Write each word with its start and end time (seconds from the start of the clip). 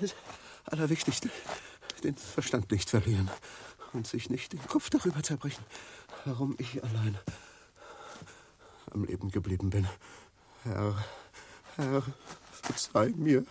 Das 0.00 0.14
Allerwichtigste, 0.64 1.28
den 2.02 2.16
Verstand 2.16 2.70
nicht 2.72 2.88
verlieren 2.88 3.30
und 3.92 4.06
sich 4.06 4.30
nicht 4.30 4.52
den 4.54 4.66
Kopf 4.66 4.88
darüber 4.88 5.22
zerbrechen, 5.22 5.64
warum 6.24 6.54
ich 6.58 6.82
allein 6.82 7.18
am 8.90 9.04
Leben 9.04 9.30
geblieben 9.30 9.68
bin. 9.70 9.86
Herr, 10.64 11.04
Herr, 11.76 12.02
verzeih 12.62 13.12
mir, 13.16 13.44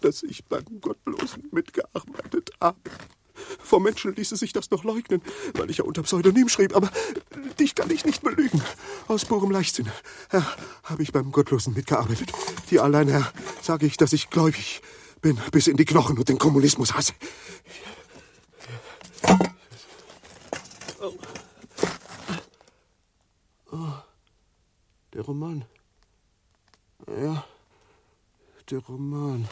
dass 0.00 0.22
ich 0.22 0.44
beim 0.46 0.80
Gottlosen 0.80 1.48
mitgearbeitet 1.52 2.50
habe. 2.60 2.78
Vor 3.58 3.80
Menschen 3.80 4.14
ließe 4.14 4.36
sich 4.36 4.52
das 4.52 4.70
noch 4.70 4.84
leugnen, 4.84 5.20
weil 5.54 5.68
ich 5.70 5.78
ja 5.78 5.84
unter 5.84 6.02
Pseudonym 6.02 6.48
schrieb, 6.48 6.74
aber 6.74 6.90
dich 7.58 7.74
kann 7.74 7.90
ich 7.90 8.04
nicht 8.04 8.22
belügen. 8.22 8.62
Aus 9.08 9.24
purem 9.24 9.50
Leichtsinn, 9.50 9.90
Herr, 10.30 10.46
habe 10.84 11.02
ich 11.02 11.12
beim 11.12 11.32
Gottlosen 11.32 11.74
mitgearbeitet. 11.74 12.32
Dir 12.70 12.82
allein, 12.82 13.08
Herr, 13.08 13.32
sage 13.62 13.86
ich, 13.86 13.96
dass 13.96 14.12
ich 14.12 14.30
gläubig 14.30 14.82
bin 15.20 15.40
bis 15.52 15.66
in 15.66 15.76
die 15.76 15.84
Knochen 15.84 16.18
und 16.18 16.28
den 16.28 16.38
Kommunismus 16.38 16.94
hasse. 16.94 17.12
Oh. 21.00 21.12
Oh. 23.72 23.92
Der 25.14 25.22
Roman. 25.22 25.64
Ja, 27.06 27.44
der 28.70 28.78
Roman. 28.80 29.48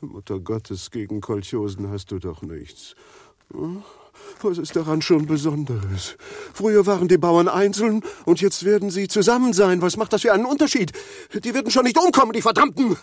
Mutter 0.00 0.40
Gottes, 0.40 0.90
gegen 0.90 1.20
Kolchosen 1.20 1.90
hast 1.90 2.10
du 2.10 2.18
doch 2.18 2.40
nichts. 2.42 2.94
Hm? 3.52 3.82
Was 4.42 4.56
ist 4.56 4.74
daran 4.74 5.02
schon 5.02 5.26
Besonderes? 5.26 6.16
Früher 6.54 6.86
waren 6.86 7.08
die 7.08 7.18
Bauern 7.18 7.48
einzeln 7.48 8.02
und 8.24 8.40
jetzt 8.40 8.64
werden 8.64 8.90
sie 8.90 9.06
zusammen 9.06 9.52
sein. 9.52 9.82
Was 9.82 9.98
macht 9.98 10.14
das 10.14 10.22
für 10.22 10.32
einen 10.32 10.46
Unterschied? 10.46 10.92
Die 11.34 11.52
werden 11.52 11.70
schon 11.70 11.84
nicht 11.84 11.98
umkommen, 11.98 12.32
die 12.32 12.40
Verdammten! 12.40 12.96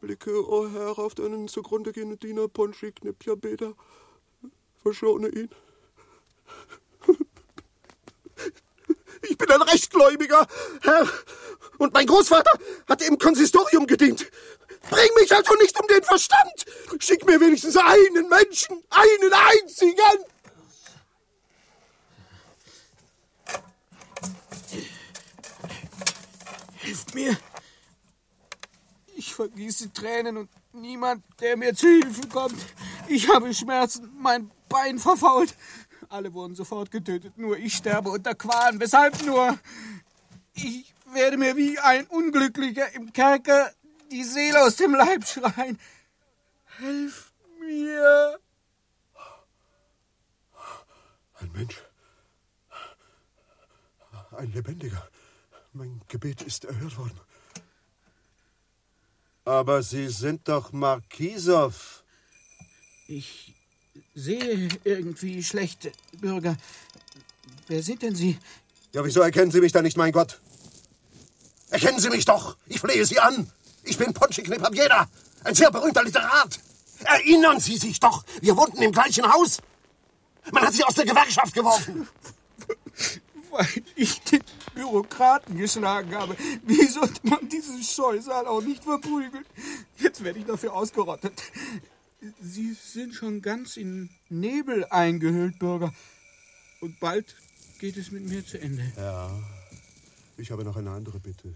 Blicke, 0.00 0.32
o 0.32 0.62
oh 0.62 0.68
Herr, 0.68 0.98
auf 0.98 1.14
deinen 1.14 1.48
zugrunde 1.48 1.92
gehenden 1.92 2.18
Diener 2.18 2.48
Ponchi 2.48 2.92
Knipja 2.92 3.34
Beda. 3.34 3.74
Verschone 4.82 5.28
ihn. 5.28 5.50
Ich 9.28 9.38
bin 9.38 9.50
ein 9.50 9.62
Rechtgläubiger, 9.62 10.46
Herr. 10.82 11.08
Und 11.78 11.94
mein 11.94 12.06
Großvater 12.06 12.58
hat 12.86 13.02
im 13.02 13.18
Konsistorium 13.18 13.86
gedient. 13.86 14.30
Bring 14.90 15.08
mich 15.18 15.34
also 15.34 15.54
nicht 15.54 15.80
um 15.80 15.86
den 15.88 16.02
Verstand. 16.02 16.66
Schick 16.98 17.24
mir 17.26 17.40
wenigstens 17.40 17.76
einen 17.76 18.28
Menschen, 18.28 18.82
einen 18.90 19.32
einzigen. 19.32 20.24
Hilft 26.84 27.14
mir. 27.14 27.36
Ich 29.16 29.34
vergieße 29.34 29.92
Tränen 29.92 30.36
und 30.36 30.50
niemand, 30.72 31.24
der 31.40 31.56
mir 31.56 31.74
zu 31.74 31.86
Hilfe 31.86 32.28
kommt. 32.28 32.58
Ich 33.08 33.28
habe 33.28 33.54
Schmerzen, 33.54 34.10
mein 34.18 34.50
Bein 34.68 34.98
verfault. 34.98 35.56
Alle 36.10 36.34
wurden 36.34 36.54
sofort 36.54 36.90
getötet, 36.90 37.38
nur 37.38 37.56
ich 37.56 37.74
sterbe 37.74 38.10
unter 38.10 38.34
Qualen. 38.34 38.80
Weshalb 38.80 39.24
nur? 39.24 39.58
Ich 40.52 40.94
werde 41.12 41.38
mir 41.38 41.56
wie 41.56 41.78
ein 41.78 42.06
Unglücklicher 42.06 42.92
im 42.92 43.12
Kerker 43.12 43.72
die 44.10 44.24
Seele 44.24 44.62
aus 44.62 44.76
dem 44.76 44.94
Leib 44.94 45.26
schreien. 45.26 45.78
Hilf 46.78 47.32
mir! 47.60 48.38
Ein 51.40 51.52
Mensch. 51.52 51.82
Ein 54.36 54.52
Lebendiger. 54.52 55.08
Mein 55.76 56.00
Gebet 56.06 56.40
ist 56.42 56.64
erhört 56.64 56.96
worden. 56.96 57.20
Aber 59.44 59.82
Sie 59.82 60.08
sind 60.08 60.48
doch 60.48 60.72
Markisow. 60.72 61.74
Ich 63.08 63.52
sehe 64.14 64.68
irgendwie 64.84 65.42
schlecht, 65.42 65.90
Bürger. 66.20 66.56
Wer 67.66 67.82
sind 67.82 68.02
denn 68.02 68.14
Sie? 68.14 68.38
Ja, 68.92 69.04
wieso 69.04 69.20
erkennen 69.20 69.50
Sie 69.50 69.60
mich 69.60 69.72
dann 69.72 69.82
nicht, 69.82 69.96
mein 69.96 70.12
Gott? 70.12 70.40
Erkennen 71.70 71.98
Sie 71.98 72.10
mich 72.10 72.24
doch! 72.24 72.56
Ich 72.66 72.78
flehe 72.78 73.04
Sie 73.04 73.18
an! 73.18 73.50
Ich 73.82 73.98
bin 73.98 74.14
Ponchik 74.14 74.48
Papiera, 74.56 75.08
ein 75.42 75.56
sehr 75.56 75.72
berühmter 75.72 76.04
Literat. 76.04 76.60
Erinnern 77.02 77.58
Sie 77.58 77.76
sich 77.78 77.98
doch, 77.98 78.24
wir 78.40 78.56
wohnten 78.56 78.80
im 78.80 78.92
gleichen 78.92 79.30
Haus. 79.30 79.58
Man 80.52 80.64
hat 80.64 80.72
Sie 80.72 80.84
aus 80.84 80.94
der 80.94 81.04
Gewerkschaft 81.04 81.52
geworfen. 81.52 82.06
Weil 83.50 83.66
ich 83.96 84.20
den 84.20 84.44
Bürokraten 84.74 85.56
geschlagen 85.56 86.14
habe. 86.14 86.36
Wie 86.64 86.86
sollte 86.86 87.20
man 87.26 87.48
diesen 87.48 87.82
Scheusal 87.82 88.46
auch 88.46 88.62
nicht 88.62 88.84
verprügeln? 88.84 89.44
Jetzt 89.98 90.22
werde 90.24 90.38
ich 90.38 90.46
dafür 90.46 90.74
ausgerottet. 90.74 91.32
Sie 92.40 92.72
sind 92.72 93.14
schon 93.14 93.42
ganz 93.42 93.76
in 93.76 94.10
Nebel 94.28 94.84
eingehüllt, 94.86 95.58
Bürger. 95.58 95.92
Und 96.80 96.98
bald 97.00 97.36
geht 97.78 97.96
es 97.96 98.10
mit 98.10 98.26
mir 98.28 98.44
zu 98.44 98.60
Ende. 98.60 98.92
Ja, 98.96 99.30
ich 100.36 100.50
habe 100.50 100.64
noch 100.64 100.76
eine 100.76 100.90
andere 100.90 101.20
Bitte. 101.20 101.52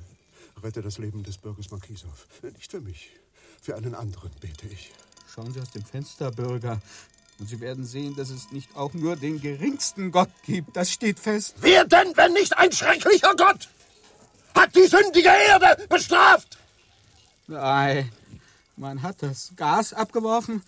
Rette 0.63 0.83
das 0.83 0.99
Leben 0.99 1.23
des 1.23 1.39
Bürgers 1.39 1.71
Markisow. 1.71 2.11
Nicht 2.43 2.71
für 2.71 2.81
mich, 2.81 3.11
für 3.63 3.77
einen 3.77 3.95
anderen 3.95 4.31
bete 4.41 4.67
ich. 4.67 4.93
Schauen 5.33 5.53
Sie 5.53 5.61
aus 5.61 5.71
dem 5.71 5.85
Fenster, 5.85 6.31
Bürger. 6.31 6.81
Und 7.39 7.49
Sie 7.49 7.61
werden 7.61 7.85
sehen, 7.85 8.17
dass 8.17 8.31
es 8.31 8.51
nicht 8.51 8.75
auch 8.77 8.95
nur 8.95 9.15
den 9.17 9.41
geringsten 9.41 10.11
Gott 10.11 10.31
gibt. 10.45 10.77
Das 10.77 10.91
steht 10.91 11.21
fest. 11.21 11.55
Wer 11.61 11.85
denn, 11.85 12.17
wenn 12.17 12.33
nicht 12.33 12.57
ein 12.59 12.73
schrecklicher 12.73 13.35
Gott? 13.37 13.69
Hat 14.55 14.75
die 14.75 14.87
sündige 14.87 15.29
Erde 15.29 15.87
bestraft? 15.89 16.59
Nein, 17.47 18.11
man 18.77 19.03
hat 19.03 19.23
das 19.23 19.53
Gas 19.55 19.93
abgeworfen 19.93 20.63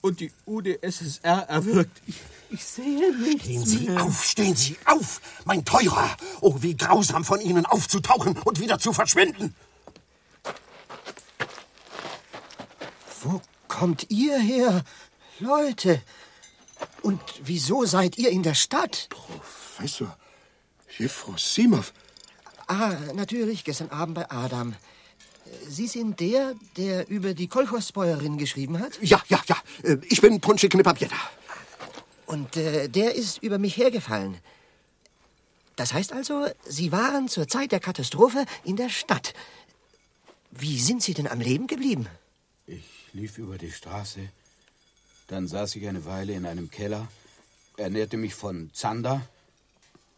und 0.00 0.18
die 0.18 0.32
UdSSR 0.44 1.42
erwürgt. 1.48 2.02
Ich, 2.06 2.16
ich 2.50 2.64
sehe 2.64 3.16
nichts 3.16 3.44
Stehen 3.44 3.64
Sie 3.64 3.88
mehr. 3.88 4.02
auf, 4.02 4.24
stehen 4.24 4.56
Sie 4.56 4.76
auf, 4.84 5.20
mein 5.44 5.64
Teurer. 5.64 6.16
Oh, 6.40 6.56
wie 6.60 6.76
grausam 6.76 7.24
von 7.24 7.40
Ihnen 7.40 7.64
aufzutauchen 7.64 8.36
und 8.38 8.58
wieder 8.58 8.80
zu 8.80 8.92
verschwinden. 8.92 9.54
Wo 13.22 13.40
kommt 13.68 14.10
ihr 14.10 14.36
her? 14.38 14.84
Leute. 15.40 16.02
Und 17.02 17.20
wieso 17.42 17.84
seid 17.84 18.18
ihr 18.18 18.30
in 18.30 18.42
der 18.42 18.54
Stadt? 18.54 19.08
Professor 19.10 20.16
Jefrosimov. 20.98 21.92
Ah, 22.66 22.96
natürlich, 23.14 23.64
gestern 23.64 23.90
Abend 23.90 24.14
bei 24.14 24.30
Adam. 24.30 24.74
Sie 25.68 25.86
sind 25.86 26.20
der, 26.20 26.54
der 26.76 27.08
über 27.08 27.34
die 27.34 27.48
Kolchosbäuerin 27.48 28.38
geschrieben 28.38 28.78
hat? 28.78 28.98
Ja, 29.02 29.22
ja, 29.28 29.40
ja. 29.46 29.56
Ich 30.08 30.20
bin 30.20 30.40
Ponchik 30.40 30.80
Papiera. 30.82 31.16
Und 32.26 32.56
äh, 32.56 32.88
der 32.88 33.14
ist 33.14 33.42
über 33.42 33.58
mich 33.58 33.76
hergefallen. 33.76 34.38
Das 35.76 35.92
heißt 35.92 36.12
also, 36.12 36.46
Sie 36.64 36.92
waren 36.92 37.28
zur 37.28 37.48
Zeit 37.48 37.72
der 37.72 37.80
Katastrophe 37.80 38.46
in 38.64 38.76
der 38.76 38.88
Stadt. 38.88 39.34
Wie 40.50 40.78
sind 40.78 41.02
Sie 41.02 41.14
denn 41.14 41.26
am 41.26 41.40
Leben 41.40 41.66
geblieben? 41.66 42.06
Ich 42.66 42.84
lief 43.12 43.38
über 43.38 43.58
die 43.58 43.72
Straße. 43.72 44.20
Dann 45.32 45.48
saß 45.48 45.76
ich 45.76 45.88
eine 45.88 46.04
Weile 46.04 46.34
in 46.34 46.44
einem 46.44 46.70
Keller, 46.70 47.08
ernährte 47.78 48.18
mich 48.18 48.34
von 48.34 48.68
Zander. 48.74 49.22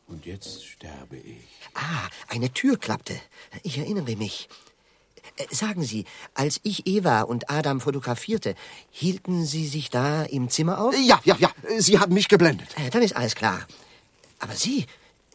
Und 0.09 0.27
jetzt 0.27 0.67
sterbe 0.67 1.17
ich. 1.17 1.47
Ah, 1.73 2.09
eine 2.27 2.53
Tür 2.53 2.77
klappte. 2.77 3.15
Ich 3.63 3.79
erinnere 3.79 4.17
mich. 4.17 4.49
Äh, 5.37 5.55
Sagen 5.55 5.85
Sie, 5.85 6.05
als 6.35 6.59
ich 6.65 6.89
Eva 6.89 7.21
und 7.21 7.49
Adam 7.49 7.81
fotografierte, 7.81 8.57
hielten 8.91 9.47
Sie 9.47 9.69
sich 9.69 9.89
da 9.89 10.25
im 10.25 10.51
Zimmer 10.51 10.81
auf? 10.81 10.97
Ja, 10.99 11.21
ja, 11.25 11.37
ja. 11.39 11.53
Sie 11.79 12.01
haben 12.01 12.13
mich 12.13 12.27
geblendet. 12.27 12.77
Äh, 12.77 12.91
Dann 12.91 13.03
ist 13.03 13.15
alles 13.15 13.37
klar. 13.37 13.69
Aber 14.41 14.57
Sie, 14.57 14.85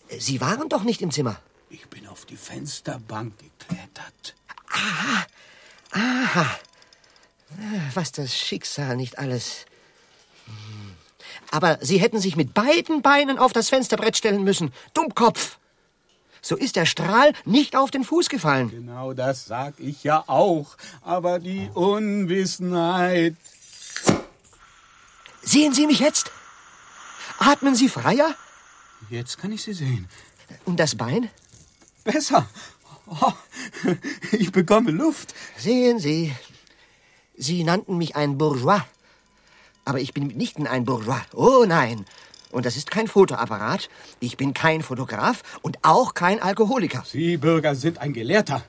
äh, 0.09 0.19
Sie 0.19 0.41
waren 0.41 0.67
doch 0.67 0.83
nicht 0.83 1.01
im 1.01 1.09
Zimmer. 1.11 1.39
Ich 1.69 1.87
bin 1.87 2.05
auf 2.05 2.25
die 2.25 2.35
Fensterbank 2.35 3.33
geklettert. 3.39 4.35
Aha. 4.73 5.25
Aha. 5.91 6.59
Was 7.93 8.11
das 8.11 8.37
Schicksal 8.37 8.97
nicht 8.97 9.17
alles. 9.17 9.65
Aber 11.51 11.79
Sie 11.81 11.97
hätten 11.97 12.19
sich 12.19 12.35
mit 12.35 12.53
beiden 12.53 13.01
Beinen 13.01 13.39
auf 13.39 13.53
das 13.53 13.69
Fensterbrett 13.69 14.17
stellen 14.17 14.43
müssen. 14.43 14.71
Dummkopf. 14.93 15.57
So 16.41 16.55
ist 16.55 16.75
der 16.75 16.85
Strahl 16.85 17.33
nicht 17.45 17.75
auf 17.75 17.91
den 17.91 18.03
Fuß 18.03 18.29
gefallen. 18.29 18.69
Genau 18.69 19.13
das 19.13 19.45
sag 19.45 19.79
ich 19.79 20.03
ja 20.03 20.23
auch. 20.27 20.77
Aber 21.01 21.39
die 21.39 21.69
Unwissenheit. 21.73 23.35
Sehen 25.41 25.73
Sie 25.73 25.87
mich 25.87 25.99
jetzt? 25.99 26.31
Atmen 27.39 27.75
Sie 27.75 27.89
freier? 27.89 28.35
Jetzt 29.09 29.37
kann 29.37 29.51
ich 29.51 29.63
sie 29.63 29.73
sehen. 29.73 30.07
Und 30.65 30.79
das 30.79 30.95
Bein? 30.95 31.29
Besser. 32.03 32.47
Oh, 33.07 33.33
ich 34.31 34.51
bekomme 34.51 34.91
Luft. 34.91 35.33
Sehen 35.57 35.99
Sie. 35.99 36.35
Sie 37.35 37.63
nannten 37.63 37.97
mich 37.97 38.15
ein 38.15 38.37
Bourgeois. 38.37 38.81
Aber 39.89 39.99
ich 39.99 40.13
bin 40.13 40.27
mitnichten 40.27 40.67
ein 40.67 40.85
Bourgeois. 40.85 41.23
Oh 41.33 41.65
nein. 41.67 42.05
Und 42.51 42.67
das 42.67 42.77
ist 42.77 42.91
kein 42.91 43.07
Fotoapparat. 43.07 43.89
Ich 44.19 44.37
bin 44.37 44.53
kein 44.53 44.83
Fotograf 44.83 45.41
und 45.63 45.79
auch 45.81 46.13
kein 46.13 46.39
Alkoholiker. 46.39 47.03
Sie, 47.07 47.37
Bürger, 47.37 47.73
sind 47.73 47.97
ein 47.97 48.13
Gelehrter. 48.13 48.61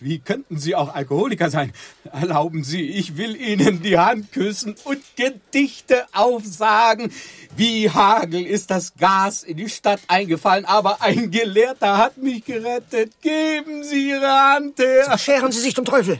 Wie 0.00 0.18
könnten 0.18 0.58
Sie 0.58 0.74
auch 0.74 0.94
Alkoholiker 0.94 1.50
sein? 1.50 1.74
Erlauben 2.10 2.64
Sie, 2.64 2.88
ich 2.88 3.18
will 3.18 3.36
Ihnen 3.36 3.82
die 3.82 3.98
Hand 3.98 4.32
küssen 4.32 4.74
und 4.84 5.02
Gedichte 5.14 6.06
aufsagen. 6.14 7.12
Wie 7.54 7.90
Hagel 7.90 8.46
ist 8.46 8.70
das 8.70 8.94
Gas 8.94 9.42
in 9.42 9.58
die 9.58 9.68
Stadt 9.68 10.00
eingefallen, 10.08 10.64
aber 10.64 11.02
ein 11.02 11.30
Gelehrter 11.30 11.98
hat 11.98 12.16
mich 12.16 12.46
gerettet. 12.46 13.12
Geben 13.20 13.84
Sie 13.84 14.08
Ihre 14.08 14.54
Hand 14.54 14.78
her. 14.78 15.18
Scheren 15.18 15.52
Sie 15.52 15.60
sich 15.60 15.74
zum 15.74 15.84
Teufel. 15.84 16.18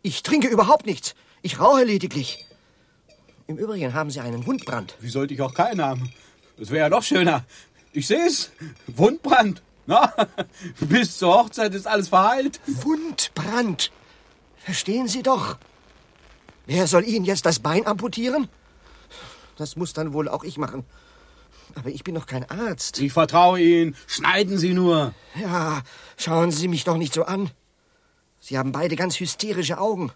Ich 0.00 0.22
trinke 0.22 0.48
überhaupt 0.48 0.86
nichts. 0.86 1.14
Ich 1.42 1.60
rauche 1.60 1.84
lediglich. 1.84 2.46
Im 3.52 3.58
Übrigen 3.58 3.92
haben 3.92 4.10
Sie 4.10 4.18
einen 4.20 4.46
Wundbrand. 4.46 4.96
Wie 5.00 5.10
sollte 5.10 5.34
ich 5.34 5.42
auch 5.42 5.52
keinen 5.52 5.82
haben? 5.82 6.10
Das 6.56 6.70
wäre 6.70 6.84
ja 6.84 6.88
noch 6.88 7.02
schöner. 7.02 7.44
Ich 7.92 8.06
sehe 8.06 8.26
es. 8.26 8.50
Wundbrand. 8.86 9.62
Na, 9.84 10.10
bis 10.80 11.18
zur 11.18 11.34
Hochzeit 11.34 11.74
ist 11.74 11.86
alles 11.86 12.08
verheilt. 12.08 12.62
Wundbrand. 12.66 13.92
Verstehen 14.56 15.06
Sie 15.06 15.22
doch. 15.22 15.58
Wer 16.64 16.86
soll 16.86 17.04
Ihnen 17.04 17.26
jetzt 17.26 17.44
das 17.44 17.58
Bein 17.58 17.86
amputieren? 17.86 18.48
Das 19.58 19.76
muss 19.76 19.92
dann 19.92 20.14
wohl 20.14 20.30
auch 20.30 20.44
ich 20.44 20.56
machen. 20.56 20.84
Aber 21.74 21.90
ich 21.90 22.04
bin 22.04 22.14
doch 22.14 22.24
kein 22.24 22.48
Arzt. 22.48 23.00
Ich 23.00 23.12
vertraue 23.12 23.60
Ihnen. 23.60 23.94
Schneiden 24.06 24.56
Sie 24.56 24.72
nur. 24.72 25.12
Ja, 25.38 25.82
schauen 26.16 26.52
Sie 26.52 26.68
mich 26.68 26.84
doch 26.84 26.96
nicht 26.96 27.12
so 27.12 27.24
an. 27.24 27.50
Sie 28.40 28.56
haben 28.56 28.72
beide 28.72 28.96
ganz 28.96 29.20
hysterische 29.20 29.76
Augen. 29.76 30.10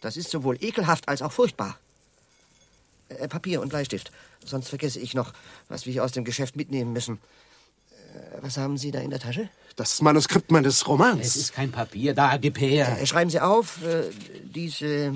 Das 0.00 0.16
ist 0.16 0.30
sowohl 0.30 0.56
ekelhaft 0.64 1.06
als 1.06 1.20
auch 1.20 1.32
furchtbar. 1.32 1.76
Äh, 3.08 3.28
Papier 3.28 3.60
und 3.60 3.70
Bleistift. 3.70 4.10
Sonst 4.44 4.68
vergesse 4.68 5.00
ich 5.00 5.14
noch, 5.14 5.32
was 5.68 5.86
wir 5.86 5.92
hier 5.92 6.04
aus 6.04 6.12
dem 6.12 6.24
Geschäft 6.24 6.56
mitnehmen 6.56 6.92
müssen. 6.92 7.18
Äh, 8.14 8.42
was 8.42 8.56
haben 8.56 8.76
Sie 8.78 8.90
da 8.90 9.00
in 9.00 9.10
der 9.10 9.20
Tasche? 9.20 9.48
Das 9.76 10.02
Manuskript 10.02 10.50
meines 10.50 10.86
Romans. 10.88 11.24
Es 11.24 11.36
ist 11.36 11.54
kein 11.54 11.70
Papier, 11.70 12.14
da, 12.14 12.36
gib 12.36 12.60
her. 12.60 12.98
Äh, 13.00 13.06
schreiben 13.06 13.30
Sie 13.30 13.40
auf, 13.40 13.82
äh, 13.84 14.04
diese. 14.42 15.14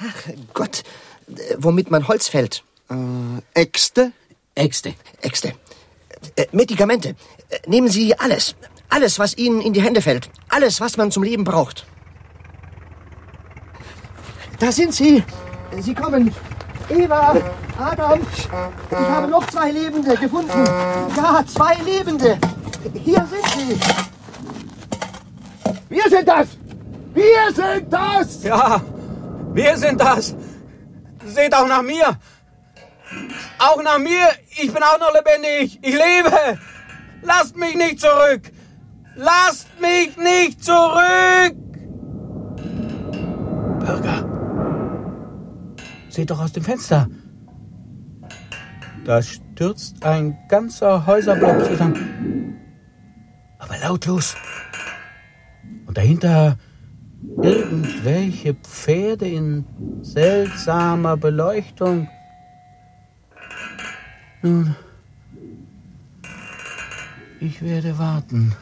Ach 0.00 0.30
Gott, 0.54 0.82
äh, 1.28 1.56
womit 1.58 1.90
man 1.90 2.06
Holz 2.06 2.28
fällt. 2.28 2.62
Äh, 2.90 3.60
Äxte? 3.60 4.12
Äxte. 4.54 4.94
Äxte. 5.20 5.52
Äh, 6.36 6.46
Medikamente. 6.52 7.16
Äh, 7.48 7.58
nehmen 7.66 7.88
Sie 7.88 8.18
alles. 8.18 8.54
Alles, 8.88 9.18
was 9.18 9.36
Ihnen 9.36 9.60
in 9.60 9.72
die 9.72 9.82
Hände 9.82 10.00
fällt. 10.00 10.30
Alles, 10.48 10.80
was 10.80 10.96
man 10.96 11.10
zum 11.10 11.24
Leben 11.24 11.42
braucht. 11.42 11.86
Da 14.60 14.70
sind 14.70 14.94
Sie. 14.94 15.24
Sie 15.80 15.94
kommen. 15.94 16.32
Eva, 16.88 17.34
Adam, 17.78 18.20
ich 18.22 18.48
habe 18.96 19.28
noch 19.28 19.46
zwei 19.48 19.70
Lebende 19.72 20.16
gefunden. 20.16 20.64
Ja, 21.16 21.42
zwei 21.46 21.74
Lebende. 21.84 22.38
Hier 22.94 23.26
sind 23.26 23.46
sie. 23.56 23.80
Wir 25.88 26.08
sind 26.08 26.28
das! 26.28 26.48
Wir 27.12 27.52
sind 27.54 27.92
das! 27.92 28.42
Ja, 28.44 28.80
wir 29.52 29.76
sind 29.76 30.00
das. 30.00 30.34
Seht 31.24 31.54
auch 31.54 31.66
nach 31.66 31.82
mir. 31.82 32.16
Auch 33.58 33.82
nach 33.82 33.98
mir. 33.98 34.28
Ich 34.50 34.72
bin 34.72 34.82
auch 34.82 35.00
noch 35.00 35.12
lebendig. 35.12 35.78
Ich 35.82 35.94
lebe. 35.94 36.58
Lasst 37.22 37.56
mich 37.56 37.74
nicht 37.74 38.00
zurück. 38.00 38.42
Lasst 39.16 39.68
mich 39.80 40.16
nicht 40.16 40.62
zurück. 40.62 41.56
Bürger. 43.80 44.35
Seht 46.16 46.30
doch 46.30 46.40
aus 46.40 46.52
dem 46.52 46.64
Fenster. 46.64 47.10
Da 49.04 49.20
stürzt 49.20 50.02
ein 50.02 50.34
ganzer 50.48 51.04
Häuserblock 51.04 51.62
zusammen. 51.66 52.56
Aber 53.58 53.76
lautlos. 53.76 54.34
Und 55.84 55.98
dahinter 55.98 56.56
irgendwelche 57.42 58.54
Pferde 58.54 59.28
in 59.28 59.66
seltsamer 60.00 61.18
Beleuchtung. 61.18 62.08
Nun, 64.40 64.74
ich 67.40 67.60
werde 67.60 67.98
warten. 67.98 68.54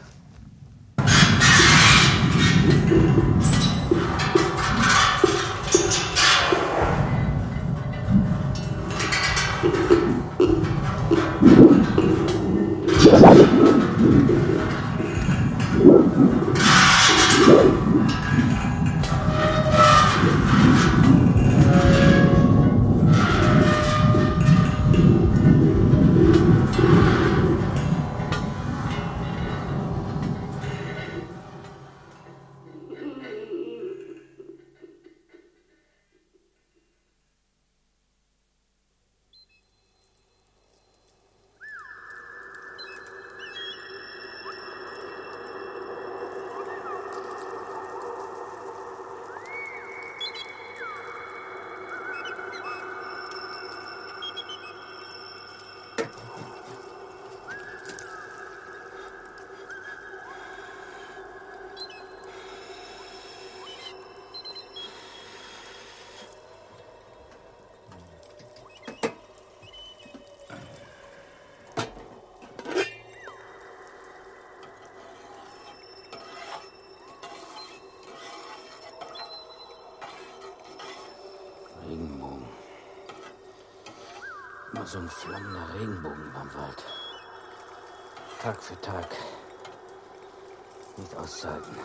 Immer 84.85 84.91
so 84.91 84.99
ein 84.99 85.09
flammender 85.09 85.73
Regenbogen 85.73 86.31
beim 86.31 86.53
Wald. 86.53 86.83
Tag 88.39 88.61
für 88.61 88.79
Tag. 88.81 89.07
Nicht 90.95 91.15
auszuhalten. 91.15 91.75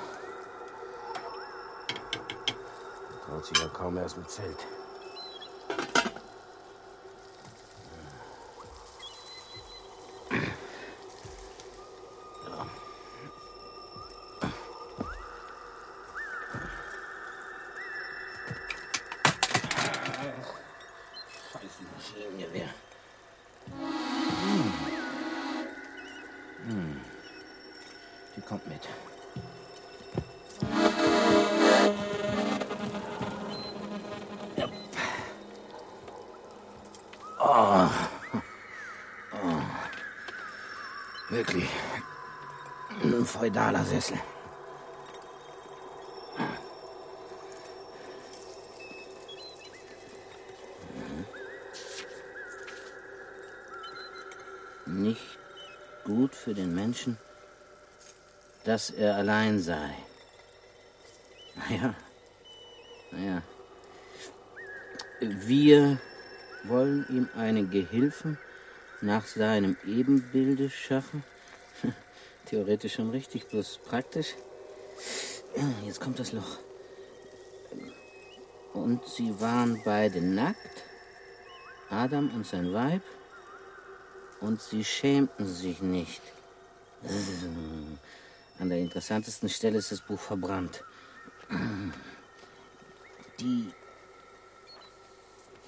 Traut 3.25 3.47
sich 3.47 3.57
ja 3.57 3.69
kaum 3.69 3.97
aus 3.97 4.12
dem 4.14 4.28
Zelt. 4.28 4.66
Feudaler 43.40 43.85
Sessel. 43.85 44.18
nicht 54.87 55.38
gut 56.04 56.35
für 56.35 56.52
den 56.52 56.75
Menschen, 56.75 57.16
dass 58.64 58.90
er 58.90 59.16
allein 59.16 59.59
sei. 59.59 59.94
Naja, 61.56 61.94
naja. 63.11 63.42
Wir 65.20 65.99
wollen 66.64 67.06
ihm 67.09 67.28
einen 67.35 67.70
Gehilfen 67.70 68.37
nach 69.00 69.25
seinem 69.25 69.78
Ebenbilde 69.87 70.68
schaffen. 70.68 71.25
Theoretisch 72.50 72.95
schon 72.95 73.11
richtig, 73.11 73.47
bloß 73.47 73.78
praktisch. 73.85 74.35
Jetzt 75.85 76.00
kommt 76.00 76.19
das 76.19 76.33
Loch. 76.33 76.59
Und 78.75 79.07
sie 79.07 79.40
waren 79.40 79.80
beide 79.85 80.21
nackt, 80.21 80.83
Adam 81.90 82.28
und 82.35 82.45
sein 82.45 82.73
Weib, 82.73 83.02
und 84.40 84.61
sie 84.61 84.85
schämten 84.85 85.47
sich 85.47 85.80
nicht. 85.80 86.23
An 88.59 88.69
der 88.69 88.78
interessantesten 88.78 89.49
Stelle 89.49 89.78
ist 89.78 89.92
das 89.92 90.00
Buch 90.00 90.19
verbrannt. 90.19 90.83
Die. 93.38 93.73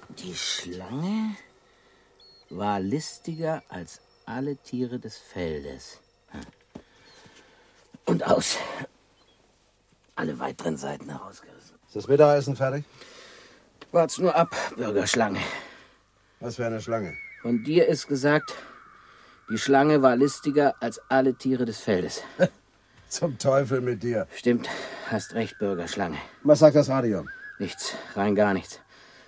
Die 0.09 0.35
Schlange 0.35 1.37
war 2.49 2.81
listiger 2.81 3.63
als 3.69 4.01
alle 4.25 4.57
Tiere 4.57 4.99
des 4.99 5.17
Feldes. 5.17 5.99
Und 8.05 8.23
aus. 8.25 8.57
Alle 10.15 10.37
weiteren 10.39 10.77
Seiten 10.77 11.09
herausgerissen. 11.09 11.77
Ist 11.87 11.95
das 11.95 12.07
Mittagessen 12.07 12.55
fertig? 12.55 12.85
Wart's 13.91 14.17
nur 14.17 14.35
ab, 14.35 14.55
Bürgerschlange. 14.75 15.39
Was 16.39 16.55
für 16.55 16.65
eine 16.65 16.81
Schlange. 16.81 17.13
Von 17.41 17.63
dir 17.63 17.87
ist 17.87 18.07
gesagt, 18.07 18.53
die 19.49 19.57
Schlange 19.57 20.01
war 20.01 20.15
listiger 20.15 20.75
als 20.79 20.99
alle 21.09 21.35
Tiere 21.35 21.65
des 21.65 21.79
Feldes. 21.79 22.23
Zum 23.09 23.37
Teufel 23.37 23.81
mit 23.81 24.01
dir. 24.01 24.27
Stimmt, 24.35 24.67
hast 25.09 25.35
recht, 25.35 25.59
Bürgerschlange. 25.59 26.17
Was 26.43 26.59
sagt 26.59 26.75
das 26.75 26.89
Radio? 26.89 27.25
Nichts, 27.59 27.93
rein 28.15 28.33
gar 28.35 28.53
nichts. 28.53 28.79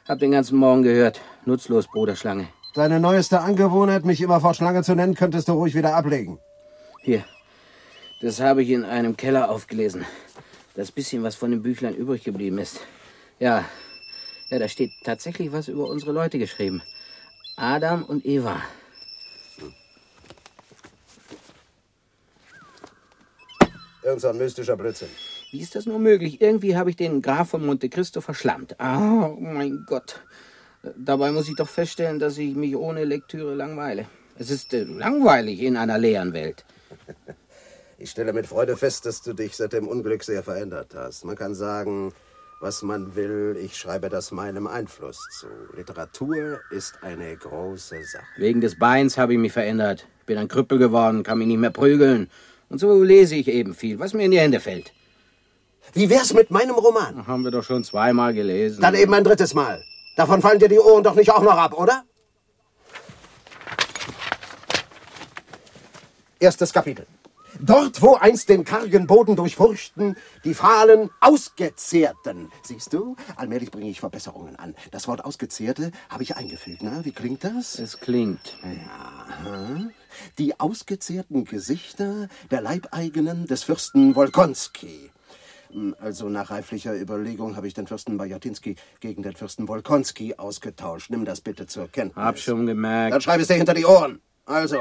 Hab 0.08 0.20
den 0.20 0.32
ganzen 0.32 0.58
Morgen 0.58 0.84
gehört. 0.84 1.22
Nutzlos, 1.46 1.88
Bruderschlange. 1.88 2.48
Deine 2.74 3.00
neueste 3.00 3.42
Angewohnheit, 3.42 4.06
mich 4.06 4.22
immerfort 4.22 4.56
Schlange 4.56 4.84
zu 4.84 4.96
nennen, 4.96 5.14
könntest 5.14 5.48
du 5.48 5.54
ruhig 5.54 5.76
wieder 5.76 5.96
ablegen. 5.96 6.40
Hier, 7.02 7.24
das 8.22 8.40
habe 8.40 8.64
ich 8.64 8.70
in 8.70 8.84
einem 8.84 9.18
Keller 9.18 9.50
aufgelesen. 9.50 10.06
Das 10.76 10.92
bisschen, 10.92 11.24
was 11.24 11.36
von 11.36 11.52
dem 11.52 11.62
Büchlein 11.62 11.96
übrig 11.96 12.24
geblieben 12.24 12.58
ist. 12.58 12.80
Ja, 13.40 13.66
ja, 14.50 14.60
da 14.60 14.68
steht 14.68 14.92
tatsächlich 15.04 15.52
was 15.52 15.68
über 15.68 15.88
unsere 15.88 16.12
Leute 16.12 16.38
geschrieben. 16.38 16.82
Adam 17.56 18.04
und 18.04 18.26
Eva. 18.26 18.62
Irgend 24.04 24.22
so 24.22 24.28
ein 24.28 24.38
mystischer 24.38 24.78
Blödsinn. 24.78 25.10
Wie 25.52 25.62
ist 25.62 25.76
das 25.76 25.86
nur 25.86 26.00
möglich? 26.00 26.42
Irgendwie 26.42 26.76
habe 26.76 26.90
ich 26.90 26.96
den 26.96 27.22
Graf 27.22 27.50
von 27.50 27.66
Monte 27.66 27.90
Cristo 27.90 28.22
verschlammt. 28.22 28.80
Ah, 28.80 29.28
oh 29.28 29.38
mein 29.40 29.86
Gott. 29.88 30.22
Dabei 30.96 31.32
muss 31.32 31.50
ich 31.50 31.56
doch 31.56 31.70
feststellen, 31.70 32.20
dass 32.20 32.38
ich 32.38 32.56
mich 32.56 32.76
ohne 32.76 33.06
Lektüre 33.06 33.56
langweile. 33.56 34.06
Es 34.38 34.52
ist 34.52 34.74
äh, 34.74 34.84
langweilig 34.84 35.62
in 35.62 35.78
einer 35.78 35.98
leeren 35.98 36.34
Welt. 36.34 36.66
Ich 38.06 38.12
stelle 38.12 38.34
mit 38.34 38.46
Freude 38.46 38.78
fest, 38.78 39.08
dass 39.08 39.24
du 39.24 39.34
dich 39.34 39.56
seit 39.56 39.74
dem 39.74 39.88
Unglück 39.88 40.24
sehr 40.24 40.44
verändert 40.44 40.94
hast. 40.94 41.26
Man 41.26 41.36
kann 41.36 41.56
sagen, 41.56 42.14
was 42.62 42.84
man 42.84 43.16
will, 43.16 43.58
ich 43.60 43.76
schreibe 43.76 44.10
das 44.10 44.30
meinem 44.30 44.68
Einfluss 44.68 45.18
zu. 45.40 45.48
Literatur 45.76 46.60
ist 46.70 47.00
eine 47.02 47.36
große 47.36 48.04
Sache. 48.04 48.24
Wegen 48.38 48.62
des 48.62 48.78
Beins 48.78 49.18
habe 49.18 49.34
ich 49.34 49.40
mich 49.40 49.54
verändert. 49.54 50.06
Bin 50.28 50.38
ein 50.38 50.48
Krüppel 50.48 50.78
geworden, 50.78 51.24
kann 51.24 51.40
mich 51.40 51.48
nicht 51.48 51.58
mehr 51.58 51.72
prügeln. 51.72 52.30
Und 52.70 52.78
so 52.78 53.02
lese 53.02 53.38
ich 53.38 53.48
eben 53.48 53.74
viel, 53.74 53.98
was 53.98 54.14
mir 54.14 54.26
in 54.26 54.30
die 54.30 54.40
Hände 54.40 54.60
fällt. 54.60 54.94
Wie 55.94 56.08
wär's 56.08 56.32
mit 56.32 56.52
meinem 56.52 56.76
Roman? 56.76 57.26
Haben 57.26 57.44
wir 57.44 57.50
doch 57.50 57.64
schon 57.64 57.84
zweimal 57.84 58.36
gelesen. 58.36 58.82
Dann 58.82 58.94
eben 58.94 59.16
ein 59.16 59.24
drittes 59.24 59.56
Mal. 59.56 59.84
Davon 60.16 60.44
fallen 60.44 60.60
dir 60.60 60.70
die 60.70 60.78
Ohren 60.78 61.04
doch 61.04 61.16
nicht 61.16 61.32
auch 61.32 61.42
noch 61.42 61.58
ab, 61.58 61.74
oder? 61.74 62.04
Erstes 66.40 66.72
Kapitel. 66.72 67.08
Dort, 67.60 68.02
wo 68.02 68.16
einst 68.16 68.50
den 68.50 68.66
kargen 68.66 69.08
Boden 69.08 69.36
durchfurchten, 69.36 70.16
die 70.44 70.54
fahlen 70.54 71.10
Ausgezehrten. 71.22 72.52
Siehst 72.64 72.94
du, 72.94 73.16
allmählich 73.36 73.72
bringe 73.72 73.90
ich 73.90 74.00
Verbesserungen 74.00 74.56
an. 74.56 74.76
Das 74.92 75.08
Wort 75.08 75.24
Ausgezehrte 75.24 75.92
habe 76.10 76.24
ich 76.24 76.36
eingefügt. 76.36 76.82
Na, 76.82 77.06
wie 77.06 77.12
klingt 77.12 77.44
das? 77.44 77.80
Es 77.80 78.00
klingt. 78.00 78.58
Ja. 78.64 79.80
Die 80.38 80.60
ausgezehrten 80.60 81.46
Gesichter 81.46 82.30
der 82.52 82.62
Leibeigenen 82.62 83.48
des 83.48 83.64
Fürsten 83.64 84.16
Wolkonski. 84.16 85.12
Also 86.00 86.30
nach 86.30 86.52
reiflicher 86.52 86.96
Überlegung 86.96 87.56
habe 87.58 87.68
ich 87.68 87.74
den 87.74 87.88
Fürsten 87.88 88.18
Bajatinski 88.18 88.76
gegen 89.02 89.24
den 89.24 89.36
Fürsten 89.36 89.68
Wolkonski 89.68 90.36
ausgetauscht. 90.36 91.10
Nimm 91.10 91.26
das 91.26 91.42
bitte 91.42 91.68
zur 91.68 91.90
Kenntnis. 91.90 92.24
Hab 92.24 92.40
schon 92.40 92.66
gemerkt. 92.66 93.14
Dann 93.14 93.22
schreib 93.22 93.42
es 93.42 93.48
dir 93.48 93.56
hinter 93.56 93.74
die 93.74 93.86
Ohren. 93.86 94.22
Also, 94.46 94.78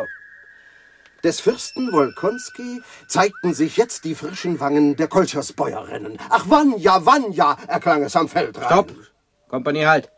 des 1.24 1.40
Fürsten 1.40 1.90
Wolkonski 1.90 2.82
zeigten 3.08 3.54
sich 3.54 3.76
jetzt 3.76 4.04
die 4.04 4.14
frischen 4.14 4.60
Wangen 4.60 4.94
der 4.94 5.08
Kolchersbäuerinnen. 5.08 6.18
Ach, 6.28 6.48
Vanya, 6.48 7.04
Vanya, 7.04 7.56
erklang 7.66 8.02
es 8.02 8.14
am 8.14 8.28
Feldrand. 8.28 8.66
Stopp! 8.66 8.92
Kompanie, 9.48 9.86
halt! 9.86 10.10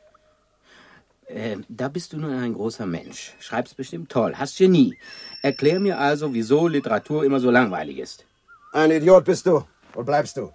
Äh, 1.27 1.59
da 1.69 1.89
bist 1.89 2.13
du 2.13 2.19
nun 2.19 2.33
ein 2.33 2.55
großer 2.55 2.87
Mensch. 2.87 3.35
Schreibst 3.41 3.77
bestimmt 3.77 4.11
toll. 4.11 4.35
Hast 4.37 4.59
Genie. 4.59 4.97
Erklär 5.43 5.81
mir 5.81 5.99
also, 5.99 6.35
wieso 6.35 6.69
Literatur 6.69 7.25
immer 7.25 7.41
so 7.41 7.51
langweilig 7.51 7.99
ist. 7.99 8.27
Ein 8.73 8.91
Idiot 8.91 9.25
bist 9.25 9.47
du 9.47 9.65
und 9.95 10.07
bleibst 10.07 10.37
du. 10.37 10.53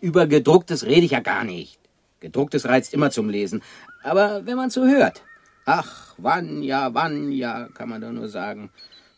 Über 0.00 0.26
gedrucktes 0.26 0.84
rede 0.84 1.06
ich 1.06 1.12
ja 1.12 1.20
gar 1.20 1.44
nicht. 1.44 1.78
Gedrucktes 2.20 2.66
reizt 2.66 2.92
immer 2.92 3.10
zum 3.10 3.28
Lesen. 3.30 3.62
Aber 4.02 4.44
wenn 4.46 4.56
man 4.56 4.70
so 4.70 4.86
hört. 4.86 5.22
Ach, 5.66 6.14
Vanya, 6.18 6.92
Vanya, 6.92 7.68
kann 7.74 7.88
man 7.88 8.00
da 8.00 8.10
nur 8.10 8.28
sagen. 8.28 8.70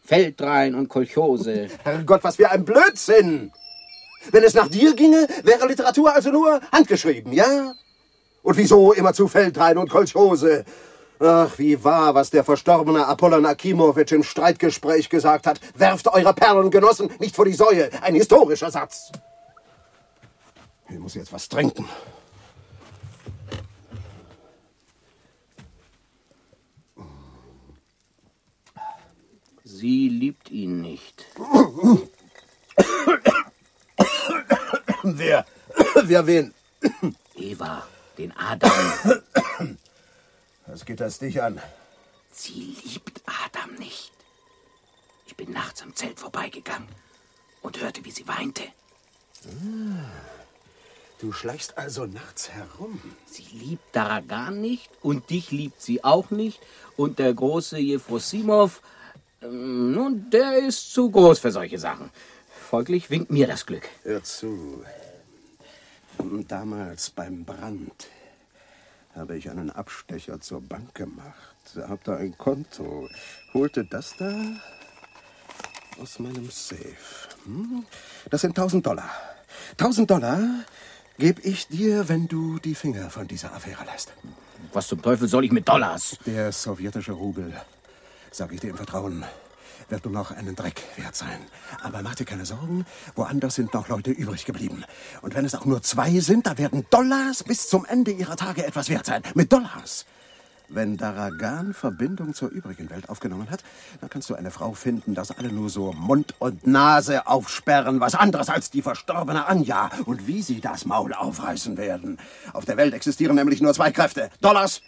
Feldrein 0.04 0.74
und 0.74 0.88
Kolchose. 0.88 1.68
Herrgott, 1.84 2.24
was 2.24 2.36
für 2.36 2.50
ein 2.50 2.64
Blödsinn! 2.64 3.52
Wenn 4.30 4.44
es 4.44 4.54
nach 4.54 4.68
dir 4.68 4.94
ginge, 4.94 5.26
wäre 5.42 5.66
Literatur 5.66 6.14
also 6.14 6.30
nur 6.30 6.60
handgeschrieben, 6.70 7.32
ja? 7.32 7.74
Und 8.42 8.56
wieso 8.56 8.92
immer 8.92 9.12
zu 9.14 9.28
Feldrein 9.28 9.78
und 9.78 9.90
Kolchose? 9.90 10.64
Ach, 11.18 11.56
wie 11.56 11.82
wahr, 11.84 12.14
was 12.14 12.30
der 12.30 12.42
verstorbene 12.42 13.06
Apollon 13.06 13.46
Akimowitsch 13.46 14.12
im 14.12 14.24
Streitgespräch 14.24 15.08
gesagt 15.08 15.46
hat. 15.46 15.60
Werft 15.76 16.08
eure 16.08 16.34
Perlengenossen 16.34 17.10
nicht 17.20 17.36
vor 17.36 17.44
die 17.44 17.52
Säue. 17.52 17.90
Ein 18.02 18.14
historischer 18.14 18.70
Satz. 18.70 19.12
Ich 20.88 20.98
muss 20.98 21.14
jetzt 21.14 21.32
was 21.32 21.48
trinken. 21.48 21.88
Sie 29.82 30.08
liebt 30.08 30.48
ihn 30.48 30.80
nicht. 30.80 31.26
Wer? 35.02 35.44
Wer 36.04 36.26
wen? 36.28 36.54
Eva, 37.34 37.84
den 38.16 38.30
Adam. 38.36 38.70
Was 40.68 40.84
geht 40.84 41.00
das 41.00 41.18
dich 41.18 41.42
an? 41.42 41.60
Sie 42.30 42.76
liebt 42.84 43.22
Adam 43.44 43.74
nicht. 43.74 44.12
Ich 45.26 45.34
bin 45.34 45.50
nachts 45.50 45.82
am 45.82 45.96
Zelt 45.96 46.20
vorbeigegangen 46.20 46.88
und 47.62 47.80
hörte, 47.80 48.04
wie 48.04 48.12
sie 48.12 48.28
weinte. 48.28 48.62
Du 51.18 51.32
schleichst 51.32 51.76
also 51.76 52.06
nachts 52.06 52.50
herum. 52.50 53.00
Sie 53.26 53.48
liebt 53.52 53.96
Daragan 53.96 54.60
nicht 54.60 54.90
und 55.02 55.30
dich 55.30 55.50
liebt 55.50 55.82
sie 55.82 56.04
auch 56.04 56.30
nicht. 56.30 56.60
Und 56.96 57.18
der 57.18 57.34
große 57.34 57.78
Jefrosimov, 57.78 58.80
nun, 59.50 60.30
der 60.30 60.58
ist 60.58 60.92
zu 60.92 61.10
groß 61.10 61.38
für 61.38 61.50
solche 61.50 61.78
Sachen. 61.78 62.10
Folglich 62.70 63.10
winkt 63.10 63.30
mir 63.30 63.46
das 63.46 63.66
Glück. 63.66 63.88
Hör 64.02 64.22
zu. 64.22 64.84
Damals 66.48 67.10
beim 67.10 67.44
Brand 67.44 68.08
habe 69.14 69.36
ich 69.36 69.50
einen 69.50 69.70
Abstecher 69.70 70.40
zur 70.40 70.60
Bank 70.60 70.94
gemacht. 70.94 71.56
Hab 71.76 72.04
da 72.04 72.16
ein 72.16 72.36
Konto. 72.38 73.08
Holte 73.52 73.84
das 73.84 74.16
da 74.16 74.32
aus 76.00 76.18
meinem 76.18 76.50
Safe. 76.50 76.96
Hm? 77.44 77.84
Das 78.30 78.40
sind 78.40 78.50
1000 78.50 78.86
Dollar. 78.86 79.10
1000 79.72 80.10
Dollar 80.10 80.40
gebe 81.18 81.42
ich 81.42 81.68
dir, 81.68 82.08
wenn 82.08 82.28
du 82.28 82.58
die 82.58 82.74
Finger 82.74 83.10
von 83.10 83.28
dieser 83.28 83.52
Affäre 83.52 83.84
lässt. 83.84 84.12
Was 84.72 84.88
zum 84.88 85.02
Teufel 85.02 85.28
soll 85.28 85.44
ich 85.44 85.52
mit 85.52 85.68
Dollars? 85.68 86.16
Der 86.24 86.52
sowjetische 86.52 87.12
Rubel, 87.12 87.52
sage 88.32 88.54
ich 88.54 88.60
dir 88.60 88.70
im 88.70 88.76
Vertrauen, 88.76 89.24
wird 89.88 90.04
nur 90.04 90.14
noch 90.14 90.30
einen 90.30 90.56
Dreck 90.56 90.82
wert 90.96 91.14
sein. 91.14 91.38
Aber 91.82 92.02
mach 92.02 92.14
dir 92.14 92.24
keine 92.24 92.46
Sorgen, 92.46 92.86
woanders 93.14 93.56
sind 93.56 93.74
noch 93.74 93.88
Leute 93.88 94.10
übrig 94.10 94.44
geblieben. 94.44 94.84
Und 95.20 95.34
wenn 95.34 95.44
es 95.44 95.54
auch 95.54 95.66
nur 95.66 95.82
zwei 95.82 96.18
sind, 96.20 96.46
da 96.46 96.56
werden 96.56 96.86
Dollars 96.90 97.44
bis 97.44 97.68
zum 97.68 97.84
Ende 97.84 98.10
ihrer 98.10 98.36
Tage 98.36 98.64
etwas 98.64 98.88
wert 98.88 99.06
sein. 99.06 99.22
Mit 99.34 99.52
Dollars. 99.52 100.06
Wenn 100.68 100.96
Daragan 100.96 101.74
Verbindung 101.74 102.32
zur 102.32 102.48
übrigen 102.48 102.88
Welt 102.88 103.10
aufgenommen 103.10 103.50
hat, 103.50 103.62
dann 104.00 104.08
kannst 104.08 104.30
du 104.30 104.34
eine 104.34 104.50
Frau 104.50 104.72
finden, 104.72 105.14
dass 105.14 105.30
alle 105.30 105.52
nur 105.52 105.68
so 105.68 105.92
Mund 105.92 106.34
und 106.38 106.66
Nase 106.66 107.26
aufsperren, 107.26 108.00
was 108.00 108.14
anderes 108.14 108.48
als 108.48 108.70
die 108.70 108.80
verstorbene 108.80 109.46
Anja 109.46 109.90
und 110.06 110.26
wie 110.26 110.40
sie 110.40 110.62
das 110.62 110.86
Maul 110.86 111.12
aufreißen 111.12 111.76
werden. 111.76 112.18
Auf 112.54 112.64
der 112.64 112.78
Welt 112.78 112.94
existieren 112.94 113.36
nämlich 113.36 113.60
nur 113.60 113.74
zwei 113.74 113.90
Kräfte: 113.90 114.30
Dollars 114.40 114.80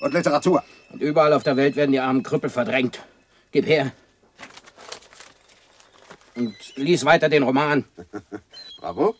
und 0.00 0.12
Literatur. 0.12 0.62
Und 0.90 1.02
überall 1.02 1.32
auf 1.32 1.42
der 1.42 1.56
Welt 1.56 1.76
werden 1.76 1.92
die 1.92 2.00
armen 2.00 2.22
Krüppel 2.22 2.50
verdrängt. 2.50 3.00
Gib 3.52 3.66
her. 3.66 3.92
Und 6.34 6.54
lies 6.76 7.04
weiter 7.04 7.28
den 7.28 7.42
Roman. 7.42 7.84
Bravo. 8.78 9.14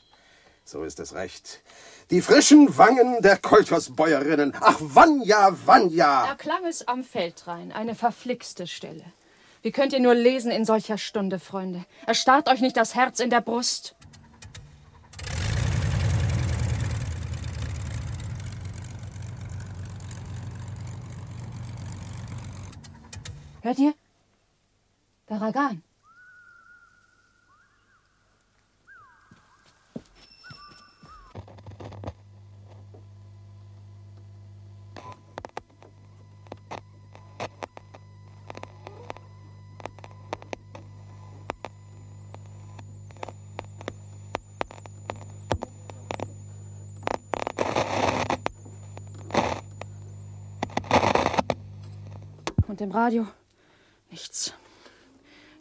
So 0.65 0.85
ist 0.85 1.01
es 1.01 1.15
recht. 1.15 1.63
Die 2.11 2.21
frischen 2.21 2.79
Wangen 2.79 3.21
der 3.21 3.37
Kolchosbäuerinnen. 3.37 4.53
Ach, 4.61 4.77
Vanya, 4.81 5.51
Vanya! 5.65 6.27
Erklang 6.27 6.65
es 6.65 6.87
am 6.87 7.03
Feldrain, 7.03 7.73
eine 7.73 7.97
verflixte 7.97 8.69
Stelle. 8.69 9.05
Wie 9.63 9.73
könnt 9.73 9.93
ihr 9.93 9.99
nur 9.99 10.15
lesen 10.15 10.53
in 10.53 10.65
solcher 10.65 10.99
Stunde, 10.99 11.41
Freunde? 11.41 11.85
Erstarrt 12.07 12.49
euch 12.49 12.61
nicht 12.61 12.77
das 12.77 12.95
Herz 12.95 13.19
in 13.19 13.31
der 13.31 13.41
Brust. 13.41 13.96
Hört 23.67 23.81
ihr? 23.81 23.95
Garagan. 25.27 25.83
Und 52.69 52.81
im 52.81 52.93
Radio. 52.93 53.27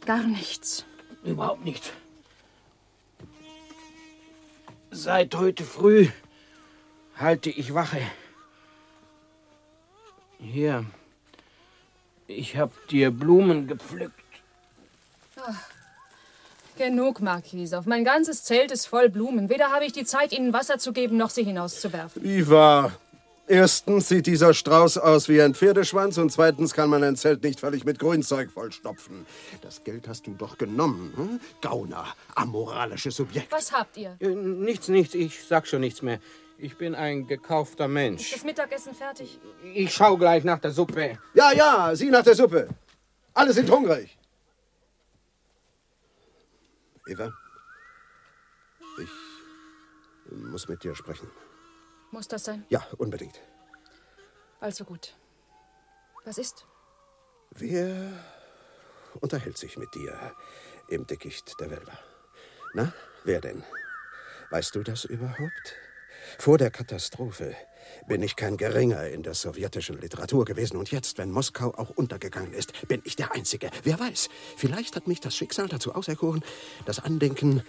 Gar 0.06 0.22
nichts. 0.22 0.84
Überhaupt 1.24 1.64
nicht. 1.64 1.92
Seit 4.92 5.34
heute 5.34 5.64
früh 5.64 6.08
halte 7.16 7.50
ich 7.50 7.74
Wache. 7.74 8.00
Hier. 10.38 10.86
Ich 12.28 12.56
hab 12.56 12.70
dir 12.88 13.10
Blumen 13.10 13.66
gepflückt. 13.66 14.14
Genug, 16.78 17.20
Marquise. 17.20 17.78
Auf 17.78 17.86
mein 17.86 18.04
ganzes 18.04 18.44
Zelt 18.44 18.70
ist 18.70 18.86
voll 18.86 19.08
Blumen. 19.08 19.48
Weder 19.48 19.72
habe 19.72 19.86
ich 19.86 19.92
die 19.92 20.04
Zeit, 20.04 20.32
ihnen 20.32 20.52
Wasser 20.52 20.78
zu 20.78 20.92
geben, 20.92 21.16
noch 21.16 21.30
sie 21.30 21.42
hinauszuwerfen. 21.42 22.22
Wie 22.22 22.48
wahr? 22.48 22.92
Erstens 23.48 24.08
sieht 24.08 24.26
dieser 24.26 24.54
Strauß 24.54 24.98
aus 24.98 25.28
wie 25.28 25.40
ein 25.40 25.54
Pferdeschwanz 25.54 26.18
und 26.18 26.30
zweitens 26.32 26.74
kann 26.74 26.90
man 26.90 27.04
ein 27.04 27.14
Zelt 27.14 27.44
nicht 27.44 27.60
völlig 27.60 27.84
mit 27.84 28.00
Grünzeug 28.00 28.50
vollstopfen. 28.50 29.24
Das 29.62 29.84
Geld 29.84 30.08
hast 30.08 30.26
du 30.26 30.34
doch 30.34 30.58
genommen, 30.58 31.12
hm? 31.16 31.40
Gauner, 31.60 32.06
amoralisches 32.34 33.14
Subjekt. 33.16 33.52
Was 33.52 33.70
habt 33.72 33.96
ihr? 33.98 34.16
Äh, 34.18 34.34
Nichts, 34.34 34.88
nichts. 34.88 35.14
Ich 35.14 35.44
sag 35.44 35.68
schon 35.68 35.80
nichts 35.80 36.02
mehr. 36.02 36.18
Ich 36.58 36.76
bin 36.76 36.94
ein 36.96 37.28
gekaufter 37.28 37.84
Ist 37.84 37.90
Mensch. 37.92 38.32
das 38.32 38.42
Mittagessen 38.44 38.94
fertig? 38.94 39.38
Ich 39.74 39.92
schau 39.94 40.16
gleich 40.16 40.42
nach 40.42 40.58
der 40.58 40.72
Suppe. 40.72 41.18
Ja, 41.34 41.52
ja, 41.52 41.94
sieh 41.94 42.10
nach 42.10 42.24
der 42.24 42.34
Suppe. 42.34 42.68
Alle 43.34 43.52
sind 43.52 43.70
hungrig. 43.70 44.18
Eva, 47.06 47.30
ich 49.00 49.08
muss 50.32 50.66
mit 50.66 50.82
dir 50.82 50.96
sprechen. 50.96 51.28
Muss 52.10 52.28
das 52.28 52.44
sein? 52.44 52.64
Ja, 52.68 52.86
unbedingt. 52.98 53.40
Also 54.60 54.84
gut. 54.84 55.14
Was 56.24 56.38
ist? 56.38 56.66
Wer 57.50 58.12
unterhält 59.20 59.58
sich 59.58 59.76
mit 59.76 59.94
dir 59.94 60.34
im 60.88 61.06
Dickicht 61.06 61.58
der 61.60 61.70
Wälder? 61.70 61.98
Na, 62.74 62.92
wer 63.24 63.40
denn? 63.40 63.62
Weißt 64.50 64.74
du 64.74 64.82
das 64.82 65.04
überhaupt? 65.04 65.76
Vor 66.38 66.58
der 66.58 66.70
Katastrophe 66.70 67.54
bin 68.06 68.22
ich 68.22 68.36
kein 68.36 68.56
Geringer 68.56 69.06
in 69.08 69.22
der 69.22 69.34
sowjetischen 69.34 70.00
Literatur 70.00 70.44
gewesen. 70.44 70.76
Und 70.76 70.90
jetzt, 70.90 71.18
wenn 71.18 71.30
Moskau 71.30 71.72
auch 71.74 71.90
untergegangen 71.90 72.52
ist, 72.52 72.88
bin 72.88 73.02
ich 73.04 73.16
der 73.16 73.32
Einzige. 73.32 73.70
Wer 73.84 73.98
weiß, 73.98 74.28
vielleicht 74.56 74.96
hat 74.96 75.06
mich 75.06 75.20
das 75.20 75.36
Schicksal 75.36 75.68
dazu 75.68 75.94
auserkoren, 75.94 76.44
das 76.84 76.98
Andenken 76.98 77.62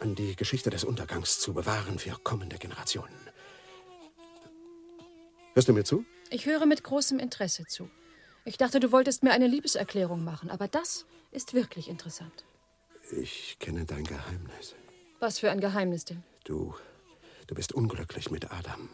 an 0.00 0.14
die 0.14 0.34
Geschichte 0.34 0.70
des 0.70 0.84
Untergangs 0.84 1.38
zu 1.40 1.54
bewahren 1.54 1.98
für 1.98 2.16
kommende 2.22 2.58
Generationen. 2.58 3.29
Hörst 5.60 5.68
du 5.68 5.74
mir 5.74 5.84
zu? 5.84 6.06
Ich 6.30 6.46
höre 6.46 6.64
mit 6.64 6.82
großem 6.84 7.18
Interesse 7.18 7.66
zu. 7.66 7.90
Ich 8.46 8.56
dachte, 8.56 8.80
du 8.80 8.92
wolltest 8.92 9.22
mir 9.22 9.32
eine 9.32 9.46
Liebeserklärung 9.46 10.24
machen, 10.24 10.48
aber 10.48 10.68
das 10.68 11.04
ist 11.32 11.52
wirklich 11.52 11.90
interessant. 11.90 12.46
Ich 13.10 13.58
kenne 13.58 13.84
dein 13.84 14.04
Geheimnis. 14.04 14.74
Was 15.18 15.38
für 15.38 15.50
ein 15.50 15.60
Geheimnis 15.60 16.06
denn? 16.06 16.22
Du, 16.44 16.74
du 17.46 17.54
bist 17.54 17.74
unglücklich 17.74 18.30
mit 18.30 18.50
Adam. 18.50 18.88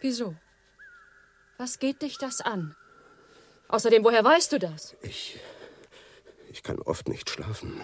Wieso? 0.00 0.36
Was 1.58 1.80
geht 1.80 2.00
dich 2.02 2.16
das 2.18 2.40
an? 2.40 2.76
Außerdem, 3.66 4.04
woher 4.04 4.22
weißt 4.22 4.52
du 4.52 4.60
das? 4.60 4.94
Ich. 5.02 5.40
Ich 6.52 6.62
kann 6.62 6.78
oft 6.78 7.08
nicht 7.08 7.28
schlafen. 7.28 7.80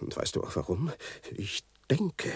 Und 0.00 0.16
weißt 0.16 0.36
du 0.36 0.42
auch 0.42 0.56
warum? 0.56 0.90
Ich 1.32 1.67
denke. 1.90 2.32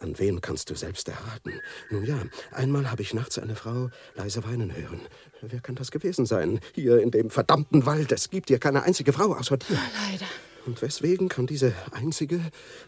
An 0.00 0.18
wen 0.18 0.40
kannst 0.40 0.70
du 0.70 0.74
selbst 0.74 1.08
erraten? 1.08 1.60
Nun 1.90 2.04
ja, 2.04 2.18
einmal 2.52 2.90
habe 2.90 3.02
ich 3.02 3.14
nachts 3.14 3.38
eine 3.38 3.56
Frau 3.56 3.90
leise 4.14 4.44
weinen 4.44 4.74
hören. 4.74 5.00
Wer 5.42 5.60
kann 5.60 5.74
das 5.74 5.90
gewesen 5.90 6.26
sein? 6.26 6.60
Hier 6.74 7.00
in 7.00 7.10
dem 7.10 7.30
verdammten 7.30 7.86
Wald. 7.86 8.12
Es 8.12 8.30
gibt 8.30 8.48
hier 8.48 8.58
keine 8.58 8.82
einzige 8.82 9.12
Frau 9.12 9.34
außer 9.34 9.56
dir. 9.56 9.78
Leider. 10.10 10.26
Und 10.66 10.82
weswegen 10.82 11.28
kann 11.28 11.46
diese 11.46 11.72
einzige, 11.92 12.40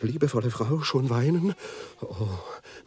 liebevolle 0.02 0.50
Frau 0.50 0.82
schon 0.82 1.08
weinen? 1.08 1.54
Oh, 2.02 2.28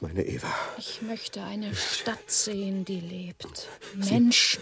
meine 0.01 0.23
Eva. 0.25 0.53
Ich 0.77 1.01
möchte 1.01 1.41
eine 1.41 1.73
Stadt 1.73 2.29
sehen, 2.29 2.85
die 2.85 2.99
lebt. 2.99 3.67
Menschen. 3.95 4.61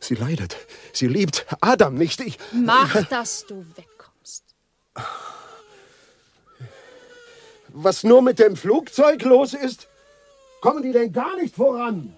Sie 0.00 0.14
leidet. 0.14 0.56
Sie 0.92 1.08
liebt 1.08 1.46
Adam 1.60 1.94
nicht. 1.94 2.20
Ich. 2.20 2.38
Mach, 2.52 3.04
dass 3.08 3.44
du 3.46 3.66
wegkommst. 3.76 4.44
Was 7.76 8.04
nur 8.04 8.22
mit 8.22 8.38
dem 8.38 8.54
Flugzeug 8.54 9.22
los 9.24 9.52
ist? 9.52 9.88
Kommen 10.60 10.84
die 10.84 10.92
denn 10.92 11.12
gar 11.12 11.36
nicht 11.36 11.56
voran? 11.56 12.16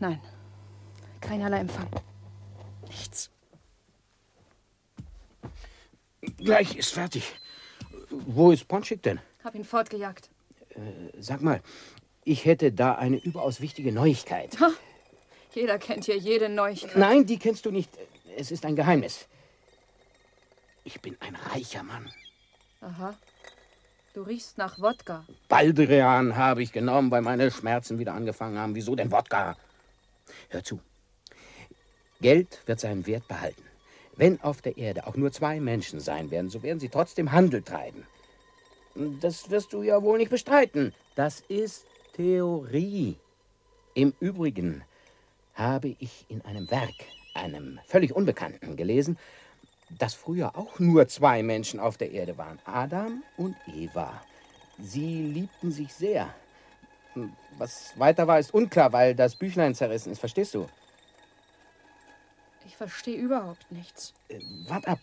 Nein. 0.00 0.20
Keinerlei 1.20 1.60
Empfang. 1.60 1.86
Nichts. 2.88 3.30
Gleich 6.36 6.74
ist 6.74 6.92
fertig. 6.92 7.32
Wo 8.10 8.50
ist 8.50 8.66
Ponchik 8.66 9.04
denn? 9.04 9.20
Hab 9.44 9.54
ihn 9.54 9.64
fortgejagt. 9.64 10.30
Sag 11.16 11.42
mal, 11.42 11.62
ich 12.24 12.44
hätte 12.44 12.72
da 12.72 12.96
eine 12.96 13.18
überaus 13.18 13.60
wichtige 13.60 13.92
Neuigkeit. 13.92 14.56
Jeder 15.52 15.78
kennt 15.78 16.04
hier 16.04 16.16
jede 16.16 16.48
Neuigkeit. 16.48 16.96
Nein, 16.96 17.26
die 17.26 17.38
kennst 17.38 17.66
du 17.66 17.70
nicht. 17.70 17.90
Es 18.36 18.50
ist 18.50 18.64
ein 18.64 18.76
Geheimnis. 18.76 19.26
Ich 20.84 21.00
bin 21.00 21.16
ein 21.20 21.36
reicher 21.36 21.82
Mann. 21.82 22.10
Aha. 22.80 23.16
Du 24.14 24.22
riechst 24.22 24.58
nach 24.58 24.80
Wodka. 24.80 25.24
Baldrian 25.48 26.36
habe 26.36 26.62
ich 26.62 26.72
genommen, 26.72 27.10
weil 27.10 27.22
meine 27.22 27.50
Schmerzen 27.50 27.98
wieder 27.98 28.14
angefangen 28.14 28.58
haben. 28.58 28.74
Wieso 28.74 28.96
denn 28.96 29.12
Wodka? 29.12 29.56
Hör 30.48 30.64
zu. 30.64 30.80
Geld 32.20 32.60
wird 32.66 32.80
seinen 32.80 33.06
Wert 33.06 33.26
behalten. 33.28 33.62
Wenn 34.16 34.40
auf 34.42 34.62
der 34.62 34.76
Erde 34.76 35.06
auch 35.06 35.16
nur 35.16 35.32
zwei 35.32 35.60
Menschen 35.60 36.00
sein 36.00 36.30
werden, 36.30 36.50
so 36.50 36.62
werden 36.62 36.80
sie 36.80 36.88
trotzdem 36.88 37.32
Handel 37.32 37.62
treiben. 37.62 38.06
Das 39.20 39.50
wirst 39.50 39.72
du 39.72 39.82
ja 39.82 40.02
wohl 40.02 40.18
nicht 40.18 40.30
bestreiten. 40.30 40.92
Das 41.14 41.40
ist 41.48 41.86
Theorie. 42.14 43.16
Im 43.94 44.12
Übrigen 44.20 44.82
habe 45.60 45.94
ich 45.98 46.24
in 46.28 46.40
einem 46.44 46.70
Werk, 46.70 46.94
einem 47.34 47.78
völlig 47.86 48.14
Unbekannten, 48.16 48.76
gelesen, 48.76 49.18
dass 49.98 50.14
früher 50.14 50.56
auch 50.56 50.78
nur 50.78 51.06
zwei 51.08 51.42
Menschen 51.42 51.78
auf 51.78 51.98
der 51.98 52.12
Erde 52.12 52.38
waren, 52.38 52.58
Adam 52.64 53.22
und 53.36 53.56
Eva. 53.66 54.22
Sie 54.78 55.22
liebten 55.22 55.70
sich 55.70 55.92
sehr. 55.92 56.34
Was 57.58 57.92
weiter 57.98 58.26
war, 58.26 58.38
ist 58.38 58.54
unklar, 58.54 58.92
weil 58.92 59.14
das 59.14 59.36
Büchlein 59.36 59.74
zerrissen 59.74 60.12
ist, 60.12 60.20
verstehst 60.20 60.54
du? 60.54 60.66
Ich 62.66 62.76
verstehe 62.76 63.18
überhaupt 63.18 63.70
nichts. 63.70 64.14
Wart 64.68 64.88
ab. 64.88 65.00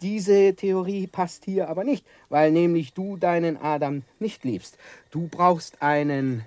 Diese 0.00 0.54
Theorie 0.54 1.06
passt 1.06 1.44
hier 1.44 1.68
aber 1.68 1.82
nicht, 1.82 2.06
weil 2.28 2.52
nämlich 2.52 2.92
du 2.92 3.16
deinen 3.16 3.56
Adam 3.56 4.02
nicht 4.20 4.44
liebst. 4.44 4.76
Du 5.10 5.28
brauchst 5.28 5.82
einen 5.82 6.44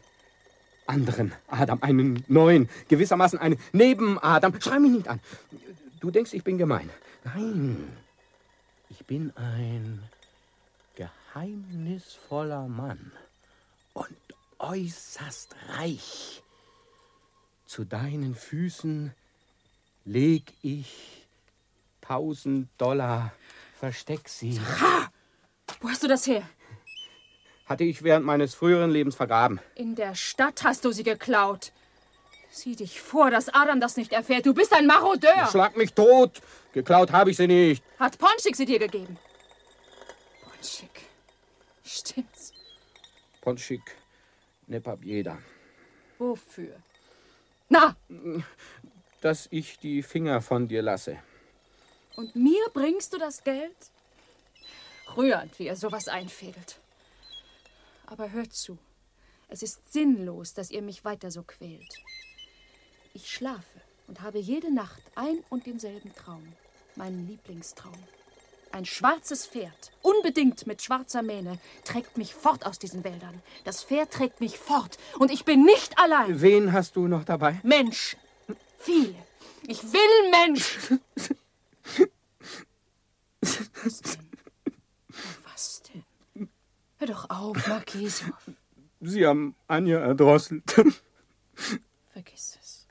anderen 0.85 1.33
Adam, 1.47 1.79
einen 1.81 2.23
neuen, 2.27 2.69
gewissermaßen 2.87 3.39
einen 3.39 3.59
Neben-Adam. 3.73 4.59
Schrei 4.61 4.79
mich 4.79 4.91
nicht 4.91 5.07
an. 5.07 5.19
Du 5.99 6.11
denkst, 6.11 6.33
ich 6.33 6.43
bin 6.43 6.57
gemein. 6.57 6.89
Nein, 7.23 7.87
ich 8.89 9.05
bin 9.05 9.35
ein 9.35 10.03
geheimnisvoller 10.95 12.67
Mann 12.67 13.11
und 13.93 14.15
äußerst 14.59 15.55
reich. 15.77 16.43
Zu 17.65 17.83
deinen 17.83 18.35
Füßen 18.35 19.13
leg 20.05 20.53
ich 20.61 21.25
1000 22.03 22.69
Dollar. 22.77 23.33
Versteck 23.79 24.29
sie. 24.29 24.59
Wo 25.81 25.89
hast 25.89 26.03
du 26.03 26.07
das 26.07 26.27
her? 26.27 26.43
Hatte 27.65 27.83
ich 27.83 28.03
während 28.03 28.25
meines 28.25 28.53
früheren 28.53 28.91
Lebens 28.91 29.15
vergraben. 29.15 29.59
In 29.75 29.95
der 29.95 30.13
Stadt 30.15 30.63
hast 30.63 30.85
du 30.85 30.91
sie 30.91 31.03
geklaut. 31.03 31.71
Sieh 32.51 32.75
dich 32.75 33.01
vor, 33.01 33.31
dass 33.31 33.49
Adam 33.49 33.81
das 33.81 33.97
nicht 33.97 34.13
erfährt. 34.13 34.45
Du 34.45 34.53
bist 34.53 34.71
ein 34.73 34.85
Marodeur. 34.87 35.47
Schlag 35.51 35.75
mich 35.75 35.93
tot. 35.93 36.41
Geklaut 36.73 37.11
habe 37.11 37.31
ich 37.31 37.37
sie 37.37 37.47
nicht. 37.47 37.83
Hat 37.99 38.17
Ponschik 38.17 38.55
sie 38.55 38.65
dir 38.65 38.79
gegeben? 38.79 39.17
Ponschik. 40.43 41.01
Stimmt's. 41.83 42.53
Ponschik 43.41 43.81
Nepabieda. 44.67 45.37
Wofür? 46.17 46.75
Na, 47.67 47.95
Dass 49.21 49.47
ich 49.51 49.79
die 49.79 50.01
Finger 50.03 50.41
von 50.41 50.67
dir 50.67 50.81
lasse. 50.81 51.17
und 52.15 52.35
mir 52.35 52.63
bringst 52.73 53.11
du 53.13 53.17
das 53.17 53.43
Geld? 53.43 53.75
Rührend, 55.17 55.57
wie 55.59 55.67
er 55.67 55.75
sowas 55.75 56.07
einfädelt. 56.07 56.79
Aber 58.07 58.31
hört 58.31 58.53
zu. 58.53 58.77
Es 59.47 59.63
ist 59.63 59.91
sinnlos, 59.91 60.53
dass 60.53 60.71
ihr 60.71 60.81
mich 60.81 61.05
weiter 61.05 61.31
so 61.31 61.43
quält. 61.43 62.03
Ich 63.13 63.31
schlafe 63.31 63.81
und 64.07 64.21
habe 64.21 64.39
jede 64.39 64.73
Nacht 64.73 65.01
ein 65.15 65.39
und 65.49 65.65
denselben 65.65 66.13
Traum. 66.13 66.53
Meinen 66.95 67.27
Lieblingstraum. 67.27 67.97
Ein 68.71 68.85
schwarzes 68.85 69.47
Pferd, 69.47 69.91
unbedingt 70.01 70.67
mit 70.67 70.81
schwarzer 70.81 71.21
Mähne, 71.21 71.59
trägt 71.85 72.17
mich 72.17 72.33
fort 72.33 72.65
aus 72.65 72.77
diesen 72.77 73.03
Wäldern. 73.05 73.41
Das 73.63 73.83
Pferd 73.83 74.11
trägt 74.11 74.41
mich 74.41 74.57
fort 74.57 74.97
und 75.17 75.31
ich 75.31 75.45
bin 75.45 75.63
nicht 75.63 75.97
allein. 75.97 76.41
Wen 76.41 76.73
hast 76.73 76.97
du 76.97 77.07
noch 77.07 77.23
dabei? 77.23 77.59
Mensch. 77.63 78.17
Viele. 78.79 79.15
Ich 79.67 79.81
will 79.81 80.31
Mensch. 80.31 80.77
Was 83.83 84.01
denn? 84.01 84.24
Hör 86.97 87.07
doch 87.07 87.29
auf, 87.29 87.67
Marquiso. 87.67 88.25
Sie 89.01 89.25
haben 89.25 89.55
Anja 89.67 89.99
erdrosselt. 89.99 90.63
Vergiss 92.13 92.57
es. 92.61 92.87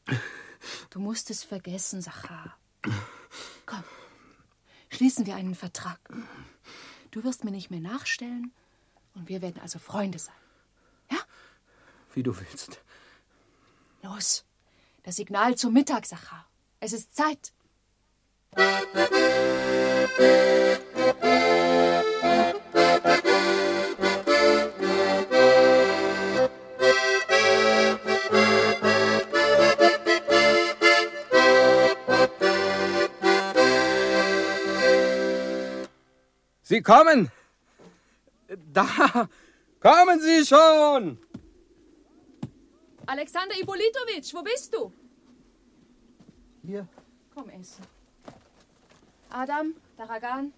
Du 0.91 1.01
musst 1.01 1.31
es 1.31 1.43
vergessen, 1.43 2.03
Sachar. 2.03 2.57
Komm, 3.67 3.83
schließen 4.91 5.27
wir 5.27 5.35
einen 5.35 5.55
Vertrag. 5.55 5.99
Du 7.11 7.25
wirst 7.25 7.45
mir 7.45 7.51
nicht 7.51 7.71
mehr 7.71 7.81
nachstellen 7.81 8.53
und 9.15 9.29
wir 9.29 9.41
werden 9.43 9.61
also 9.61 9.79
Freunde 9.79 10.19
sein. 10.19 10.35
Wie 12.13 12.23
du 12.23 12.39
willst. 12.39 12.81
Los, 14.03 14.45
das 15.03 15.17
Signal 15.17 15.57
zum 15.57 15.73
Mittag, 15.73 16.07
Sachar. 16.07 16.47
Es 16.79 16.93
ist 16.93 17.17
Zeit. 17.17 17.53
Sie 36.65 36.81
kommen! 36.81 37.31
Da! 38.73 39.29
Kommen 39.81 40.19
Sie 40.19 40.47
schon! 40.47 41.19
Alexander 43.05 43.55
Ipolitovic, 43.61 44.33
wo 44.33 44.43
bist 44.43 44.75
du? 44.75 44.91
Hier. 46.63 46.89
Komm, 47.35 47.51
essen. 47.51 47.85
Adam, 49.29 49.75
Daragan. 49.99 50.55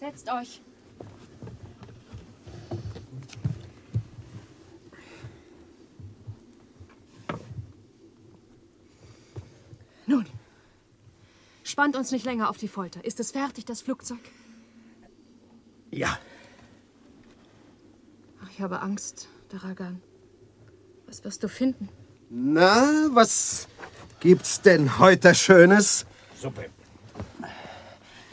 Setzt 0.00 0.32
euch. 0.32 0.62
Nun, 10.06 10.24
spannt 11.78 11.94
uns 11.94 12.10
nicht 12.10 12.24
länger 12.24 12.50
auf 12.50 12.56
die 12.56 12.66
Folter. 12.66 13.04
Ist 13.04 13.20
es 13.20 13.30
fertig, 13.30 13.64
das 13.64 13.82
Flugzeug? 13.82 14.18
Ja, 15.92 16.18
Ach, 18.42 18.50
ich 18.50 18.60
habe 18.60 18.80
Angst, 18.80 19.28
Daragan. 19.48 20.02
Was 21.06 21.22
wirst 21.22 21.44
du 21.44 21.48
finden? 21.48 21.88
na, 22.30 23.06
was 23.12 23.68
gibt's 24.18 24.60
denn 24.60 24.98
heute 24.98 25.36
Schönes? 25.36 26.04
Suppe. 26.34 26.66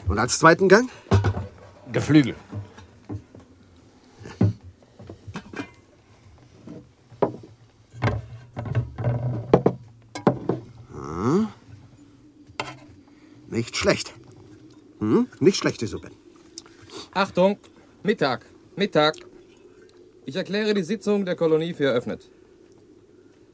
Und 0.08 0.18
als 0.18 0.40
zweiten 0.40 0.68
Gang? 0.68 0.90
Geflügel. 1.92 2.34
Nicht 13.56 13.74
schlecht. 13.74 14.12
Hm? 14.98 15.28
Nicht 15.40 15.56
schlechte 15.56 15.86
Suppe. 15.86 16.10
Achtung, 17.14 17.58
Mittag, 18.02 18.44
Mittag. 18.76 19.14
Ich 20.26 20.36
erkläre 20.36 20.74
die 20.74 20.82
Sitzung 20.82 21.24
der 21.24 21.36
Kolonie 21.36 21.72
für 21.72 21.86
eröffnet. 21.86 22.30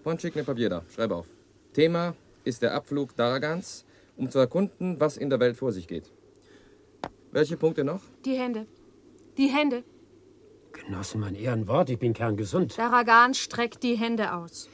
Ponchik 0.02 0.34
ne 0.34 0.42
Papieda, 0.42 0.82
schreib 0.92 1.12
auf. 1.12 1.26
Thema 1.72 2.16
ist 2.42 2.62
der 2.62 2.74
Abflug 2.74 3.14
Daragans, 3.14 3.84
um 4.16 4.28
zu 4.28 4.40
erkunden, 4.40 4.98
was 4.98 5.16
in 5.16 5.30
der 5.30 5.38
Welt 5.38 5.56
vor 5.56 5.70
sich 5.70 5.86
geht. 5.86 6.10
Welche 7.30 7.56
Punkte 7.56 7.84
noch? 7.84 8.02
Die 8.24 8.34
Hände. 8.34 8.66
Die 9.38 9.50
Hände. 9.56 9.84
Genossen, 10.72 11.20
mein 11.20 11.36
Ehrenwort, 11.36 11.90
ich 11.90 12.00
bin 12.00 12.12
kerngesund. 12.12 12.76
Daragan 12.76 13.34
streckt 13.34 13.84
die 13.84 13.94
Hände 13.94 14.34
aus. 14.34 14.68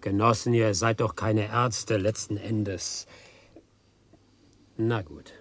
Genossen, 0.00 0.54
ihr 0.54 0.74
seid 0.74 1.00
doch 1.00 1.16
keine 1.16 1.48
Ärzte 1.48 1.96
letzten 1.96 2.36
Endes. 2.36 3.08
Na 4.82 5.02
gut. 5.02 5.34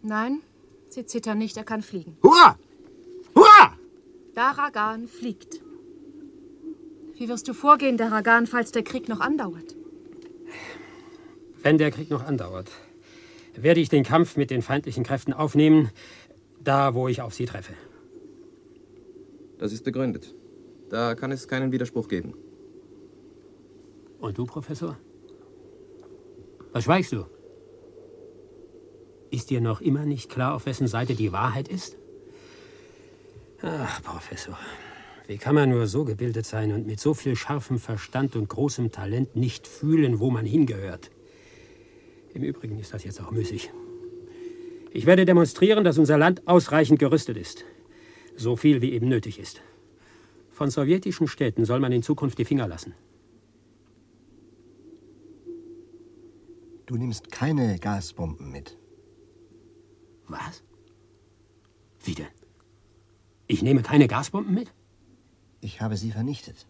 Nein, 0.00 0.40
sie 0.88 1.04
zittern 1.04 1.38
nicht, 1.38 1.56
er 1.56 1.64
kann 1.64 1.82
fliegen. 1.82 2.16
Hurra! 2.22 2.56
Hurra! 3.34 3.72
Daragan 4.34 5.08
fliegt. 5.08 5.62
Wie 7.16 7.28
wirst 7.28 7.48
du 7.48 7.54
vorgehen, 7.54 7.96
Daragan, 7.96 8.46
falls 8.46 8.70
der 8.70 8.84
Krieg 8.84 9.08
noch 9.08 9.18
andauert? 9.18 9.74
Wenn 11.64 11.76
der 11.76 11.90
Krieg 11.90 12.08
noch 12.08 12.22
andauert, 12.22 12.70
werde 13.56 13.80
ich 13.80 13.88
den 13.88 14.04
Kampf 14.04 14.36
mit 14.36 14.50
den 14.52 14.62
feindlichen 14.62 15.02
Kräften 15.02 15.32
aufnehmen, 15.32 15.90
da 16.62 16.94
wo 16.94 17.08
ich 17.08 17.20
auf 17.20 17.34
sie 17.34 17.46
treffe. 17.46 17.72
Das 19.58 19.72
ist 19.72 19.82
begründet. 19.82 20.36
Da 20.88 21.16
kann 21.16 21.32
es 21.32 21.48
keinen 21.48 21.72
Widerspruch 21.72 22.06
geben. 22.06 22.34
Und 24.20 24.38
du, 24.38 24.44
Professor? 24.44 24.96
Was 26.70 26.84
schweigst 26.84 27.10
du? 27.10 27.24
Ist 29.36 29.50
dir 29.50 29.60
noch 29.60 29.82
immer 29.82 30.06
nicht 30.06 30.30
klar, 30.30 30.54
auf 30.54 30.64
wessen 30.64 30.86
Seite 30.86 31.14
die 31.14 31.30
Wahrheit 31.30 31.68
ist? 31.68 31.98
Ach, 33.60 34.02
Professor, 34.02 34.58
wie 35.26 35.36
kann 35.36 35.54
man 35.54 35.68
nur 35.68 35.86
so 35.88 36.06
gebildet 36.06 36.46
sein 36.46 36.72
und 36.72 36.86
mit 36.86 37.00
so 37.00 37.12
viel 37.12 37.36
scharfem 37.36 37.78
Verstand 37.78 38.34
und 38.34 38.48
großem 38.48 38.92
Talent 38.92 39.36
nicht 39.36 39.66
fühlen, 39.66 40.20
wo 40.20 40.30
man 40.30 40.46
hingehört? 40.46 41.10
Im 42.32 42.44
Übrigen 42.44 42.78
ist 42.78 42.94
das 42.94 43.04
jetzt 43.04 43.20
auch 43.20 43.30
müßig. 43.30 43.70
Ich 44.90 45.04
werde 45.04 45.26
demonstrieren, 45.26 45.84
dass 45.84 45.98
unser 45.98 46.16
Land 46.16 46.48
ausreichend 46.48 46.98
gerüstet 46.98 47.36
ist. 47.36 47.66
So 48.36 48.56
viel 48.56 48.80
wie 48.80 48.92
eben 48.92 49.10
nötig 49.10 49.38
ist. 49.38 49.60
Von 50.50 50.70
sowjetischen 50.70 51.28
Städten 51.28 51.66
soll 51.66 51.80
man 51.80 51.92
in 51.92 52.02
Zukunft 52.02 52.38
die 52.38 52.46
Finger 52.46 52.68
lassen. 52.68 52.94
Du 56.86 56.96
nimmst 56.96 57.30
keine 57.30 57.78
Gasbomben 57.78 58.50
mit. 58.50 58.78
Was? 60.28 60.62
Wie 62.04 62.14
denn? 62.14 62.26
Ich 63.46 63.62
nehme 63.62 63.82
keine 63.82 64.08
Gasbomben 64.08 64.54
mit? 64.54 64.72
Ich 65.60 65.80
habe 65.80 65.96
sie 65.96 66.12
vernichtet. 66.12 66.66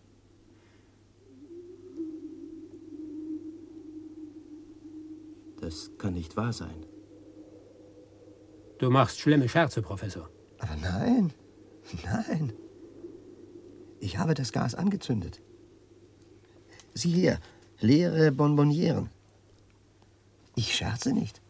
Das 5.61 5.91
kann 5.99 6.15
nicht 6.15 6.37
wahr 6.37 6.53
sein. 6.53 6.87
Du 8.79 8.91
machst 8.91 9.19
schlimme 9.21 9.49
Scherze, 9.49 9.81
Professor. 9.83 10.29
Aber 10.59 10.77
nein, 10.77 11.33
nein. 12.05 12.53
Ich 14.01 14.19
habe 14.19 14.35
das 14.35 14.53
Gas 14.53 14.75
angezündet. 14.75 15.41
Sieh 16.95 17.11
hier, 17.11 17.41
leere 17.81 18.33
Bonbonnieren. 18.33 19.11
Ich 20.55 20.75
scherze 20.75 21.13
nicht. 21.13 21.41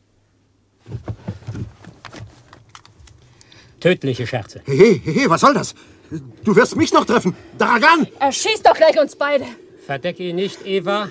Tödliche 3.80 4.26
Scherze. 4.26 4.62
Hey, 4.64 5.00
hey, 5.04 5.14
hey, 5.14 5.30
was 5.30 5.40
soll 5.40 5.54
das? 5.54 5.74
Du 6.44 6.54
wirst 6.54 6.76
mich 6.76 6.92
noch 6.92 7.04
treffen. 7.04 7.34
Daragan! 7.58 8.06
Er 8.18 8.32
schießt 8.32 8.64
doch 8.66 8.74
gleich 8.74 8.98
uns 8.98 9.16
beide. 9.16 9.44
Verdecke 9.84 10.22
ihn 10.22 10.36
nicht, 10.36 10.64
Eva. 10.66 11.10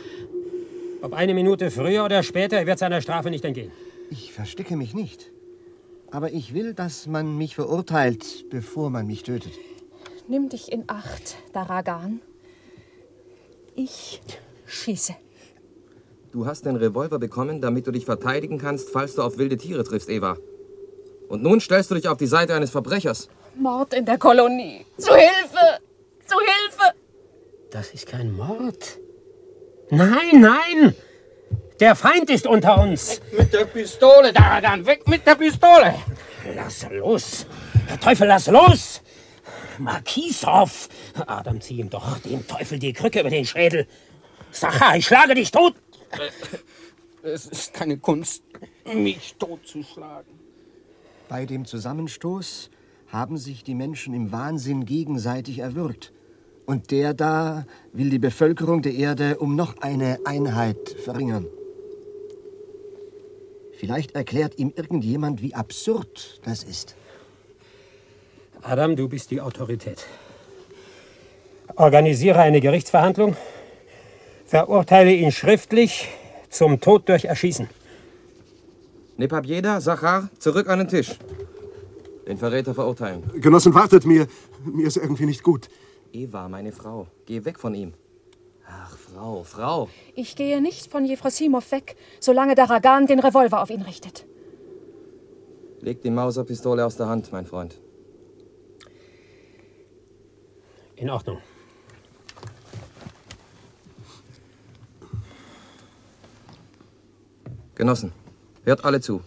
Ob 1.01 1.13
eine 1.13 1.33
Minute 1.33 1.69
früher 1.69 2.05
oder 2.05 2.23
später, 2.23 2.57
er 2.57 2.65
wird 2.65 2.79
seiner 2.79 3.01
Strafe 3.01 3.29
nicht 3.29 3.45
entgehen. 3.45 3.71
Ich 4.09 4.33
verstecke 4.33 4.75
mich 4.75 4.93
nicht. 4.93 5.31
Aber 6.11 6.31
ich 6.31 6.53
will, 6.53 6.73
dass 6.73 7.07
man 7.07 7.37
mich 7.37 7.55
verurteilt, 7.55 8.49
bevor 8.49 8.89
man 8.89 9.05
mich 9.05 9.23
tötet. 9.23 9.53
Nimm 10.27 10.49
dich 10.49 10.71
in 10.71 10.85
Acht, 10.87 11.35
Daragan. 11.53 12.21
Ich 13.75 14.21
schieße. 14.65 15.15
Du 16.31 16.45
hast 16.45 16.65
den 16.65 16.75
Revolver 16.75 17.19
bekommen, 17.19 17.61
damit 17.61 17.87
du 17.87 17.91
dich 17.91 18.05
verteidigen 18.05 18.57
kannst, 18.57 18.89
falls 18.89 19.15
du 19.15 19.21
auf 19.21 19.37
wilde 19.37 19.57
Tiere 19.57 19.83
triffst, 19.83 20.09
Eva. 20.09 20.37
Und 21.27 21.43
nun 21.43 21.59
stellst 21.59 21.91
du 21.91 21.95
dich 21.95 22.07
auf 22.07 22.17
die 22.17 22.27
Seite 22.27 22.53
eines 22.53 22.71
Verbrechers. 22.71 23.29
Mord 23.55 23.93
in 23.93 24.05
der 24.05 24.17
Kolonie. 24.17 24.85
Zu 24.97 25.13
Hilfe! 25.13 25.79
Zu 26.25 26.37
Hilfe! 26.39 26.93
Das 27.71 27.91
ist 27.91 28.07
kein 28.07 28.31
Mord. 28.35 28.99
Nein, 29.89 30.41
nein! 30.41 30.95
Der 31.79 31.95
Feind 31.95 32.29
ist 32.29 32.47
unter 32.47 32.81
uns. 32.81 33.21
Mit 33.37 33.51
der 33.53 33.65
Pistole, 33.65 34.31
Daragan, 34.31 34.85
weg 34.85 35.07
mit 35.07 35.25
der 35.27 35.35
Pistole! 35.35 35.95
Lass 36.55 36.85
los! 36.89 37.45
Teufel, 38.01 38.27
lass 38.27 38.47
los! 38.47 39.01
Markisow! 39.77 40.69
Adam, 41.27 41.59
zieh 41.59 41.79
ihm 41.79 41.89
doch 41.89 42.17
dem 42.19 42.47
Teufel 42.47 42.79
die 42.79 42.93
Krücke 42.93 43.19
über 43.19 43.29
den 43.29 43.45
Schädel. 43.45 43.87
Sacha, 44.51 44.95
ich 44.95 45.05
schlage 45.05 45.35
dich 45.35 45.51
tot! 45.51 45.75
Es 47.23 47.47
ist 47.47 47.73
keine 47.73 47.97
Kunst, 47.97 48.43
mich 48.85 49.35
totzuschlagen. 49.37 50.44
Bei 51.27 51.45
dem 51.45 51.65
Zusammenstoß 51.65 52.69
haben 53.07 53.37
sich 53.37 53.63
die 53.63 53.73
Menschen 53.73 54.13
im 54.13 54.31
Wahnsinn 54.31 54.85
gegenseitig 54.85 55.59
erwürgt. 55.59 56.11
Und 56.65 56.91
der 56.91 57.13
da 57.13 57.65
will 57.93 58.09
die 58.09 58.19
Bevölkerung 58.19 58.81
der 58.81 58.93
Erde 58.93 59.37
um 59.37 59.55
noch 59.55 59.77
eine 59.81 60.19
Einheit 60.25 60.89
verringern. 61.03 61.47
Vielleicht 63.77 64.15
erklärt 64.15 64.57
ihm 64.57 64.71
irgendjemand, 64.75 65.41
wie 65.41 65.53
absurd 65.53 66.39
das 66.43 66.63
ist. 66.63 66.95
Adam, 68.61 68.95
du 68.95 69.07
bist 69.09 69.31
die 69.31 69.41
Autorität. 69.41 70.05
Organisiere 71.75 72.39
eine 72.39 72.61
Gerichtsverhandlung, 72.61 73.35
verurteile 74.45 75.13
ihn 75.13 75.31
schriftlich 75.31 76.07
zum 76.49 76.79
Tod 76.79 77.09
durch 77.09 77.25
Erschießen. 77.25 77.69
Nepabjeda, 79.17 79.79
Sachar, 79.79 80.29
zurück 80.39 80.67
an 80.67 80.79
den 80.79 80.87
Tisch. 80.87 81.17
Den 82.27 82.37
Verräter 82.37 82.73
verurteilen. 82.73 83.23
Genossen, 83.39 83.73
wartet 83.73 84.05
mir. 84.05 84.27
Mir 84.65 84.87
ist 84.87 84.97
irgendwie 84.97 85.25
nicht 85.25 85.43
gut. 85.43 85.69
Eva, 86.11 86.49
meine 86.49 86.71
Frau, 86.71 87.07
geh 87.25 87.45
weg 87.45 87.59
von 87.59 87.75
ihm. 87.75 87.93
Ach, 88.67 88.97
Frau, 88.97 89.43
Frau. 89.43 89.89
Ich 90.15 90.35
gehe 90.35 90.61
nicht 90.61 90.91
von 90.91 91.05
Jefrosimov 91.05 91.71
weg, 91.71 91.95
solange 92.19 92.55
Daragan 92.55 93.05
den 93.05 93.19
Revolver 93.19 93.61
auf 93.61 93.69
ihn 93.69 93.83
richtet. 93.83 94.25
Leg 95.81 96.01
die 96.01 96.09
Mauserpistole 96.09 96.85
aus 96.85 96.97
der 96.97 97.07
Hand, 97.07 97.31
mein 97.31 97.45
Freund. 97.45 97.79
In 100.95 101.09
Ordnung. 101.09 101.37
Genossen, 107.75 108.13
hört 108.65 108.83
alle 108.83 109.01
zu. 109.01 109.21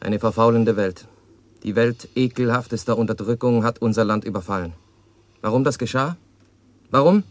Eine 0.00 0.18
verfaulende 0.18 0.76
Welt. 0.76 1.06
Die 1.62 1.76
Welt 1.76 2.08
ekelhaftester 2.14 2.96
Unterdrückung 2.96 3.64
hat 3.64 3.82
unser 3.82 4.04
Land 4.04 4.24
überfallen. 4.24 4.72
Warum 5.42 5.64
das 5.64 5.78
geschah? 5.78 6.16
Warum? 6.90 7.22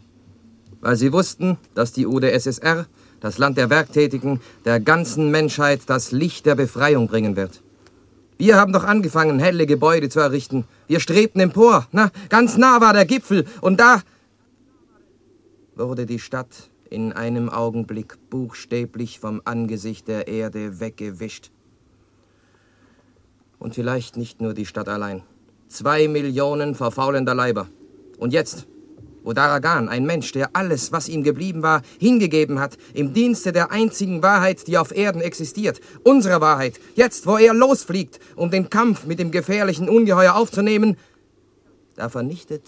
Weil 0.81 0.95
sie 0.95 1.11
wussten, 1.11 1.57
dass 1.75 1.91
die 1.91 2.05
UdSSR, 2.05 2.85
das 3.19 3.37
Land 3.37 3.57
der 3.57 3.69
Werktätigen, 3.69 4.39
der 4.65 4.79
ganzen 4.79 5.31
Menschheit 5.31 5.81
das 5.87 6.11
Licht 6.11 6.45
der 6.45 6.55
Befreiung 6.55 7.07
bringen 7.07 7.35
wird. 7.35 7.61
Wir 8.37 8.55
haben 8.55 8.71
doch 8.71 8.85
angefangen, 8.85 9.39
helle 9.39 9.65
Gebäude 9.65 10.07
zu 10.07 10.21
errichten. 10.21 10.63
Wir 10.87 11.01
strebten 11.01 11.41
empor. 11.41 11.87
Na, 11.91 12.09
ganz 12.29 12.55
nah 12.55 12.79
war 12.79 12.93
der 12.93 13.05
Gipfel. 13.05 13.45
Und 13.59 13.81
da 13.81 14.01
wurde 15.75 16.05
die 16.05 16.19
Stadt 16.19 16.68
in 16.89 17.13
einem 17.13 17.49
Augenblick 17.49 18.17
buchstäblich 18.29 19.19
vom 19.19 19.41
Angesicht 19.45 20.07
der 20.07 20.27
Erde 20.27 20.79
weggewischt. 20.79 21.51
Und 23.59 23.75
vielleicht 23.75 24.17
nicht 24.17 24.41
nur 24.41 24.53
die 24.53 24.65
Stadt 24.65 24.87
allein. 24.87 25.23
Zwei 25.67 26.07
Millionen 26.07 26.75
verfaulender 26.75 27.35
Leiber. 27.35 27.67
Und 28.17 28.33
jetzt, 28.33 28.67
wo 29.23 29.33
Daragan, 29.33 29.89
ein 29.89 30.05
Mensch, 30.05 30.31
der 30.31 30.55
alles, 30.55 30.91
was 30.91 31.09
ihm 31.09 31.23
geblieben 31.23 31.61
war, 31.61 31.81
hingegeben 31.99 32.59
hat, 32.59 32.77
im 32.93 33.13
Dienste 33.13 33.51
der 33.51 33.71
einzigen 33.71 34.23
Wahrheit, 34.23 34.67
die 34.67 34.77
auf 34.77 34.95
Erden 34.95 35.21
existiert, 35.21 35.81
unserer 36.03 36.41
Wahrheit, 36.41 36.79
jetzt, 36.95 37.27
wo 37.27 37.37
er 37.37 37.53
losfliegt, 37.53 38.19
um 38.35 38.49
den 38.49 38.69
Kampf 38.69 39.05
mit 39.05 39.19
dem 39.19 39.31
gefährlichen 39.31 39.89
Ungeheuer 39.89 40.35
aufzunehmen, 40.35 40.97
da 41.95 42.09
vernichtet 42.09 42.63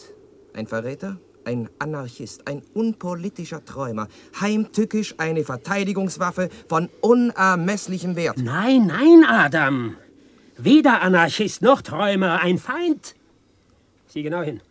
ein 0.53 0.67
Verräter, 0.67 1.17
ein 1.45 1.69
Anarchist, 1.80 2.47
ein 2.47 2.62
unpolitischer 2.73 3.63
Träumer, 3.65 4.08
heimtückisch 4.39 5.15
eine 5.17 5.43
Verteidigungswaffe 5.43 6.49
von 6.67 6.89
unermesslichem 7.01 8.15
Wert. 8.15 8.38
Nein, 8.38 8.88
nein, 8.88 9.23
Adam. 9.27 9.95
Weder 10.58 11.01
Anarchist 11.01 11.62
noch 11.62 11.82
Träumer, 11.82 12.39
ein 12.41 12.58
Feind. 12.58 13.15
Sieh 14.08 14.23
genau 14.23 14.41
hin. 14.41 14.62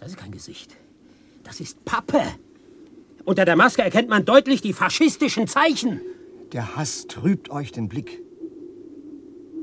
Das 0.00 0.10
ist 0.10 0.16
kein 0.16 0.32
Gesicht. 0.32 0.76
Das 1.44 1.60
ist 1.60 1.84
Pappe. 1.84 2.22
Unter 3.24 3.44
der 3.44 3.56
Maske 3.56 3.82
erkennt 3.82 4.08
man 4.08 4.24
deutlich 4.24 4.60
die 4.60 4.72
faschistischen 4.72 5.46
Zeichen. 5.46 6.00
Der 6.52 6.76
Hass 6.76 7.06
trübt 7.06 7.50
euch 7.50 7.72
den 7.72 7.88
Blick. 7.88 8.22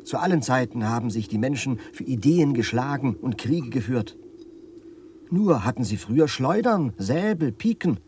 Zu 0.03 0.17
allen 0.17 0.41
Zeiten 0.41 0.87
haben 0.87 1.09
sich 1.11 1.27
die 1.27 1.37
Menschen 1.37 1.79
für 1.93 2.03
Ideen 2.03 2.53
geschlagen 2.53 3.15
und 3.21 3.37
Kriege 3.37 3.69
geführt. 3.69 4.17
Nur 5.31 5.63
hatten 5.63 5.85
sie 5.85 5.95
früher 5.95 6.27
Schleudern, 6.27 6.91
Säbel, 6.97 7.53
Piken, 7.53 8.01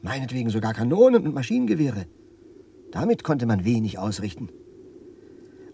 meinetwegen 0.00 0.48
sogar 0.48 0.74
Kanonen 0.74 1.26
und 1.26 1.34
Maschinengewehre. 1.34 2.06
Damit 2.92 3.24
konnte 3.24 3.46
man 3.46 3.64
wenig 3.64 3.98
ausrichten. 3.98 4.48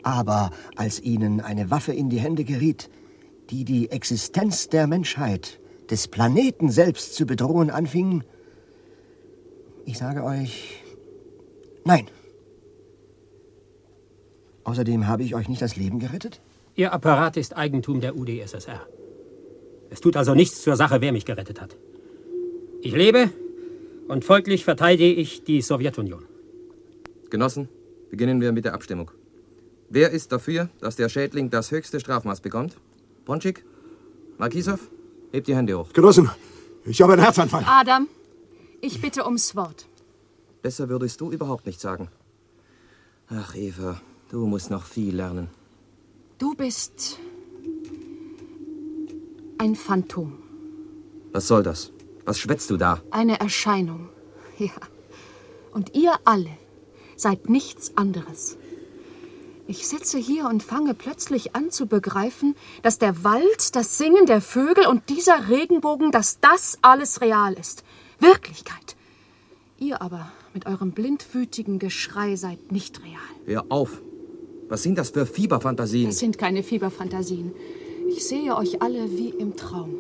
Aber 0.03 0.51
als 0.77 1.03
ihnen 1.03 1.43
eine 1.43 1.71
Waffe 1.71 1.93
in 1.93 2.09
die 2.09 2.21
Hände 2.21 2.45
geriet, 2.45 2.89
die 3.51 3.67
die 3.67 3.91
Existenz 3.91 4.71
der 4.71 4.87
Menschheit, 4.87 5.61
des 5.91 6.09
Planeten 6.09 6.71
selbst 6.71 7.15
zu 7.15 7.27
bedrohen 7.27 7.69
anfing, 7.69 8.25
ich 9.85 9.99
sage 9.99 10.25
euch, 10.25 10.83
nein. 11.85 12.07
Außerdem 14.65 15.07
habe 15.07 15.23
ich 15.23 15.35
euch 15.35 15.51
nicht 15.51 15.61
das 15.61 15.77
Leben 15.77 15.99
gerettet? 15.99 16.41
Ihr 16.75 16.95
Apparat 16.95 17.37
ist 17.37 17.55
Eigentum 17.55 18.01
der 18.01 18.17
UdSSR. 18.17 18.87
Es 19.95 20.01
tut 20.01 20.17
also 20.17 20.35
nichts 20.35 20.61
zur 20.61 20.75
Sache, 20.75 21.01
wer 21.01 21.13
mich 21.13 21.25
gerettet 21.25 21.61
hat. 21.61 21.77
Ich 22.83 22.97
lebe 22.97 23.31
und 24.09 24.25
folglich 24.25 24.65
verteidige 24.65 25.15
ich 25.15 25.45
die 25.45 25.63
Sowjetunion. 25.63 26.25
Genossen, 27.31 27.69
beginnen 28.11 28.41
wir 28.41 28.51
mit 28.51 28.65
der 28.65 28.75
Abstimmung. 28.75 29.13
Wer 29.91 30.11
ist 30.11 30.33
dafür, 30.33 30.69
dass 30.81 30.97
der 30.97 31.09
Schädling 31.09 31.49
das 31.49 31.71
höchste 31.71 32.01
Strafmaß 32.01 32.41
bekommt? 32.41 32.77
Ponchik? 33.25 33.65
Markisow? 34.37 34.81
Hebt 35.31 35.47
die 35.47 35.55
Hände 35.55 35.79
hoch. 35.79 35.93
Genossen, 35.93 36.29
ich 36.85 37.01
habe 37.01 37.13
einen 37.13 37.23
Herzanfall. 37.23 37.63
Adam, 37.65 38.09
ich 38.81 39.01
bitte 39.01 39.25
ums 39.25 39.55
Wort. 39.55 39.87
Besser 40.61 40.89
würdest 40.89 41.21
du 41.21 41.31
überhaupt 41.31 41.67
nicht 41.67 41.81
sagen. 41.81 42.09
Ach, 43.29 43.55
Eva, 43.55 44.01
du 44.29 44.45
musst 44.45 44.73
noch 44.73 44.87
viel 44.87 45.15
lernen. 45.15 45.51
Du 46.39 46.57
bist 46.57 47.21
ein 49.65 49.77
Phantom, 49.77 50.35
Was 51.33 51.49
soll 51.49 51.63
das? 51.63 51.91
Was 52.27 52.39
schwätzt 52.39 52.69
du 52.71 52.77
da? 52.77 53.01
eine 53.11 53.41
Erscheinung. 53.41 54.09
Ja. 54.59 54.71
Und 55.73 55.97
ihr 55.97 56.13
alle 56.25 56.51
seid 57.17 57.49
nichts 57.49 57.97
anderes. 57.97 58.57
Ich 59.67 59.89
sitze 59.89 60.17
hier 60.19 60.47
und 60.49 60.63
fange 60.63 60.95
plötzlich 60.95 61.57
an 61.57 61.73
zu 61.73 61.87
begreifen, 61.87 62.55
dass 62.83 62.99
der 63.01 63.25
Wald, 63.25 63.75
das 63.75 63.99
Singen 63.99 64.27
der 64.27 64.41
Vögel 64.41 64.87
und 64.87 65.09
dieser 65.09 65.49
Regenbogen, 65.49 66.13
dass 66.13 66.39
das 66.39 66.79
alles 66.83 67.21
real 67.21 67.55
ist. 67.55 67.83
Wirklichkeit. 68.21 68.95
Ihr 69.81 70.01
aber 70.01 70.31
mit 70.53 70.67
eurem 70.67 70.93
blindwütigen 70.93 71.81
Geschrei 71.81 72.37
seid 72.37 72.71
nicht 72.71 73.01
real. 73.03 73.35
Hör 73.47 73.65
auf. 73.71 74.01
Was 74.69 74.85
sind 74.85 74.99
das 74.99 75.11
für 75.11 75.27
Fieberfantasien? 75.27 76.11
Das 76.11 76.21
sind 76.21 76.39
keine 76.39 76.63
Fieberfantasien. 76.63 77.53
Ich 78.09 78.27
sehe 78.27 78.57
euch 78.57 78.83
alle 78.83 79.11
wie 79.17 79.31
im 79.31 79.57
Traum. 79.57 79.99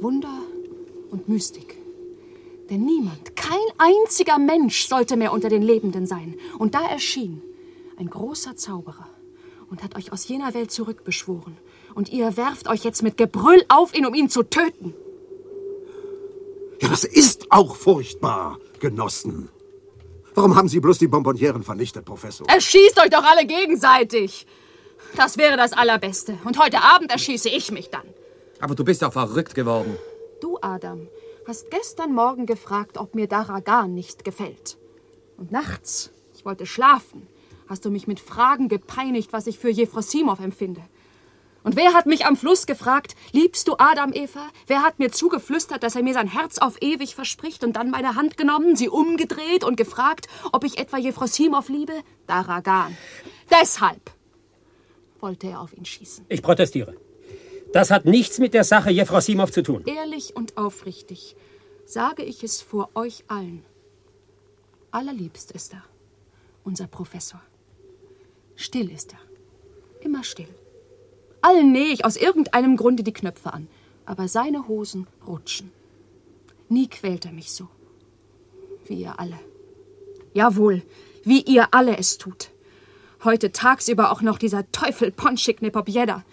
Wunder 0.00 0.42
und 1.10 1.28
Mystik. 1.28 1.76
Denn 2.70 2.84
niemand, 2.84 3.34
kein 3.34 3.58
einziger 3.78 4.38
Mensch 4.38 4.86
sollte 4.88 5.16
mehr 5.16 5.32
unter 5.32 5.48
den 5.48 5.62
Lebenden 5.62 6.06
sein. 6.06 6.36
Und 6.58 6.74
da 6.74 6.86
erschien 6.88 7.42
ein 7.96 8.10
großer 8.10 8.56
Zauberer 8.56 9.08
und 9.70 9.82
hat 9.82 9.96
euch 9.96 10.12
aus 10.12 10.28
jener 10.28 10.54
Welt 10.54 10.70
zurückbeschworen 10.70 11.56
Und 11.94 12.10
ihr 12.10 12.36
werft 12.36 12.68
euch 12.68 12.84
jetzt 12.84 13.02
mit 13.02 13.16
Gebrüll 13.16 13.64
auf 13.68 13.94
ihn, 13.94 14.06
um 14.06 14.14
ihn 14.14 14.28
zu 14.28 14.42
töten. 14.42 14.94
Ja, 16.80 16.88
das 16.88 17.04
ist 17.04 17.50
auch 17.50 17.74
furchtbar, 17.74 18.58
Genossen. 18.78 19.48
Warum 20.34 20.54
haben 20.54 20.68
Sie 20.68 20.78
bloß 20.78 20.98
die 20.98 21.08
Bonbonnieren 21.08 21.64
vernichtet, 21.64 22.04
Professor? 22.04 22.46
Erschießt 22.48 23.00
euch 23.00 23.10
doch 23.10 23.24
alle 23.24 23.46
gegenseitig. 23.46 24.46
Das 25.16 25.36
wäre 25.36 25.56
das 25.56 25.72
Allerbeste. 25.72 26.38
Und 26.44 26.58
heute 26.58 26.82
Abend 26.82 27.10
erschieße 27.10 27.48
ich 27.48 27.70
mich 27.72 27.90
dann. 27.90 28.06
Aber 28.60 28.74
du 28.74 28.84
bist 28.84 29.02
ja 29.02 29.10
verrückt 29.10 29.54
geworden. 29.54 29.96
Du, 30.40 30.58
Adam, 30.60 31.08
hast 31.46 31.70
gestern 31.70 32.12
Morgen 32.12 32.46
gefragt, 32.46 32.98
ob 32.98 33.14
mir 33.14 33.26
Daragan 33.26 33.94
nicht 33.94 34.24
gefällt. 34.24 34.76
Und 35.36 35.52
nachts, 35.52 36.10
ich 36.34 36.44
wollte 36.44 36.66
schlafen, 36.66 37.26
hast 37.68 37.84
du 37.84 37.90
mich 37.90 38.06
mit 38.06 38.20
Fragen 38.20 38.68
gepeinigt, 38.68 39.32
was 39.32 39.46
ich 39.46 39.58
für 39.58 39.70
Jefrosimov 39.70 40.40
empfinde. 40.40 40.82
Und 41.64 41.76
wer 41.76 41.92
hat 41.92 42.06
mich 42.06 42.24
am 42.24 42.36
Fluss 42.36 42.66
gefragt, 42.66 43.14
liebst 43.32 43.68
du 43.68 43.74
Adam, 43.78 44.12
Eva? 44.12 44.48
Wer 44.66 44.82
hat 44.82 44.98
mir 44.98 45.10
zugeflüstert, 45.10 45.82
dass 45.82 45.96
er 45.96 46.02
mir 46.02 46.14
sein 46.14 46.28
Herz 46.28 46.58
auf 46.58 46.80
ewig 46.80 47.14
verspricht 47.14 47.64
und 47.64 47.74
dann 47.74 47.90
meine 47.90 48.14
Hand 48.14 48.36
genommen, 48.36 48.76
sie 48.76 48.88
umgedreht 48.88 49.64
und 49.64 49.76
gefragt, 49.76 50.28
ob 50.52 50.64
ich 50.64 50.78
etwa 50.78 50.98
Jefrosimov 50.98 51.68
liebe? 51.68 51.94
Daragan. 52.26 52.96
Deshalb 53.50 54.00
wollte 55.20 55.48
er 55.48 55.60
auf 55.60 55.76
ihn 55.76 55.84
schießen. 55.84 56.26
Ich 56.28 56.42
protestiere. 56.42 56.94
Das 57.72 57.90
hat 57.90 58.06
nichts 58.06 58.38
mit 58.38 58.54
der 58.54 58.64
Sache 58.64 58.90
Jefrosimov 58.90 59.52
zu 59.52 59.62
tun. 59.62 59.82
Ehrlich 59.86 60.34
und 60.34 60.56
aufrichtig 60.56 61.36
sage 61.84 62.22
ich 62.22 62.42
es 62.42 62.62
vor 62.62 62.90
euch 62.94 63.24
allen. 63.28 63.64
Allerliebst 64.90 65.52
ist 65.52 65.74
er, 65.74 65.82
unser 66.64 66.86
Professor. 66.86 67.40
Still 68.56 68.90
ist 68.90 69.12
er, 69.12 69.20
immer 70.00 70.24
still. 70.24 70.48
Allen 71.40 71.72
nähe 71.72 71.92
ich 71.92 72.04
aus 72.04 72.16
irgendeinem 72.16 72.76
Grunde 72.76 73.02
die 73.02 73.12
Knöpfe 73.12 73.52
an, 73.52 73.68
aber 74.06 74.28
seine 74.28 74.66
Hosen 74.66 75.06
rutschen. 75.26 75.70
Nie 76.68 76.88
quält 76.88 77.26
er 77.26 77.32
mich 77.32 77.52
so, 77.52 77.68
wie 78.86 79.02
ihr 79.02 79.20
alle. 79.20 79.38
Jawohl, 80.34 80.82
wie 81.22 81.42
ihr 81.42 81.68
alle 81.72 81.96
es 81.96 82.18
tut. 82.18 82.50
Heute 83.24 83.50
tagsüber 83.50 84.12
auch 84.12 84.22
noch 84.22 84.38
dieser 84.38 84.70
Teufel 84.70 85.10
Ponchik 85.10 85.60
Nepobjeda. 85.60 86.24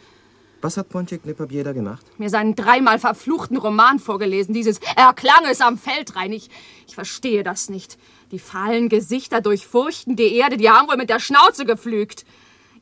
Was 0.61 0.77
hat 0.77 0.89
Ponchik 0.89 1.25
Nepobjeda 1.25 1.71
gemacht? 1.71 2.05
Mir 2.19 2.29
seinen 2.29 2.55
dreimal 2.55 2.99
verfluchten 2.99 3.57
Roman 3.57 3.97
vorgelesen, 3.97 4.53
dieses 4.53 4.79
Erklang 4.95 5.45
es 5.49 5.61
am 5.61 5.79
Feldrain. 5.79 6.31
Ich, 6.31 6.49
ich 6.87 6.93
verstehe 6.93 7.43
das 7.43 7.69
nicht. 7.69 7.97
Die 8.31 8.39
fahlen 8.39 8.87
Gesichter 8.87 9.41
durchfurchten 9.41 10.15
die 10.15 10.35
Erde, 10.35 10.57
die 10.57 10.69
haben 10.69 10.87
wohl 10.87 10.97
mit 10.97 11.09
der 11.09 11.19
Schnauze 11.19 11.65
gepflügt. 11.65 12.23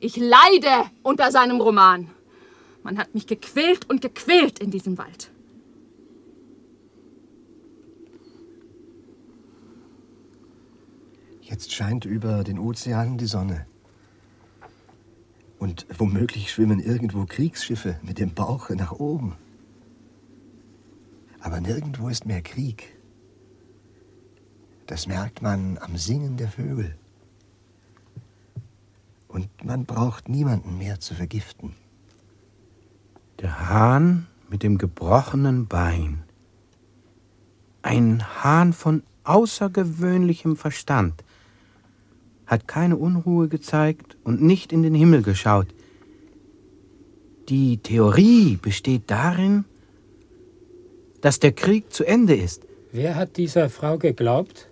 Ich 0.00 0.16
leide 0.16 0.90
unter 1.02 1.30
seinem 1.30 1.60
Roman. 1.60 2.10
Man 2.82 2.98
hat 2.98 3.14
mich 3.14 3.26
gequält 3.26 3.88
und 3.88 4.02
gequält 4.02 4.58
in 4.58 4.70
diesem 4.70 4.98
Wald. 4.98 5.30
Jetzt 11.40 11.72
scheint 11.72 12.04
über 12.04 12.44
den 12.44 12.58
Ozeanen 12.58 13.16
die 13.16 13.26
Sonne. 13.26 13.66
Und 15.58 15.86
womöglich 15.96 16.50
schwimmen 16.50 16.80
irgendwo 16.80 17.24
Kriegsschiffe 17.26 17.98
mit 18.02 18.18
dem 18.18 18.34
Bauch 18.34 18.70
nach 18.70 18.92
oben. 18.92 19.36
Aber 21.40 21.60
nirgendwo 21.60 22.08
ist 22.08 22.26
mehr 22.26 22.42
Krieg. 22.42 22.96
Das 24.86 25.06
merkt 25.06 25.42
man 25.42 25.78
am 25.78 25.96
Singen 25.96 26.36
der 26.36 26.48
Vögel. 26.48 26.96
Und 29.28 29.48
man 29.64 29.84
braucht 29.84 30.28
niemanden 30.28 30.78
mehr 30.78 31.00
zu 31.00 31.14
vergiften. 31.14 31.74
Der 33.40 33.68
Hahn 33.68 34.26
mit 34.48 34.62
dem 34.62 34.78
gebrochenen 34.78 35.66
Bein. 35.66 36.22
Ein 37.82 38.22
Hahn 38.42 38.72
von 38.72 39.02
außergewöhnlichem 39.24 40.56
Verstand 40.56 41.24
hat 42.54 42.68
keine 42.68 42.96
Unruhe 42.96 43.48
gezeigt 43.48 44.16
und 44.22 44.40
nicht 44.40 44.72
in 44.72 44.82
den 44.84 44.94
Himmel 44.94 45.22
geschaut. 45.22 45.66
Die 47.48 47.78
Theorie 47.78 48.56
besteht 48.56 49.10
darin, 49.10 49.64
dass 51.20 51.40
der 51.40 51.52
Krieg 51.52 51.92
zu 51.92 52.04
Ende 52.04 52.34
ist. 52.36 52.62
Wer 52.92 53.16
hat 53.16 53.36
dieser 53.36 53.68
Frau 53.70 53.98
geglaubt, 53.98 54.68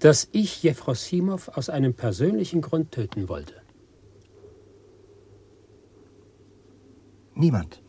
dass 0.00 0.28
ich 0.32 0.62
Jefrosimov 0.62 1.48
aus 1.48 1.68
einem 1.68 1.92
persönlichen 1.92 2.62
Grund 2.62 2.92
töten 2.92 3.28
wollte? 3.28 3.54
Niemand. 7.34 7.82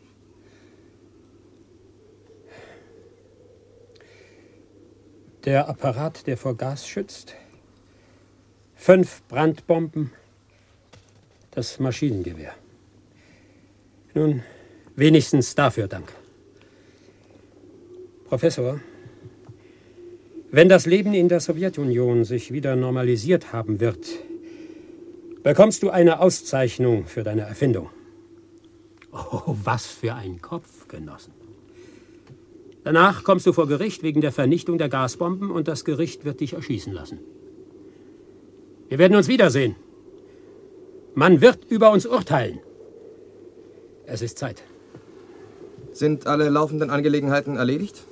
Der 5.46 5.68
Apparat, 5.68 6.26
der 6.26 6.36
vor 6.36 6.54
Gas 6.54 6.86
schützt, 6.86 7.34
fünf 8.80 9.22
Brandbomben, 9.28 10.10
das 11.50 11.78
Maschinengewehr. 11.80 12.54
Nun, 14.14 14.42
wenigstens 14.96 15.54
dafür 15.54 15.86
Dank. 15.86 16.10
Professor, 18.24 18.80
wenn 20.50 20.70
das 20.70 20.86
Leben 20.86 21.12
in 21.12 21.28
der 21.28 21.40
Sowjetunion 21.40 22.24
sich 22.24 22.52
wieder 22.52 22.74
normalisiert 22.74 23.52
haben 23.52 23.80
wird, 23.80 24.08
bekommst 25.42 25.82
du 25.82 25.90
eine 25.90 26.20
Auszeichnung 26.20 27.06
für 27.06 27.22
deine 27.22 27.42
Erfindung. 27.42 27.90
Oh, 29.12 29.56
was 29.62 29.86
für 29.86 30.14
ein 30.14 30.40
Kopf, 30.40 30.88
Genossen. 30.88 31.34
Danach 32.82 33.24
kommst 33.24 33.46
du 33.46 33.52
vor 33.52 33.68
Gericht 33.68 34.02
wegen 34.02 34.22
der 34.22 34.32
Vernichtung 34.32 34.78
der 34.78 34.88
Gasbomben 34.88 35.50
und 35.50 35.68
das 35.68 35.84
Gericht 35.84 36.24
wird 36.24 36.40
dich 36.40 36.54
erschießen 36.54 36.94
lassen. 36.94 37.18
Wir 38.90 38.98
werden 38.98 39.16
uns 39.16 39.28
wiedersehen. 39.28 39.76
Man 41.14 41.40
wird 41.40 41.64
über 41.68 41.92
uns 41.92 42.06
urteilen. 42.06 42.58
Es 44.04 44.20
ist 44.20 44.36
Zeit. 44.36 44.64
Sind 45.92 46.26
alle 46.26 46.48
laufenden 46.48 46.90
Angelegenheiten 46.90 47.56
erledigt? 47.56 48.02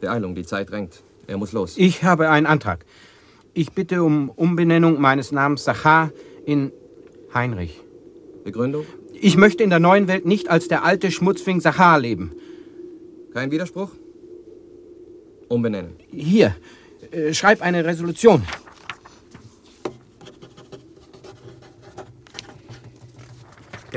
Beeilung, 0.00 0.36
die 0.36 0.46
Zeit 0.46 0.70
drängt. 0.70 1.02
Er 1.26 1.38
muss 1.38 1.50
los. 1.50 1.74
Ich 1.76 2.04
habe 2.04 2.30
einen 2.30 2.46
Antrag. 2.46 2.86
Ich 3.52 3.72
bitte 3.72 4.04
um 4.04 4.30
Umbenennung 4.30 5.00
meines 5.00 5.32
Namens 5.32 5.64
Sachar 5.64 6.12
in 6.44 6.70
Heinrich. 7.34 7.80
Begründung? 8.44 8.86
Ich 9.12 9.36
möchte 9.36 9.64
in 9.64 9.70
der 9.70 9.80
neuen 9.80 10.06
Welt 10.06 10.24
nicht 10.24 10.48
als 10.48 10.68
der 10.68 10.84
alte 10.84 11.10
Schmutzfing 11.10 11.60
Sachar 11.60 11.98
leben. 11.98 12.30
Kein 13.34 13.50
Widerspruch? 13.50 13.90
Umbenennen. 15.48 15.96
Hier, 16.12 16.54
äh, 17.10 17.34
schreib 17.34 17.60
eine 17.60 17.84
Resolution. 17.84 18.42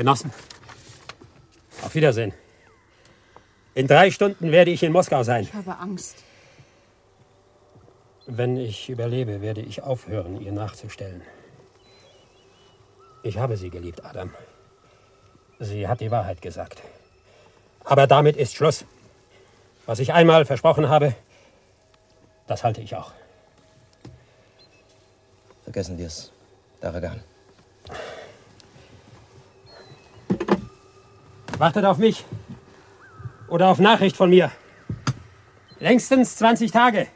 Genossen, 0.00 0.32
auf 1.82 1.94
Wiedersehen. 1.94 2.32
In 3.74 3.86
drei 3.86 4.10
Stunden 4.10 4.50
werde 4.50 4.70
ich 4.70 4.82
in 4.82 4.92
Moskau 4.92 5.22
sein. 5.24 5.42
Ich 5.42 5.52
habe 5.52 5.76
Angst. 5.76 6.16
Wenn 8.24 8.56
ich 8.56 8.88
überlebe, 8.88 9.42
werde 9.42 9.60
ich 9.60 9.82
aufhören, 9.82 10.40
ihr 10.40 10.52
nachzustellen. 10.52 11.20
Ich 13.24 13.36
habe 13.36 13.58
sie 13.58 13.68
geliebt, 13.68 14.02
Adam. 14.02 14.32
Sie 15.58 15.86
hat 15.86 16.00
die 16.00 16.10
Wahrheit 16.10 16.40
gesagt. 16.40 16.80
Aber 17.84 18.06
damit 18.06 18.38
ist 18.38 18.54
Schluss. 18.54 18.86
Was 19.84 19.98
ich 19.98 20.14
einmal 20.14 20.46
versprochen 20.46 20.88
habe, 20.88 21.14
das 22.46 22.64
halte 22.64 22.80
ich 22.80 22.96
auch. 22.96 23.12
Vergessen 25.64 25.98
wir 25.98 26.06
es, 26.06 26.32
Daragan. 26.80 27.22
Wartet 31.60 31.84
auf 31.84 31.98
mich. 31.98 32.24
Oder 33.46 33.68
auf 33.68 33.80
Nachricht 33.80 34.16
von 34.16 34.30
mir. 34.30 34.50
Längstens 35.78 36.36
20 36.36 36.70
Tage. 36.70 37.06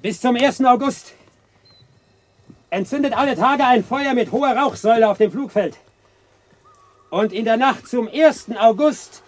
Bis 0.00 0.20
zum 0.20 0.36
1. 0.36 0.64
August. 0.64 1.14
Entzündet 2.70 3.18
alle 3.18 3.34
Tage 3.34 3.64
ein 3.64 3.82
Feuer 3.82 4.14
mit 4.14 4.30
hoher 4.30 4.56
Rauchsäule 4.56 5.08
auf 5.08 5.18
dem 5.18 5.32
Flugfeld. 5.32 5.76
Und 7.10 7.32
in 7.32 7.44
der 7.44 7.56
Nacht 7.56 7.88
zum 7.88 8.06
1. 8.08 8.56
August, 8.56 9.24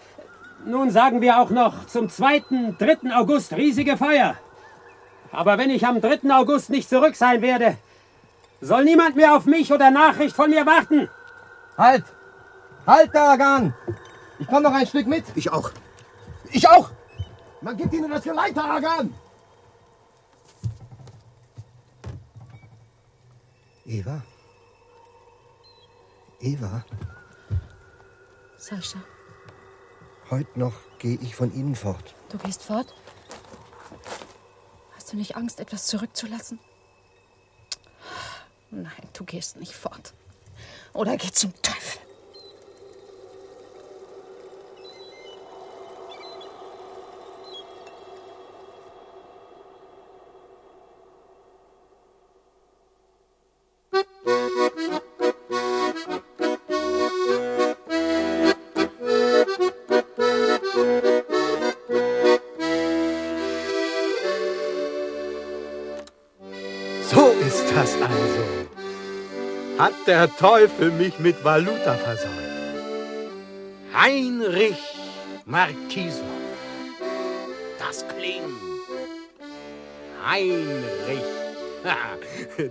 nun 0.65 0.89
sagen 0.89 1.19
wir 1.19 1.41
auch 1.41 1.49
noch 1.49 1.85
zum 1.87 2.07
2., 2.07 2.75
3. 2.79 3.13
August 3.13 3.51
riesige 3.57 3.97
Feuer. 3.97 4.35
Aber 5.33 5.57
wenn 5.57 5.69
ich 5.69 5.85
am 5.85 5.99
3. 5.99 6.33
August 6.33 6.69
nicht 6.69 6.87
zurück 6.87 7.17
sein 7.17 7.41
werde, 7.41 7.75
soll 8.61 8.85
niemand 8.85 9.17
mehr 9.17 9.35
auf 9.35 9.43
mich 9.43 9.73
oder 9.73 9.91
Nachricht 9.91 10.33
von 10.33 10.49
mir 10.49 10.65
warten. 10.65 11.09
Halt! 11.77 12.05
Halt, 12.85 13.13
Daragan! 13.13 13.73
Ich 14.39 14.47
komme 14.47 14.61
noch 14.61 14.73
ein 14.73 14.87
Stück 14.87 15.07
mit. 15.07 15.23
Ich 15.35 15.51
auch. 15.51 15.71
Ich 16.51 16.67
auch! 16.67 16.89
Man 17.61 17.77
gibt 17.77 17.93
Ihnen 17.93 18.09
das 18.09 18.23
Geleit, 18.23 18.57
Daragan! 18.57 19.13
Eva? 23.85 24.21
Eva? 26.39 26.83
Sascha, 28.57 28.99
Heute 30.29 30.59
noch 30.59 30.73
gehe 30.99 31.17
ich 31.21 31.35
von 31.35 31.53
Ihnen 31.53 31.75
fort. 31.75 32.15
du 32.29 32.37
gehst 32.37 32.63
fort? 32.63 32.93
Hast 34.95 35.11
du 35.11 35.17
nicht 35.17 35.35
Angst, 35.35 35.59
etwas 35.59 35.87
zurückzulassen? 35.87 36.59
Nein, 38.69 38.91
du 39.13 39.25
gehst 39.25 39.57
nicht 39.57 39.73
fort. 39.73 40.13
Oder 40.93 41.17
geh 41.17 41.31
zum 41.31 41.53
Teufel. 41.61 41.99
Der 70.21 70.35
Teufel 70.35 70.91
mich 70.91 71.17
mit 71.17 71.43
Valuta 71.43 71.95
versäumt. 71.95 72.53
Heinrich 73.91 74.83
Markisov. 75.45 76.21
Das 77.79 78.05
klingt. 78.07 78.61
Heinrich. 80.23 81.29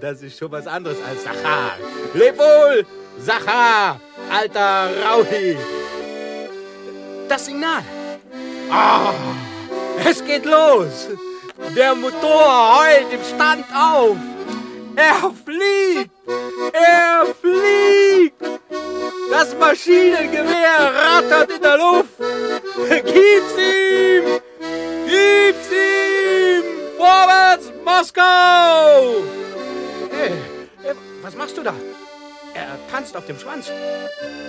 Das 0.01 0.23
ist 0.23 0.39
schon 0.39 0.53
was 0.53 0.69
anderes 0.69 0.99
als 1.09 1.25
Sachar. 1.25 1.73
Leb 2.15 2.39
wohl, 2.39 2.87
Sachar, 3.19 4.01
alter 4.31 4.89
Rauhi. 5.05 5.57
Das 7.29 7.47
Signal. 7.47 7.83
Ah, 8.71 9.13
es 10.09 10.25
geht 10.25 10.45
los. 10.45 11.09
Der 11.77 11.97
Motor 11.97 12.79
heult 12.79 13.13
im 13.13 13.25
Stand 13.25 13.65
auf. 13.75 14.17
Er 14.95 15.33
fliegt. 15.45 16.20
Er 16.73 17.27
fliegt. 17.41 18.43
Das 19.31 19.57
Maschinengewehr 19.57 20.93
rattert 20.95 21.51
in 21.53 21.63
der 21.63 21.77
Luft. 21.77 22.19
Gib's 22.89 23.55
ihm. 23.57 24.41
Gib's 25.07 25.69
ihm. 25.71 26.65
Vorwärts, 26.97 27.73
Moskau. 27.85 29.23
Hey, 30.11 30.33
hey, 30.83 30.95
was 31.23 31.35
machst 31.35 31.57
du 31.57 31.63
da? 31.63 31.75
Er 32.55 32.79
tanzt 32.91 33.17
auf 33.17 33.27
dem 33.27 33.39
Schwanz. 33.39 33.71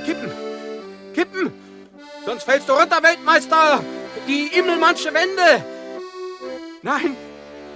Kippen. 0.06 0.32
Kippen. 1.14 1.54
Sonst 2.26 2.44
fällst 2.44 2.68
du 2.68 2.74
runter, 2.74 3.02
Weltmeister. 3.02 3.84
Die 4.28 4.48
Immelmannsche 4.58 5.14
Wende. 5.14 5.64
Nein. 6.82 7.16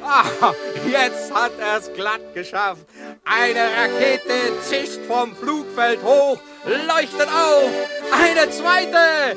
Ah, 0.08 0.54
jetzt 0.88 1.34
hat 1.34 1.54
er 1.60 1.78
es 1.80 1.92
glatt 1.94 2.34
geschafft. 2.36 2.86
Eine 3.26 3.62
Rakete 3.76 4.60
zischt 4.62 5.00
vom 5.08 5.36
Flugfeld 5.36 6.00
hoch, 6.04 6.38
leuchtet 6.66 7.28
auf. 7.28 7.72
Eine 8.12 8.50
zweite. 8.52 9.36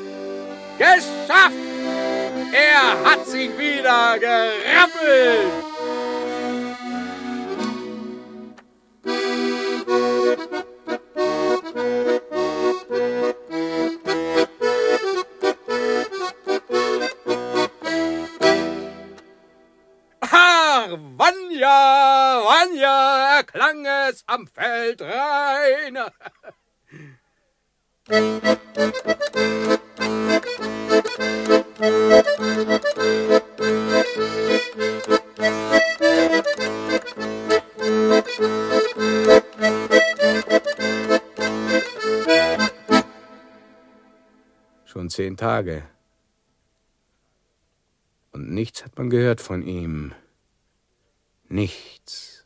Geschafft. 0.77 1.55
Er 2.53 3.11
hat 3.11 3.25
sich 3.27 3.49
wieder 3.57 4.19
gerappelt. 4.19 5.68
Erklang 23.51 23.83
es 23.83 24.23
am 24.27 24.45
Feldrain. 24.45 25.97
Schon 44.85 45.09
zehn 45.09 45.37
Tage. 45.37 45.87
Und 48.31 48.51
nichts 48.51 48.85
hat 48.85 48.95
man 48.95 49.09
gehört 49.09 49.41
von 49.41 49.63
ihm. 49.63 50.13
Nichts. 51.47 52.38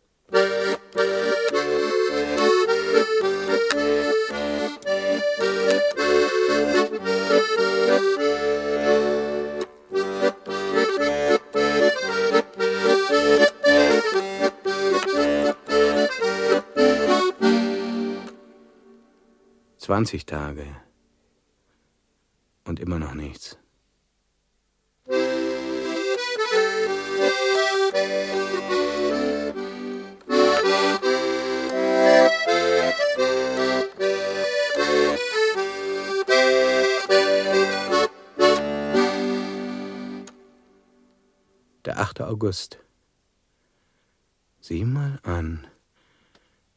Zwanzig 19.83 20.25
Tage. 20.25 20.65
Und 22.63 22.79
immer 22.79 22.99
noch 22.99 23.13
nichts. 23.15 23.57
Der 41.83 41.99
8. 41.99 42.21
August. 42.21 42.79
Sieh 44.61 44.85
mal 44.85 45.19
an. 45.23 45.67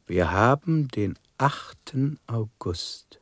Wir 0.08 0.32
haben 0.32 0.88
den 0.88 1.16
8. 1.38 2.16
August. 2.28 3.20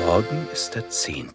Morgen 0.00 0.48
ist 0.52 0.74
der 0.74 0.90
10. 0.90 1.34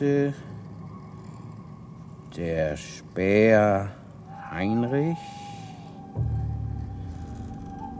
richtete 0.00 0.34
der 2.36 2.76
Späher 2.76 3.90
Heinrich. 4.50 5.18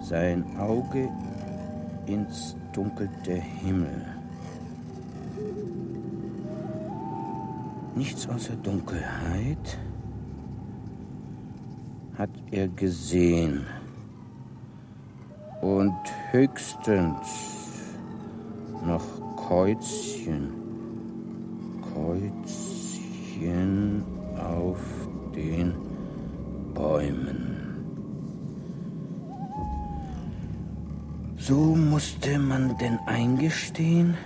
Sein 0.00 0.44
Auge 0.58 1.08
ins 2.06 2.56
dunkelte 2.72 3.34
Himmel. 3.34 4.06
Nichts 7.94 8.28
außer 8.28 8.56
Dunkelheit 8.56 9.78
hat 12.16 12.30
er 12.50 12.68
gesehen. 12.68 13.66
Und 15.60 15.94
höchstens 16.32 17.28
noch 18.84 19.04
Kreuzchen 19.36 20.59
denn 32.80 32.98
eingestehen, 33.06 34.16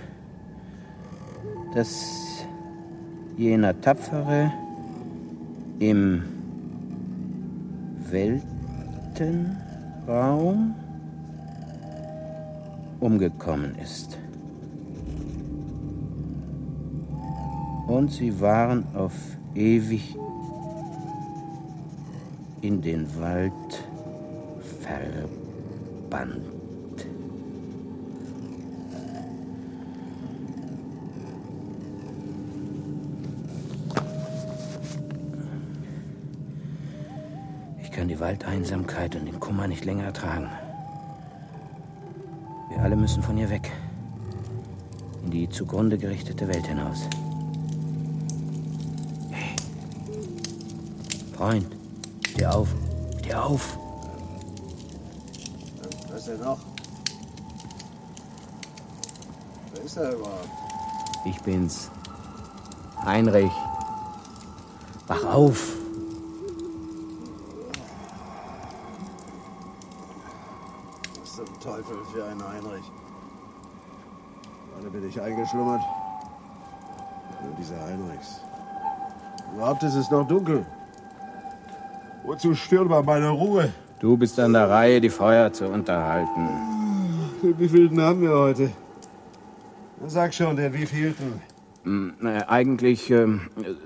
dass 1.73 2.45
jener 3.37 3.79
Tapfere 3.81 4.51
im 5.79 6.23
Weltenraum 8.09 10.75
umgekommen 12.99 13.75
ist. 13.83 14.17
Und 17.87 18.11
sie 18.11 18.39
waren 18.39 18.85
auf 18.95 19.13
ewig 19.53 20.15
in 22.61 22.81
den 22.81 23.05
Wald 23.19 23.51
verbannt. 24.81 26.54
Die 38.15 38.21
Waldeinsamkeit 38.21 39.13
und 39.17 39.25
den 39.25 39.41
Kummer 39.41 39.67
nicht 39.67 39.83
länger 39.83 40.05
ertragen. 40.05 40.49
Wir 42.69 42.79
alle 42.79 42.95
müssen 42.95 43.21
von 43.21 43.35
hier 43.35 43.49
weg. 43.49 43.73
In 45.25 45.31
die 45.31 45.49
zugrunde 45.49 45.97
gerichtete 45.97 46.47
Welt 46.47 46.65
hinaus. 46.65 47.09
Hey. 49.31 49.55
Freund, 51.35 51.67
steh 52.25 52.45
auf. 52.45 52.69
Steh 53.19 53.33
auf. 53.33 53.77
Was 56.09 56.25
denn 56.25 56.39
noch? 56.39 56.59
Wer 59.73 59.83
ist 59.83 59.97
er 59.97 60.13
überhaupt? 60.13 60.49
Ich 61.25 61.41
bin's. 61.41 61.91
Heinrich. 63.03 63.51
Wach 65.07 65.25
auf. 65.25 65.75
Was 71.21 71.35
zum 71.35 71.59
Teufel 71.85 72.03
für 72.05 72.25
ein 72.25 72.41
Heinrich? 72.43 72.91
Gerade 74.73 74.89
bin 74.89 75.07
ich 75.07 75.21
eingeschlummert. 75.21 75.81
Nur 77.43 77.53
diese 77.59 77.79
Heinrichs. 77.79 78.41
Überhaupt 79.53 79.83
ist 79.83 79.95
es 79.95 80.09
noch 80.09 80.27
dunkel. 80.27 80.65
Wozu 82.23 82.55
stört 82.55 82.89
man 82.89 83.05
meine 83.05 83.29
Ruhe? 83.29 83.71
Du 83.99 84.17
bist 84.17 84.39
an 84.39 84.53
der 84.53 84.69
Reihe, 84.69 84.99
die 84.99 85.09
Feuer 85.09 85.53
zu 85.53 85.67
unterhalten. 85.67 86.49
Den 87.43 87.59
wievielten 87.59 88.01
haben 88.01 88.21
wir 88.21 88.31
heute? 88.31 88.71
Sag 90.07 90.33
schon, 90.33 90.55
den 90.55 90.73
wievielten? 90.73 91.41
Hm, 91.83 92.13
äh, 92.23 92.43
eigentlich 92.47 93.11
ähm, 93.11 93.41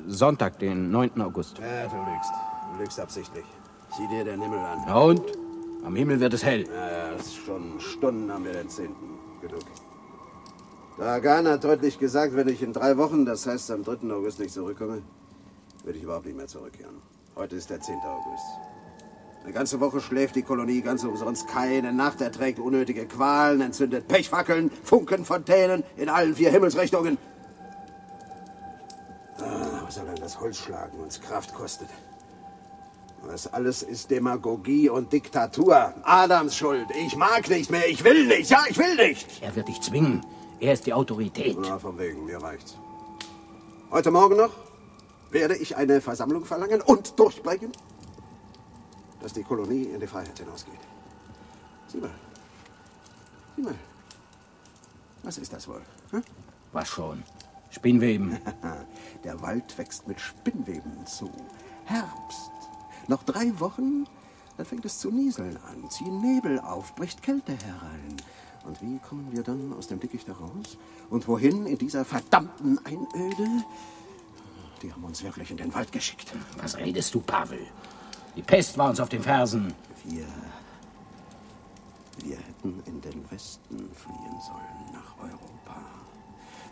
Sonntag, 0.08 0.60
den 0.60 0.90
9. 0.90 1.22
August. 1.22 1.60
Ja, 1.60 1.88
du 1.88 1.98
lügst. 1.98 2.32
Du 2.74 2.82
lügst 2.82 3.00
absichtlich. 3.00 3.46
Sieh 3.98 4.08
dir 4.08 4.24
den 4.24 4.42
Himmel 4.42 4.60
an. 4.60 4.96
Und? 4.96 5.39
Am 5.84 5.96
Himmel 5.96 6.20
wird 6.20 6.34
es 6.34 6.44
hell. 6.44 6.66
Ja, 6.68 7.10
ist 7.16 7.36
schon 7.36 7.80
Stunden 7.80 8.32
haben 8.32 8.46
wir 8.46 8.54
den 8.54 8.70
10. 8.70 8.90
Genug. 9.42 9.64
Dagan 10.98 11.48
hat 11.48 11.64
deutlich 11.64 11.98
gesagt, 11.98 12.36
wenn 12.36 12.50
ich 12.50 12.62
in 12.62 12.74
drei 12.74 12.98
Wochen, 12.98 13.26
das 13.26 13.48
heißt 13.48 13.72
am 13.72 13.84
3. 13.84 14.12
August, 14.14 14.40
nicht 14.40 14.54
zurückkomme, 14.54 15.02
werde 15.86 15.98
ich 15.98 16.04
überhaupt 16.04 16.26
nicht 16.26 16.36
mehr 16.36 16.48
zurückkehren. 16.48 16.96
Heute 17.36 17.56
ist 17.56 17.70
der 17.70 17.80
10. 17.80 17.96
August. 17.96 18.44
Eine 19.46 19.54
ganze 19.54 19.80
Woche 19.80 20.02
schläft 20.02 20.36
die 20.36 20.42
Kolonie 20.42 20.82
ganz 20.82 21.06
umsonst 21.06 21.48
keine 21.48 21.94
Nacht, 21.94 22.20
erträgt 22.20 22.60
unnötige 22.60 23.06
Qualen, 23.06 23.62
entzündet 23.62 24.10
Pechfackeln, 24.10 24.70
Funkenfontänen 24.84 25.84
in 25.96 26.10
allen 26.10 26.36
vier 26.36 26.52
Himmelsrichtungen. 26.52 27.18
Ah, 29.38 29.82
was 29.86 29.98
allein 29.98 30.18
das 30.18 30.42
Holzschlagen 30.42 31.00
uns 31.00 31.22
Kraft 31.22 31.54
kostet. 31.54 31.88
Das 33.28 33.48
alles 33.48 33.84
ist 33.84 34.10
Demagogie 34.10 34.90
und 34.90 35.14
Diktatur. 35.14 35.94
Adams 36.04 36.56
Schuld. 36.56 36.88
Ich 37.06 37.16
mag 37.16 37.48
nicht 37.50 37.70
mehr. 37.70 37.88
Ich 37.88 38.04
will 38.04 38.26
nicht. 38.28 38.50
Ja, 38.50 38.64
ich 38.68 38.78
will 38.78 38.96
nicht. 38.96 39.42
Er 39.42 39.56
wird 39.56 39.68
dich 39.68 39.82
zwingen. 39.82 40.26
Er 40.60 40.74
ist 40.74 40.86
die 40.86 40.94
Autorität. 40.94 41.58
Na, 41.60 41.78
von 41.78 41.98
wegen. 41.98 42.26
Mir 42.26 42.42
reicht's. 42.42 42.76
Heute 43.92 44.12
Morgen 44.12 44.38
noch 44.38 44.52
werde 45.32 45.56
ich 45.56 45.76
eine 45.76 46.02
Versammlung 46.02 46.46
verlangen 46.46 46.82
und 46.82 47.20
durchbringen, 47.20 47.72
dass 49.22 49.34
die 49.34 49.44
Kolonie 49.44 49.84
in 49.84 50.00
die 50.00 50.08
Freiheit 50.08 50.38
hinausgeht. 50.38 50.80
Sieh 51.88 52.00
mal. 52.00 52.10
Sieh 53.56 53.62
mal. 53.62 53.76
Was 55.24 55.38
ist 55.38 55.54
das 55.54 55.68
wohl? 55.68 55.82
Hm? 56.12 56.24
Was 56.72 56.88
schon? 56.88 57.24
Spinnweben. 57.70 58.40
Der 59.24 59.42
Wald 59.42 59.78
wächst 59.78 60.08
mit 60.08 60.20
Spinnweben 60.20 61.06
zu. 61.06 61.30
Herbst. 61.86 62.59
Noch 63.10 63.24
drei 63.24 63.60
Wochen, 63.60 64.06
dann 64.56 64.68
fängt 64.68 64.86
es 64.86 65.00
zu 65.00 65.10
nieseln 65.10 65.58
an, 65.68 65.90
ziehen 65.90 66.22
Nebel 66.22 66.60
auf, 66.60 66.94
bricht 66.94 67.24
Kälte 67.24 67.54
herein. 67.54 68.16
Und 68.66 68.80
wie 68.84 69.00
kommen 69.00 69.28
wir 69.32 69.42
dann 69.42 69.74
aus 69.74 69.88
dem 69.88 70.00
Dickicht 70.00 70.28
heraus? 70.28 70.78
Und 71.10 71.28
wohin 71.28 71.66
in 71.66 71.80
dieser 71.80 72.06
verdammten 72.06 72.78
Einöde? 72.86 73.66
Die 74.84 74.94
haben 74.94 75.04
uns 75.04 75.24
wirklich 75.24 75.50
in 75.50 75.58
den 75.58 75.74
Wald 75.74 75.92
geschickt. 75.92 76.32
Was 76.62 76.78
redest 76.78 77.16
du, 77.16 77.22
Pavel? 77.22 77.66
Die 78.36 78.44
Pest 78.44 78.78
war 78.78 78.92
uns 78.92 79.00
auf 79.00 79.10
den 79.10 79.24
Fersen. 79.24 79.74
Wir. 80.06 80.26
Wir 82.24 82.38
hätten 82.38 82.84
in 82.86 83.02
den 83.02 83.32
Westen 83.32 83.90
fliehen 83.96 84.40
sollen, 84.46 84.94
nach 84.94 85.18
Europa. 85.18 85.82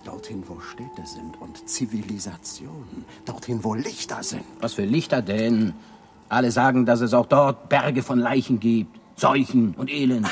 Dorthin, 0.04 0.44
wo 0.48 0.60
Städte 0.60 1.06
sind 1.06 1.42
und 1.42 1.68
Zivilisation. 1.68 3.06
Dorthin, 3.26 3.64
wo 3.64 3.74
Lichter 3.74 4.22
sind. 4.22 4.44
Was 4.60 4.74
für 4.74 4.86
Lichter 4.86 5.24
denn? 5.24 5.74
Alle 6.30 6.52
sagen, 6.52 6.86
dass 6.86 7.02
es 7.02 7.14
auch 7.14 7.26
dort 7.26 7.70
Berge 7.70 8.04
von 8.04 8.20
Leichen 8.20 8.60
gibt. 8.60 9.00
Seuchen 9.16 9.74
und 9.76 9.90
Elend. 9.90 10.28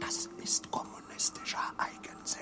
Das 0.00 0.28
ist 0.42 0.70
kommunistischer 0.70 1.58
Eigensinn. 1.78 2.40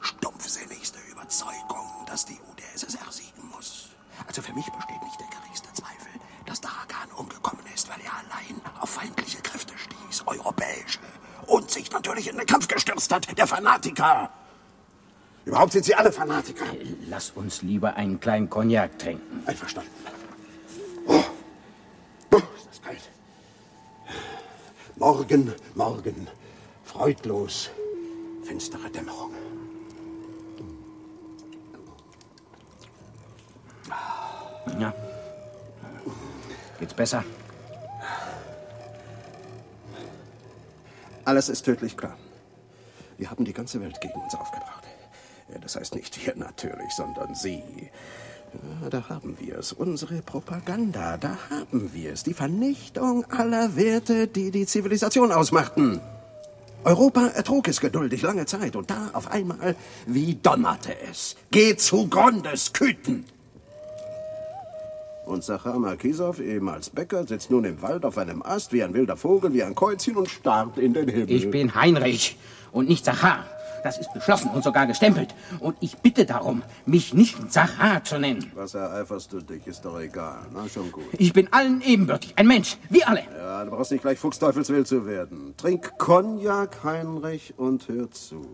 Stumpfsinnigste 0.00 0.98
Überzeugung, 1.10 1.86
dass 2.06 2.24
die 2.24 2.38
UdSSR 2.50 3.10
siegen 3.10 3.48
muss. 3.54 3.90
Also 4.26 4.42
für 4.42 4.52
mich 4.54 4.64
besteht 4.66 5.02
nicht 5.02 5.20
der 5.20 5.28
geringste 5.28 5.68
Zweifel, 5.72 6.12
dass 6.46 6.60
Darakan 6.60 7.10
umgekommen 7.16 7.62
ist, 7.74 7.88
weil 7.88 8.00
er 8.04 8.12
allein 8.12 8.60
auf 8.80 8.90
feindliche 8.90 9.40
Kräfte 9.42 9.74
stieß, 9.76 10.24
europäische, 10.26 11.00
und 11.46 11.70
sich 11.70 11.90
natürlich 11.92 12.28
in 12.28 12.38
den 12.38 12.46
Kampf 12.46 12.68
gestürzt 12.68 13.12
hat, 13.12 13.36
der 13.36 13.46
Fanatiker. 13.46 14.30
Überhaupt 15.44 15.72
sind 15.72 15.84
sie 15.84 15.94
alle 15.94 16.12
Fanatiker. 16.12 16.64
Lass 17.08 17.30
uns 17.30 17.62
lieber 17.62 17.94
einen 17.94 18.18
kleinen 18.20 18.48
Cognac 18.48 18.98
trinken. 18.98 19.42
Einverstanden. 19.46 19.90
Ist 22.72 22.80
das 22.80 22.88
kalt. 22.88 23.10
Morgen, 24.96 25.54
morgen. 25.74 26.26
Freudlos. 26.84 27.70
Finstere 28.44 28.88
Dämmerung. 28.90 29.32
Ja. 34.78 34.94
Geht's 36.80 36.94
besser? 36.94 37.22
Alles 41.26 41.50
ist 41.50 41.64
tödlich 41.64 41.94
klar. 41.94 42.16
Wir 43.18 43.30
haben 43.30 43.44
die 43.44 43.52
ganze 43.52 43.82
Welt 43.82 44.00
gegen 44.00 44.18
uns 44.18 44.34
aufgebracht. 44.34 44.84
Das 45.60 45.76
heißt 45.76 45.94
nicht 45.94 46.24
wir 46.24 46.34
natürlich, 46.36 46.90
sondern 46.92 47.34
Sie. 47.34 47.90
Ja, 48.82 48.90
da 48.90 49.08
haben 49.08 49.36
wir 49.40 49.58
es. 49.58 49.72
Unsere 49.72 50.22
Propaganda, 50.22 51.16
da 51.16 51.38
haben 51.50 51.90
wir 51.92 52.12
es. 52.12 52.22
Die 52.22 52.34
Vernichtung 52.34 53.24
aller 53.30 53.76
Werte, 53.76 54.26
die 54.26 54.50
die 54.50 54.66
Zivilisation 54.66 55.32
ausmachten. 55.32 56.00
Europa 56.84 57.28
ertrug 57.28 57.68
es 57.68 57.80
geduldig 57.80 58.22
lange 58.22 58.44
Zeit 58.46 58.74
und 58.74 58.90
da 58.90 59.10
auf 59.12 59.30
einmal, 59.30 59.76
wie 60.06 60.34
donnerte 60.34 60.94
es. 61.10 61.36
Geht 61.50 61.80
zugrunde, 61.80 62.56
Sküten! 62.56 63.24
Und 65.24 65.44
Sachar 65.44 65.78
Markisow, 65.78 66.40
ehemals 66.40 66.90
Bäcker, 66.90 67.24
sitzt 67.24 67.50
nun 67.50 67.64
im 67.64 67.80
Wald 67.80 68.04
auf 68.04 68.18
einem 68.18 68.42
Ast 68.42 68.72
wie 68.72 68.82
ein 68.82 68.92
wilder 68.92 69.16
Vogel, 69.16 69.52
wie 69.52 69.62
ein 69.62 69.76
Käuzchen 69.76 70.16
und 70.16 70.28
starrt 70.28 70.76
in 70.78 70.92
den 70.92 71.08
Himmel. 71.08 71.30
Ich 71.30 71.50
bin 71.50 71.74
Heinrich 71.76 72.36
und 72.72 72.88
nicht 72.88 73.04
Zachar. 73.04 73.46
Das 73.82 73.98
ist 73.98 74.12
beschlossen 74.12 74.50
und 74.50 74.62
sogar 74.62 74.86
gestempelt. 74.86 75.34
Und 75.60 75.76
ich 75.80 75.96
bitte 75.98 76.24
darum, 76.24 76.62
mich 76.86 77.14
nicht 77.14 77.52
Zachar 77.52 78.04
zu 78.04 78.18
nennen. 78.18 78.50
Was 78.54 78.74
ereiferst 78.74 79.32
du 79.32 79.40
dich, 79.40 79.66
ist 79.66 79.84
doch 79.84 79.98
egal. 80.00 80.46
Na, 80.52 80.68
schon 80.68 80.92
gut. 80.92 81.04
Ich 81.18 81.32
bin 81.32 81.52
allen 81.52 81.80
ebenbürtig. 81.82 82.34
Ein 82.36 82.46
Mensch, 82.46 82.76
wie 82.90 83.04
alle. 83.04 83.22
Ja, 83.36 83.64
du 83.64 83.70
brauchst 83.70 83.92
nicht 83.92 84.02
gleich 84.02 84.18
fuchsteufelswild 84.18 84.86
zu 84.86 85.06
werden. 85.06 85.54
Trink 85.56 85.98
Cognac, 85.98 86.84
Heinrich, 86.84 87.54
und 87.56 87.88
hör 87.88 88.10
zu. 88.10 88.46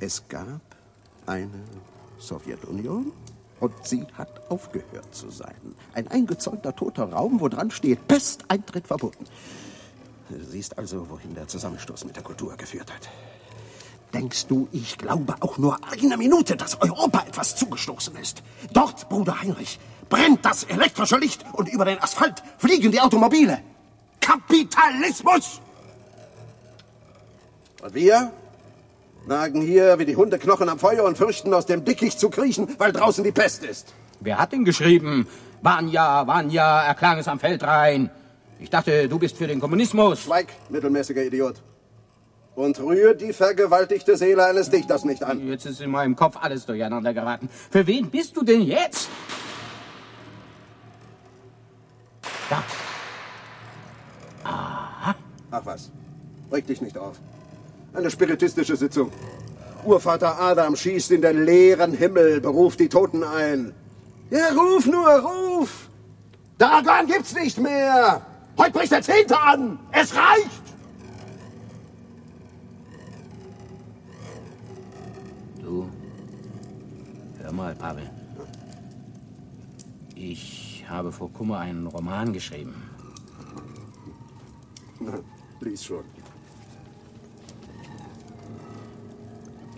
Es 0.00 0.28
gab 0.28 0.60
eine 1.26 1.48
Sowjetunion 2.18 3.12
Und 3.60 3.86
sie 3.86 4.04
hat 4.14 4.50
aufgehört 4.50 5.14
zu 5.14 5.30
sein. 5.30 5.54
Ein 5.94 6.08
eingezäunter 6.08 6.74
toter 6.76 7.04
Raum, 7.04 7.40
wo 7.40 7.48
dran 7.48 7.70
steht, 7.70 8.06
Pesteintritt 8.06 8.86
verboten. 8.86 9.24
Du 10.28 10.42
siehst 10.44 10.78
also, 10.78 11.08
wohin 11.10 11.34
der 11.34 11.46
Zusammenstoß 11.48 12.04
mit 12.04 12.16
der 12.16 12.22
Kultur 12.22 12.56
geführt 12.56 12.92
hat. 12.92 13.08
Denkst 14.14 14.46
du, 14.46 14.68
ich 14.72 14.96
glaube 14.96 15.34
auch 15.40 15.58
nur 15.58 15.78
eine 15.90 16.16
Minute, 16.16 16.56
dass 16.56 16.80
Europa 16.80 17.24
etwas 17.26 17.56
zugestoßen 17.56 18.16
ist? 18.16 18.42
Dort, 18.72 19.08
Bruder 19.08 19.40
Heinrich, 19.40 19.80
brennt 20.08 20.44
das 20.44 20.64
elektrische 20.64 21.16
Licht 21.16 21.44
und 21.52 21.68
über 21.68 21.84
den 21.84 22.00
Asphalt 22.00 22.42
fliegen 22.58 22.92
die 22.92 23.00
Automobile. 23.00 23.60
Kapitalismus! 24.20 25.60
Und 27.82 27.94
wir 27.94 28.32
nagen 29.26 29.60
hier 29.60 29.98
wie 29.98 30.06
die 30.06 30.16
Hundeknochen 30.16 30.68
am 30.68 30.78
Feuer 30.78 31.04
und 31.04 31.18
fürchten, 31.18 31.52
aus 31.52 31.66
dem 31.66 31.84
Dickicht 31.84 32.18
zu 32.18 32.30
kriechen, 32.30 32.68
weil 32.78 32.92
draußen 32.92 33.24
die 33.24 33.32
Pest 33.32 33.64
ist. 33.64 33.92
Wer 34.20 34.38
hat 34.38 34.52
denn 34.52 34.64
geschrieben? 34.64 35.26
Vanya, 35.60 36.26
Vanya, 36.26 36.82
erklang 36.82 37.18
es 37.18 37.28
am 37.28 37.40
Feldrain. 37.40 38.10
Ich 38.58 38.70
dachte, 38.70 39.08
du 39.08 39.18
bist 39.18 39.36
für 39.36 39.46
den 39.46 39.60
Kommunismus. 39.60 40.22
Schweig, 40.22 40.48
mittelmäßiger 40.68 41.24
Idiot. 41.24 41.56
Und 42.54 42.78
rühr 42.78 43.14
die 43.14 43.32
vergewaltigte 43.32 44.16
Seele 44.16 44.44
eines 44.46 44.70
Dichters 44.70 45.04
nicht 45.04 45.24
an. 45.24 45.46
Jetzt 45.48 45.66
ist 45.66 45.80
in 45.80 45.90
meinem 45.90 46.14
Kopf 46.14 46.36
alles 46.40 46.64
durcheinander 46.66 47.12
geraten. 47.12 47.48
Für 47.70 47.86
wen 47.86 48.10
bist 48.10 48.36
du 48.36 48.44
denn 48.44 48.62
jetzt? 48.62 49.08
Da. 52.48 52.62
Aha. 54.44 55.14
Ach 55.50 55.66
was. 55.66 55.90
Reg 56.52 56.66
dich 56.66 56.80
nicht 56.80 56.96
auf. 56.96 57.16
Eine 57.92 58.10
spiritistische 58.10 58.76
Sitzung. 58.76 59.10
Urvater 59.84 60.40
Adam 60.40 60.76
schießt 60.76 61.10
in 61.10 61.22
den 61.22 61.44
leeren 61.44 61.92
Himmel, 61.92 62.40
beruft 62.40 62.80
die 62.80 62.88
Toten 62.88 63.22
ein. 63.24 63.74
Ja, 64.30 64.48
ruf 64.48 64.86
nur, 64.86 65.10
ruf! 65.10 65.90
Daran 66.56 67.06
gibt's 67.06 67.34
nicht 67.34 67.58
mehr! 67.58 68.24
Heute 68.56 68.70
bricht 68.70 68.92
der 68.92 69.02
Zehnte 69.02 69.38
an! 69.38 69.78
Es 69.90 70.14
reicht! 70.14 70.62
Du, 75.60 75.88
hör 77.38 77.52
mal, 77.52 77.74
Pavel. 77.74 78.08
Ich 80.14 80.84
habe 80.88 81.10
vor 81.10 81.32
Kummer 81.32 81.58
einen 81.58 81.86
Roman 81.86 82.32
geschrieben. 82.32 82.74
Na, 85.00 85.18
lies 85.60 85.84
schon. 85.84 86.04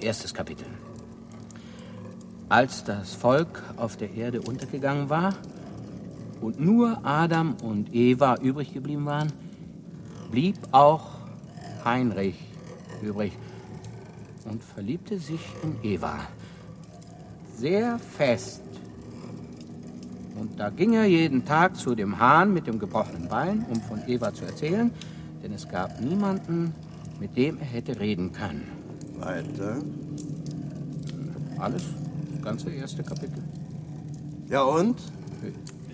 Erstes 0.00 0.34
Kapitel. 0.34 0.66
Als 2.48 2.84
das 2.84 3.14
Volk 3.14 3.62
auf 3.76 3.96
der 3.96 4.12
Erde 4.12 4.40
untergegangen 4.42 5.08
war 5.08 5.34
und 6.40 6.60
nur 6.60 7.04
Adam 7.04 7.54
und 7.62 7.94
Eva 7.94 8.36
übrig 8.36 8.72
geblieben 8.72 9.06
waren, 9.06 9.32
blieb 10.30 10.56
auch 10.72 11.16
Heinrich 11.84 12.36
übrig 13.02 13.32
und 14.44 14.62
verliebte 14.62 15.18
sich 15.18 15.40
in 15.62 15.76
Eva. 15.82 16.18
Sehr 17.56 17.98
fest. 17.98 18.62
Und 20.38 20.60
da 20.60 20.68
ging 20.70 20.92
er 20.92 21.06
jeden 21.06 21.44
Tag 21.44 21.76
zu 21.76 21.94
dem 21.94 22.18
Hahn 22.18 22.52
mit 22.52 22.66
dem 22.66 22.78
gebrochenen 22.78 23.28
Bein, 23.28 23.64
um 23.70 23.80
von 23.80 24.02
Eva 24.06 24.32
zu 24.34 24.44
erzählen, 24.44 24.90
denn 25.42 25.52
es 25.52 25.68
gab 25.68 26.00
niemanden, 26.00 26.74
mit 27.18 27.36
dem 27.36 27.58
er 27.58 27.64
hätte 27.64 27.98
reden 27.98 28.32
können. 28.32 28.68
Weiter. 29.18 29.78
Alles, 31.58 31.82
das 32.34 32.42
ganze 32.42 32.70
erste 32.70 33.02
Kapitel. 33.02 33.42
Ja 34.48 34.62
und? 34.62 35.00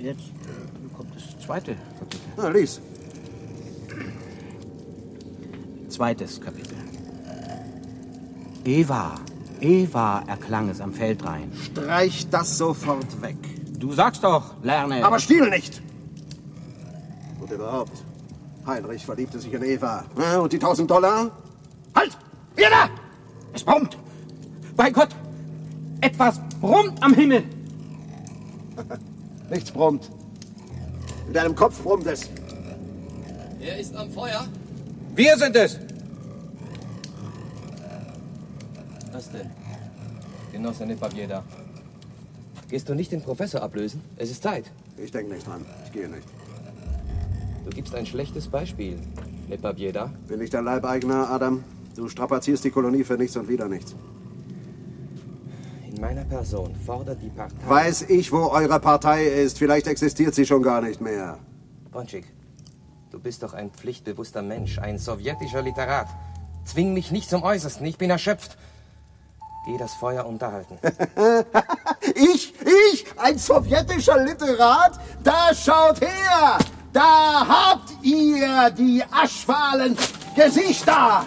Jetzt 0.02 0.32
kommt 0.96 1.14
das 1.14 1.46
zweite 1.46 1.76
Kapitel. 1.96 2.26
Na, 2.36 2.48
lies. 2.48 2.80
Zweites 5.88 6.40
Kapitel. 6.40 6.76
Eva, 8.64 9.14
Eva 9.60 10.24
erklang 10.26 10.70
es 10.70 10.80
am 10.80 10.92
Feldrain. 10.92 11.52
Streich 11.54 12.28
das 12.30 12.58
sofort 12.58 13.22
weg. 13.22 13.36
Du 13.78 13.92
sagst 13.92 14.24
doch, 14.24 14.54
lerne. 14.64 15.04
Aber 15.04 15.20
stiehl 15.20 15.48
nicht! 15.48 15.80
Und 17.40 17.52
überhaupt, 17.52 18.02
Heinrich 18.66 19.04
verliebte 19.04 19.38
sich 19.38 19.52
in 19.52 19.62
Eva. 19.62 20.04
Und 20.40 20.52
die 20.52 20.56
1000 20.56 20.90
Dollar? 20.90 21.30
Halt! 21.94 22.18
Ihr 22.56 22.70
da! 22.70 22.88
Es 23.52 23.62
brummt! 23.62 23.96
Bei 24.76 24.90
Gott! 24.90 25.10
Etwas 26.00 26.40
brummt 26.60 27.00
am 27.00 27.14
Himmel! 27.14 27.44
Nichts 29.52 29.70
brummt. 29.70 30.10
In 31.26 31.34
deinem 31.34 31.54
Kopf 31.54 31.82
brummt 31.82 32.06
es. 32.06 32.30
Er 33.60 33.78
ist 33.78 33.94
am 33.94 34.10
Feuer. 34.10 34.48
Wir 35.14 35.36
sind 35.36 35.54
es! 35.54 35.78
Was 39.12 39.30
denn? 39.30 39.50
Genosse 40.52 40.86
Nepavieda. 40.86 41.44
Gehst 42.70 42.88
du 42.88 42.94
nicht 42.94 43.12
den 43.12 43.20
Professor 43.20 43.62
ablösen? 43.62 44.00
Es 44.16 44.30
ist 44.30 44.42
Zeit. 44.42 44.72
Ich 44.96 45.10
denke 45.10 45.34
nicht 45.34 45.46
dran. 45.46 45.66
Ich 45.84 45.92
gehe 45.92 46.08
nicht. 46.08 46.26
Du 47.66 47.70
gibst 47.72 47.94
ein 47.94 48.06
schlechtes 48.06 48.48
Beispiel, 48.48 48.98
Nepavieda. 49.48 50.10
Bin 50.28 50.40
ich 50.40 50.48
der 50.48 50.62
Leibeigner, 50.62 51.28
Adam? 51.28 51.62
Du 51.94 52.08
strapazierst 52.08 52.64
die 52.64 52.70
Kolonie 52.70 53.04
für 53.04 53.18
nichts 53.18 53.36
und 53.36 53.50
wieder 53.50 53.68
nichts. 53.68 53.94
In 56.02 56.08
meiner 56.08 56.24
Person 56.24 56.74
fordert 56.84 57.22
die 57.22 57.28
Partei... 57.28 57.54
Weiß 57.64 58.02
ich, 58.02 58.32
wo 58.32 58.48
eure 58.48 58.80
Partei 58.80 59.24
ist. 59.24 59.56
Vielleicht 59.56 59.86
existiert 59.86 60.34
sie 60.34 60.44
schon 60.44 60.60
gar 60.60 60.80
nicht 60.80 61.00
mehr. 61.00 61.38
Bonchik, 61.92 62.26
du 63.12 63.20
bist 63.20 63.44
doch 63.44 63.54
ein 63.54 63.70
pflichtbewusster 63.70 64.42
Mensch, 64.42 64.80
ein 64.80 64.98
sowjetischer 64.98 65.62
Literat. 65.62 66.08
Zwing 66.64 66.92
mich 66.92 67.12
nicht 67.12 67.30
zum 67.30 67.44
Äußersten, 67.44 67.86
ich 67.86 67.98
bin 67.98 68.10
erschöpft. 68.10 68.58
Geh 69.64 69.78
das 69.78 69.94
Feuer 69.94 70.26
unterhalten. 70.26 70.76
Ich, 72.16 72.52
ich, 72.92 73.06
ein 73.16 73.38
sowjetischer 73.38 74.24
Literat? 74.24 74.98
Da 75.22 75.54
schaut 75.54 76.00
her! 76.00 76.58
Da 76.92 77.46
habt 77.48 77.92
ihr 78.02 78.70
die 78.70 79.04
aschfahlen 79.08 79.96
Gesichter! 80.34 81.24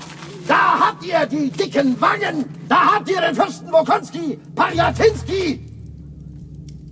Da 0.47 0.79
habt 0.79 1.05
ihr 1.05 1.25
die 1.25 1.49
dicken 1.49 1.99
Wangen! 1.99 2.45
Da 2.69 2.95
habt 2.95 3.09
ihr 3.09 3.21
den 3.21 3.35
Fürsten 3.35 3.71
Wokonski, 3.71 4.39
Pariatinski! 4.55 5.59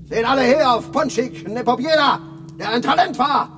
Seht 0.10 0.26
alle 0.26 0.42
her 0.42 0.76
auf 0.76 0.92
Ponschik 0.92 1.48
Nepobieda, 1.48 2.20
der 2.60 2.70
ein 2.70 2.82
Talent 2.82 3.18
war 3.18 3.50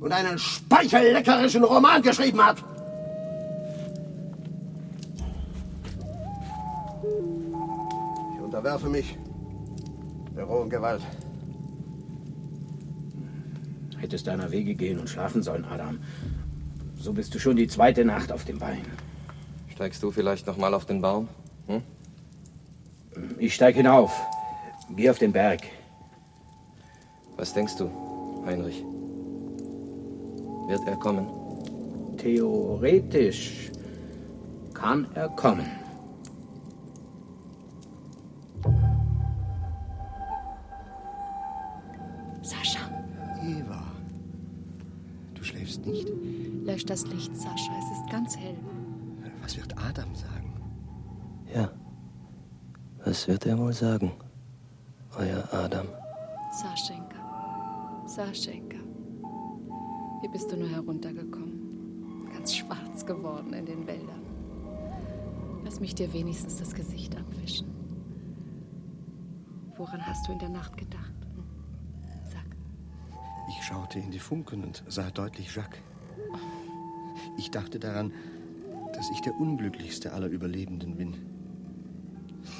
und 0.00 0.12
einen 0.12 0.38
speichelleckerischen 0.38 1.64
Roman 1.64 2.02
geschrieben 2.02 2.44
hat. 2.44 2.56
Ich 8.34 8.40
unterwerfe 8.42 8.88
mich 8.88 9.16
der 10.36 10.44
rohen 10.44 10.70
Gewalt. 10.70 11.02
Hättest 13.98 14.26
deiner 14.26 14.50
Wege 14.50 14.74
gehen 14.74 14.98
und 14.98 15.08
schlafen 15.08 15.42
sollen, 15.42 15.64
Adam. 15.64 15.98
So 16.96 17.12
bist 17.12 17.34
du 17.34 17.38
schon 17.38 17.56
die 17.56 17.68
zweite 17.68 18.04
Nacht 18.04 18.32
auf 18.32 18.44
dem 18.44 18.58
Bein. 18.58 18.84
Steigst 19.74 20.02
du 20.02 20.10
vielleicht 20.10 20.46
noch 20.46 20.58
mal 20.58 20.74
auf 20.74 20.84
den 20.84 21.00
Baum? 21.00 21.28
Hm? 21.66 21.82
Ich 23.38 23.54
steig 23.54 23.74
hinauf. 23.74 24.12
Geh 24.90 25.08
auf 25.08 25.18
den 25.18 25.32
Berg. 25.32 25.62
Was 27.36 27.54
denkst 27.54 27.76
du, 27.76 27.90
Heinrich? 28.44 28.84
Wird 30.68 30.86
er 30.86 30.96
kommen? 30.96 31.26
Theoretisch 32.18 33.70
kann 34.74 35.06
er 35.14 35.28
kommen. 35.30 35.66
Sascha, 42.42 42.80
Eva, 43.42 43.82
du 45.34 45.42
schläfst 45.42 45.86
nicht? 45.86 46.08
lösch 46.64 46.84
das 46.84 47.06
Licht, 47.06 47.34
Sascha. 47.36 47.72
Es 47.78 47.98
ist 47.98 48.10
ganz 48.10 48.36
hell. 48.36 48.56
Was 49.42 49.56
wird 49.56 49.76
Adam 49.76 50.14
sagen? 50.14 50.52
Ja. 51.52 51.70
Was 53.04 53.26
wird 53.26 53.44
er 53.46 53.58
wohl 53.58 53.72
sagen, 53.72 54.12
euer 55.18 55.42
Adam? 55.52 55.86
Saschenka, 56.52 58.04
Saschenka. 58.06 58.78
Wie 60.22 60.28
bist 60.28 60.52
du 60.52 60.56
nur 60.56 60.68
heruntergekommen? 60.68 62.30
Ganz 62.32 62.54
schwarz 62.54 63.04
geworden 63.04 63.52
in 63.52 63.66
den 63.66 63.86
Wäldern. 63.86 64.22
Lass 65.64 65.80
mich 65.80 65.94
dir 65.94 66.12
wenigstens 66.12 66.58
das 66.58 66.72
Gesicht 66.74 67.16
abwischen. 67.16 67.66
Woran 69.76 70.06
hast 70.06 70.28
du 70.28 70.32
in 70.32 70.38
der 70.38 70.50
Nacht 70.50 70.76
gedacht? 70.76 71.12
Hm? 71.34 71.44
Ich 73.48 73.64
schaute 73.64 73.98
in 73.98 74.12
die 74.12 74.20
Funken 74.20 74.62
und 74.62 74.84
sah 74.88 75.10
deutlich 75.10 75.54
Jacques. 75.54 75.80
Ich 77.36 77.50
dachte 77.50 77.78
daran, 77.78 78.12
dass 79.02 79.10
ich 79.10 79.20
der 79.20 79.34
unglücklichste 79.34 80.12
aller 80.12 80.28
Überlebenden 80.28 80.96
bin. 80.96 81.16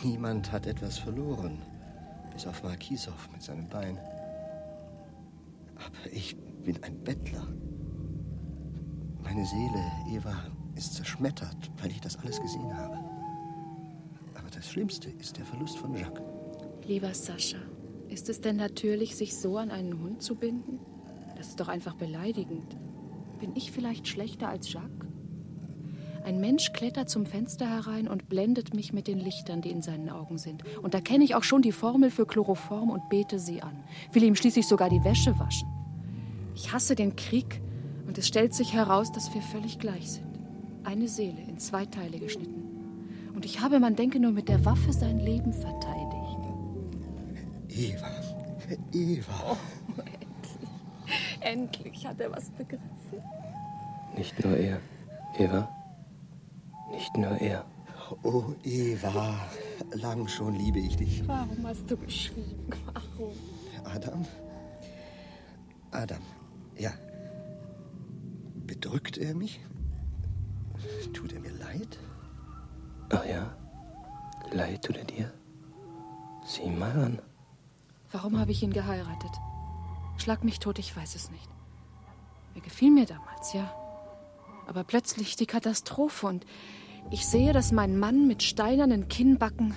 Niemand 0.03 0.51
hat 0.51 0.67
etwas 0.67 0.99
verloren. 0.99 1.63
Bis 2.33 2.49
auf 2.49 2.65
Markisow 2.65 3.15
mit 3.33 3.41
seinem 3.41 3.69
Bein. 3.69 3.97
Aber 5.77 6.13
ich 6.13 6.37
bin 6.65 6.83
ein 6.83 6.99
Bettler. 7.05 7.47
Meine 9.23 9.47
Seele, 9.47 9.85
Eva, 10.11 10.35
ist 10.75 10.95
zerschmettert, 10.95 11.71
weil 11.81 11.93
ich 11.93 12.01
das 12.01 12.19
alles 12.19 12.41
gesehen 12.41 12.77
habe. 12.77 12.99
Aber 14.35 14.51
das 14.53 14.69
Schlimmste 14.69 15.11
ist 15.11 15.39
der 15.39 15.45
Verlust 15.45 15.79
von 15.79 15.95
Jacques. 15.95 16.25
Lieber 16.85 17.15
Sascha, 17.15 17.61
ist 18.09 18.29
es 18.29 18.41
denn 18.41 18.57
natürlich, 18.57 19.15
sich 19.15 19.37
so 19.37 19.59
an 19.59 19.71
einen 19.71 20.03
Hund 20.03 20.23
zu 20.23 20.35
binden? 20.35 20.81
Das 21.37 21.51
ist 21.51 21.61
doch 21.61 21.69
einfach 21.69 21.95
beleidigend. 21.95 22.77
Bin 23.39 23.55
ich 23.55 23.71
vielleicht 23.71 24.09
schlechter 24.09 24.49
als 24.49 24.73
Jacques? 24.73 25.02
Ein 26.25 26.41
Mensch 26.41 26.73
klettert 26.73 27.11
zum 27.11 27.27
Fenster 27.27 27.69
herein 27.69 28.07
und 28.07 28.29
blendet 28.29 28.75
mich 28.75 28.93
mit 28.93 29.09
den 29.09 29.19
Lichtern, 29.19 29.61
die 29.61 29.71
in 29.71 29.83
seinen 29.83 30.09
Augen 30.09 30.39
sind. 30.39 30.63
Und 30.81 30.95
da 30.95 31.01
kenne 31.01 31.25
ich 31.25 31.35
auch 31.35 31.43
schon 31.43 31.63
die 31.63 31.73
Formel 31.73 32.11
für 32.11 32.27
Chloroform 32.27 32.91
und 32.91 33.09
bete 33.09 33.41
sie 33.41 33.61
an. 33.61 33.83
Will 34.13 34.23
ihm 34.23 34.37
schließlich 34.37 34.69
sogar 34.69 34.89
die 34.89 35.03
Wäsche 35.03 35.37
waschen. 35.41 35.69
Ich 36.55 36.73
hasse 36.73 36.95
den 36.95 37.17
Krieg 37.17 37.61
und 38.07 38.19
es 38.19 38.29
stellt 38.29 38.55
sich 38.55 38.73
heraus, 38.73 39.11
dass 39.11 39.35
wir 39.35 39.43
völlig 39.43 39.81
gleich 39.81 40.13
sind. 40.13 40.27
Eine 40.85 41.09
Seele 41.09 41.41
in 41.49 41.59
zwei 41.59 41.87
Teile 41.87 42.21
geschnitten. 42.21 42.63
Und 43.35 43.45
ich 43.45 43.61
habe, 43.61 43.81
man 43.81 43.97
denke 43.97 44.21
nur, 44.21 44.31
mit 44.31 44.49
der 44.49 44.65
Waffe 44.65 44.93
sein 44.93 45.19
Leben 45.19 45.53
verteidigt. 45.53 46.39
Eva, 47.69 48.11
Eva. 48.93 49.33
Oh, 49.51 50.01
endlich. 50.01 50.71
Endlich 51.41 52.07
hat 52.07 52.21
er 52.21 52.31
was 52.31 52.51
begriffen. 52.51 52.91
Nicht 54.17 54.45
nur 54.45 54.57
er, 54.57 54.79
Eva. 55.39 55.69
Nicht 57.15 57.29
nur 57.29 57.39
er. 57.41 57.65
Oh, 58.23 58.55
Eva, 58.65 59.35
lang 59.93 60.29
schon 60.29 60.55
liebe 60.55 60.79
ich 60.79 60.97
dich. 60.97 61.27
Warum 61.29 61.67
hast 61.67 61.91
du 61.91 61.97
geschwiegen? 61.97 62.73
Warum? 62.93 63.33
Adam? 63.85 64.25
Adam, 65.91 66.23
ja. 66.79 66.93
Bedrückt 68.67 69.19
er 69.19 69.35
mich? 69.35 69.61
Tut 71.13 71.33
er 71.33 71.41
mir 71.41 71.53
leid? 71.53 71.99
Ach 73.11 73.25
ja? 73.27 73.55
Leid 74.51 74.83
tut 74.83 74.97
er 74.97 75.05
dir? 75.05 75.33
Sieh 76.47 76.71
mal 76.71 76.93
an. 76.93 77.23
Warum 78.11 78.39
habe 78.39 78.53
ich 78.53 78.63
ihn 78.63 78.73
geheiratet? 78.73 79.33
Schlag 80.17 80.45
mich 80.45 80.61
tot, 80.61 80.79
ich 80.79 80.97
weiß 80.97 81.15
es 81.15 81.31
nicht. 81.31 81.49
Er 82.55 82.63
gefiel 82.63 82.91
mir 82.91 83.07
damals, 83.07 83.53
ja. 83.53 83.71
Aber 84.67 84.85
plötzlich 84.85 85.37
die 85.37 85.47
Katastrophe 85.47 86.27
und 86.27 86.47
ich 87.11 87.27
sehe, 87.27 87.53
dass 87.53 87.73
mein 87.73 87.99
Mann 87.99 88.27
mit 88.27 88.43
steinernen 88.43 89.09
Kinnbacken 89.09 89.75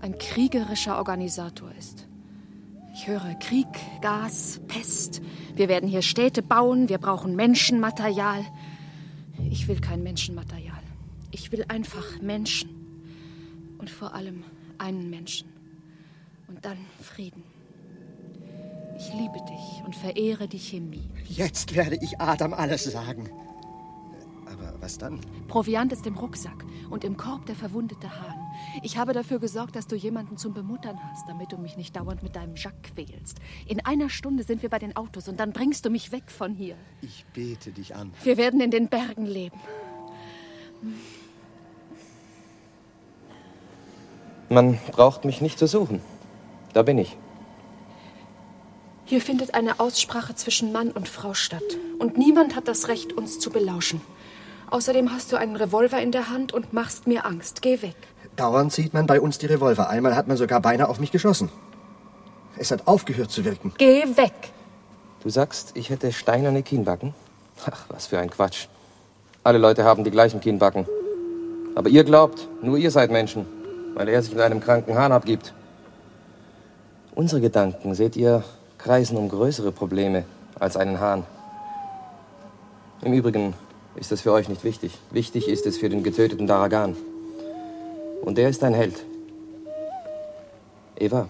ein 0.00 0.18
kriegerischer 0.18 0.98
Organisator 0.98 1.70
ist. 1.78 2.06
Ich 2.94 3.08
höre 3.08 3.34
Krieg, 3.40 3.66
Gas, 4.00 4.60
Pest. 4.68 5.20
Wir 5.56 5.68
werden 5.68 5.88
hier 5.88 6.02
Städte 6.02 6.42
bauen, 6.42 6.88
wir 6.88 6.98
brauchen 6.98 7.34
Menschenmaterial. 7.34 8.44
Ich 9.50 9.66
will 9.66 9.80
kein 9.80 10.02
Menschenmaterial. 10.02 10.82
Ich 11.30 11.50
will 11.50 11.64
einfach 11.68 12.20
Menschen. 12.20 12.70
Und 13.78 13.90
vor 13.90 14.14
allem 14.14 14.44
einen 14.78 15.10
Menschen. 15.10 15.48
Und 16.46 16.64
dann 16.64 16.78
Frieden. 17.00 17.42
Ich 18.96 19.12
liebe 19.12 19.40
dich 19.48 19.84
und 19.84 19.96
verehre 19.96 20.46
die 20.46 20.58
Chemie. 20.58 21.10
Jetzt 21.28 21.74
werde 21.74 21.96
ich 22.00 22.20
Adam 22.20 22.54
alles 22.54 22.84
sagen. 22.84 23.28
Aber 24.46 24.74
was 24.80 24.98
dann? 24.98 25.20
Proviant 25.48 25.92
ist 25.92 26.06
im 26.06 26.16
Rucksack 26.16 26.64
und 26.90 27.04
im 27.04 27.16
Korb 27.16 27.46
der 27.46 27.54
verwundete 27.54 28.08
Hahn. 28.08 28.34
Ich 28.82 28.96
habe 28.96 29.12
dafür 29.12 29.38
gesorgt, 29.38 29.76
dass 29.76 29.86
du 29.86 29.96
jemanden 29.96 30.36
zum 30.36 30.54
Bemuttern 30.54 30.98
hast, 31.10 31.28
damit 31.28 31.52
du 31.52 31.58
mich 31.58 31.76
nicht 31.76 31.96
dauernd 31.96 32.22
mit 32.22 32.36
deinem 32.36 32.56
Jacques 32.56 32.94
quälst. 32.94 33.38
In 33.66 33.84
einer 33.84 34.10
Stunde 34.10 34.42
sind 34.42 34.62
wir 34.62 34.68
bei 34.68 34.78
den 34.78 34.96
Autos 34.96 35.28
und 35.28 35.40
dann 35.40 35.52
bringst 35.52 35.84
du 35.84 35.90
mich 35.90 36.12
weg 36.12 36.30
von 36.30 36.54
hier. 36.54 36.76
Ich 37.02 37.24
bete 37.32 37.72
dich 37.72 37.94
an. 37.94 38.12
Wir 38.22 38.36
werden 38.36 38.60
in 38.60 38.70
den 38.70 38.88
Bergen 38.88 39.26
leben. 39.26 39.58
Man 44.48 44.78
braucht 44.92 45.24
mich 45.24 45.40
nicht 45.40 45.58
zu 45.58 45.66
suchen. 45.66 46.00
Da 46.74 46.82
bin 46.82 46.98
ich. 46.98 47.16
Hier 49.06 49.20
findet 49.20 49.54
eine 49.54 49.80
Aussprache 49.80 50.34
zwischen 50.34 50.72
Mann 50.72 50.90
und 50.90 51.08
Frau 51.08 51.34
statt. 51.34 51.62
Und 51.98 52.16
niemand 52.16 52.56
hat 52.56 52.68
das 52.68 52.88
Recht, 52.88 53.12
uns 53.12 53.38
zu 53.38 53.50
belauschen. 53.50 54.00
Außerdem 54.70 55.12
hast 55.12 55.32
du 55.32 55.36
einen 55.36 55.56
Revolver 55.56 56.00
in 56.00 56.12
der 56.12 56.30
Hand 56.30 56.52
und 56.52 56.72
machst 56.72 57.06
mir 57.06 57.26
Angst. 57.26 57.62
Geh 57.62 57.82
weg. 57.82 57.96
Dauernd 58.36 58.72
sieht 58.72 58.94
man 58.94 59.06
bei 59.06 59.20
uns 59.20 59.38
die 59.38 59.46
Revolver. 59.46 59.88
Einmal 59.88 60.16
hat 60.16 60.26
man 60.26 60.36
sogar 60.36 60.60
beinahe 60.60 60.88
auf 60.88 60.98
mich 60.98 61.12
geschossen. 61.12 61.50
Es 62.56 62.70
hat 62.70 62.86
aufgehört 62.86 63.30
zu 63.30 63.44
wirken. 63.44 63.72
Geh 63.78 64.04
weg. 64.16 64.32
Du 65.22 65.30
sagst, 65.30 65.72
ich 65.74 65.90
hätte 65.90 66.12
steinerne 66.12 66.62
Kinnbacken? 66.62 67.14
Ach, 67.66 67.84
was 67.88 68.06
für 68.06 68.18
ein 68.18 68.30
Quatsch. 68.30 68.66
Alle 69.42 69.58
Leute 69.58 69.84
haben 69.84 70.04
die 70.04 70.10
gleichen 70.10 70.40
Kinnbacken. 70.40 70.86
Aber 71.74 71.88
ihr 71.88 72.04
glaubt, 72.04 72.48
nur 72.62 72.78
ihr 72.78 72.90
seid 72.90 73.10
Menschen, 73.10 73.46
weil 73.94 74.08
er 74.08 74.22
sich 74.22 74.32
mit 74.32 74.42
einem 74.42 74.60
kranken 74.60 74.96
Hahn 74.96 75.12
abgibt. 75.12 75.54
Unsere 77.14 77.40
Gedanken, 77.40 77.94
seht 77.94 78.16
ihr, 78.16 78.42
kreisen 78.78 79.16
um 79.16 79.28
größere 79.28 79.72
Probleme 79.72 80.24
als 80.58 80.76
einen 80.76 81.00
Hahn. 81.00 81.24
Im 83.02 83.12
Übrigen 83.12 83.54
ist 83.96 84.12
das 84.12 84.20
für 84.20 84.32
euch 84.32 84.48
nicht 84.48 84.64
wichtig. 84.64 84.98
Wichtig 85.10 85.48
ist 85.48 85.66
es 85.66 85.78
für 85.78 85.88
den 85.88 86.02
getöteten 86.02 86.46
Daragan. 86.46 86.96
Und 88.22 88.38
der 88.38 88.48
ist 88.48 88.64
ein 88.64 88.74
Held. 88.74 89.04
Eva, 90.96 91.28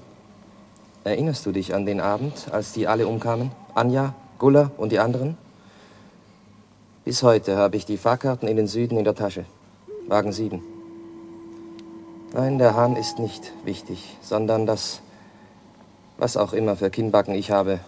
erinnerst 1.05 1.45
du 1.47 1.53
dich 1.53 1.75
an 1.75 1.87
den 1.87 2.01
Abend, 2.01 2.49
als 2.53 2.73
die 2.73 2.87
alle 2.87 3.07
umkamen? 3.07 3.51
Anja, 3.75 4.15
Gulla 4.39 4.71
und 4.77 4.93
die 4.93 4.99
anderen? 4.99 5.37
Bis 7.05 7.23
heute 7.23 7.57
habe 7.57 7.77
ich 7.77 7.85
die 7.85 7.99
Fahrkarten 7.99 8.49
in 8.49 8.57
den 8.57 8.67
Süden 8.67 8.97
in 8.97 9.05
der 9.05 9.15
Tasche. 9.15 9.45
Wagen 10.07 10.33
7. 10.33 10.63
Nein, 12.33 12.59
der 12.59 12.75
Hahn 12.75 12.97
ist 12.97 13.19
nicht 13.19 13.53
wichtig, 13.65 14.17
sondern 14.21 14.67
das, 14.67 15.01
was 16.19 16.37
auch 16.37 16.53
immer 16.53 16.77
für 16.77 16.91
Kinnbacken 16.91 17.35
ich 17.35 17.51
habe, 17.51 17.81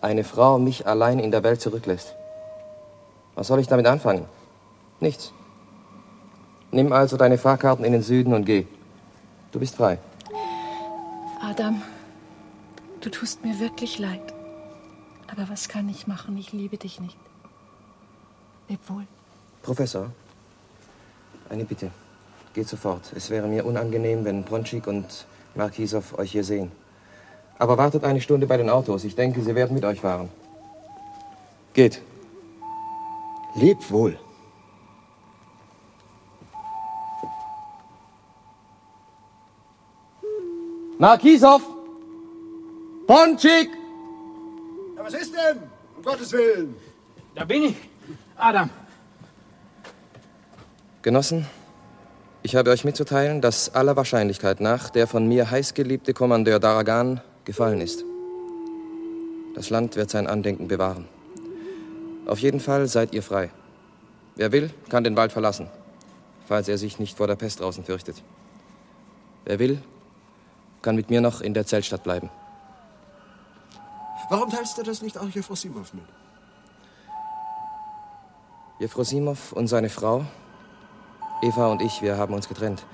eine 0.00 0.24
Frau 0.24 0.58
mich 0.58 0.86
allein 0.86 1.18
in 1.18 1.30
der 1.30 1.42
Welt 1.42 1.60
zurücklässt. 1.60 2.14
Was 3.34 3.48
soll 3.48 3.60
ich 3.60 3.66
damit 3.66 3.86
anfangen? 3.86 4.26
Nichts. 5.00 5.32
Nimm 6.70 6.92
also 6.92 7.16
deine 7.16 7.38
Fahrkarten 7.38 7.84
in 7.84 7.92
den 7.92 8.02
Süden 8.02 8.34
und 8.34 8.44
geh. 8.44 8.66
Du 9.52 9.60
bist 9.60 9.76
frei. 9.76 9.98
Adam, 11.40 11.82
du 13.00 13.10
tust 13.10 13.44
mir 13.44 13.60
wirklich 13.60 13.98
leid. 13.98 14.34
Aber 15.30 15.48
was 15.48 15.68
kann 15.68 15.88
ich 15.88 16.06
machen? 16.06 16.36
Ich 16.36 16.52
liebe 16.52 16.76
dich 16.76 17.00
nicht. 17.00 17.16
Leb 18.68 18.80
wohl. 18.88 19.06
Professor, 19.62 20.10
eine 21.50 21.64
Bitte. 21.64 21.90
Geht 22.54 22.68
sofort. 22.68 23.12
Es 23.16 23.30
wäre 23.30 23.48
mir 23.48 23.66
unangenehm, 23.66 24.24
wenn 24.24 24.44
Bronschik 24.44 24.86
und 24.86 25.26
Markisow 25.54 26.18
euch 26.18 26.32
hier 26.32 26.44
sehen. 26.44 26.70
Aber 27.58 27.78
wartet 27.78 28.04
eine 28.04 28.20
Stunde 28.20 28.46
bei 28.46 28.56
den 28.56 28.70
Autos. 28.70 29.04
Ich 29.04 29.16
denke, 29.16 29.42
sie 29.42 29.54
werden 29.54 29.74
mit 29.74 29.84
euch 29.84 30.00
fahren. 30.00 30.28
Geht. 31.72 32.00
Leb 33.54 33.78
wohl. 33.90 34.18
Markisow! 40.98 41.60
Bronschik! 43.06 43.70
Ja, 44.96 45.04
was 45.04 45.14
ist 45.14 45.34
denn? 45.34 45.62
Um 45.96 46.02
Gottes 46.02 46.32
Willen. 46.32 46.74
Da 47.34 47.44
bin 47.44 47.64
ich. 47.64 47.76
Adam. 48.36 48.70
Genossen, 51.02 51.46
ich 52.42 52.56
habe 52.56 52.70
euch 52.70 52.84
mitzuteilen, 52.84 53.40
dass 53.40 53.74
aller 53.74 53.96
Wahrscheinlichkeit 53.96 54.60
nach 54.60 54.90
der 54.90 55.06
von 55.06 55.26
mir 55.26 55.50
heißgeliebte 55.50 56.14
Kommandeur 56.14 56.58
Daragan 56.58 57.20
gefallen 57.44 57.80
ist. 57.80 58.04
Das 59.54 59.70
Land 59.70 59.96
wird 59.96 60.10
sein 60.10 60.26
Andenken 60.26 60.66
bewahren. 60.66 61.08
Auf 62.26 62.38
jeden 62.38 62.60
Fall 62.60 62.86
seid 62.86 63.12
ihr 63.14 63.22
frei. 63.22 63.50
Wer 64.36 64.50
will, 64.52 64.70
kann 64.88 65.04
den 65.04 65.16
Wald 65.16 65.32
verlassen, 65.32 65.68
falls 66.46 66.68
er 66.68 66.78
sich 66.78 66.98
nicht 66.98 67.16
vor 67.16 67.26
der 67.26 67.36
Pest 67.36 67.60
draußen 67.60 67.84
fürchtet. 67.84 68.22
Wer 69.44 69.58
will, 69.58 69.82
kann 70.82 70.96
mit 70.96 71.10
mir 71.10 71.20
noch 71.20 71.40
in 71.40 71.54
der 71.54 71.66
Zeltstadt 71.66 72.02
bleiben. 72.02 72.30
Warum 74.30 74.50
teilst 74.50 74.78
du 74.78 74.82
das 74.82 75.02
nicht 75.02 75.18
auch 75.18 75.28
Jefrosimov 75.28 75.92
mit? 75.92 76.04
Jefrosimov 78.80 79.52
und 79.52 79.68
seine 79.68 79.88
Frau, 79.88 80.24
Eva 81.42 81.68
und 81.68 81.82
ich, 81.82 82.02
wir 82.02 82.16
haben 82.16 82.34
uns 82.34 82.48
getrennt. 82.48 82.84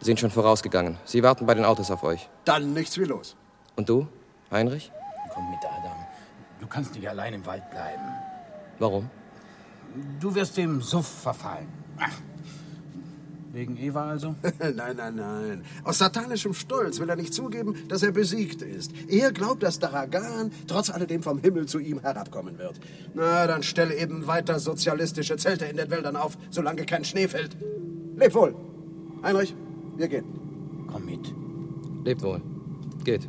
Sind 0.00 0.18
schon 0.18 0.30
vorausgegangen. 0.30 0.98
Sie 1.04 1.22
warten 1.22 1.46
bei 1.46 1.54
den 1.54 1.64
Autos 1.64 1.90
auf 1.90 2.02
euch. 2.02 2.28
Dann 2.44 2.72
nichts 2.72 2.96
wie 2.98 3.04
los. 3.04 3.36
Und 3.76 3.88
du, 3.88 4.06
Heinrich? 4.50 4.90
Komm 5.32 5.50
mit, 5.50 5.60
Adam. 5.64 5.96
Du 6.60 6.66
kannst 6.66 6.94
nicht 6.94 7.08
allein 7.08 7.34
im 7.34 7.46
Wald 7.46 7.68
bleiben. 7.70 8.02
Warum? 8.78 9.08
Du 10.20 10.34
wirst 10.34 10.56
dem 10.56 10.80
Suff 10.80 11.06
verfallen. 11.06 11.68
Ach. 11.98 12.10
Wegen 13.52 13.76
Eva 13.76 14.08
also? 14.08 14.34
nein, 14.60 14.96
nein, 14.96 15.14
nein. 15.14 15.64
Aus 15.84 15.98
satanischem 15.98 16.54
Stolz 16.54 16.98
will 17.00 17.10
er 17.10 17.16
nicht 17.16 17.34
zugeben, 17.34 17.74
dass 17.88 18.02
er 18.02 18.12
besiegt 18.12 18.62
ist. 18.62 18.92
Er 19.08 19.30
glaubt, 19.30 19.62
dass 19.62 19.78
Daragan 19.78 20.50
trotz 20.66 20.88
alledem 20.88 21.22
vom 21.22 21.38
Himmel 21.38 21.66
zu 21.66 21.78
ihm 21.78 22.00
herabkommen 22.00 22.56
wird. 22.56 22.80
Na, 23.12 23.46
dann 23.46 23.62
stelle 23.62 23.94
eben 23.94 24.26
weiter 24.26 24.58
sozialistische 24.58 25.36
Zelte 25.36 25.66
in 25.66 25.76
den 25.76 25.90
Wäldern 25.90 26.16
auf, 26.16 26.38
solange 26.48 26.86
kein 26.86 27.04
Schnee 27.04 27.28
fällt. 27.28 27.58
Leb 28.16 28.34
wohl. 28.34 28.54
Heinrich, 29.22 29.54
wir 29.96 30.08
gehen. 30.08 30.24
Komm 30.90 31.04
mit. 31.04 31.34
Lebt 32.04 32.22
wohl. 32.22 32.40
Geht. 33.04 33.28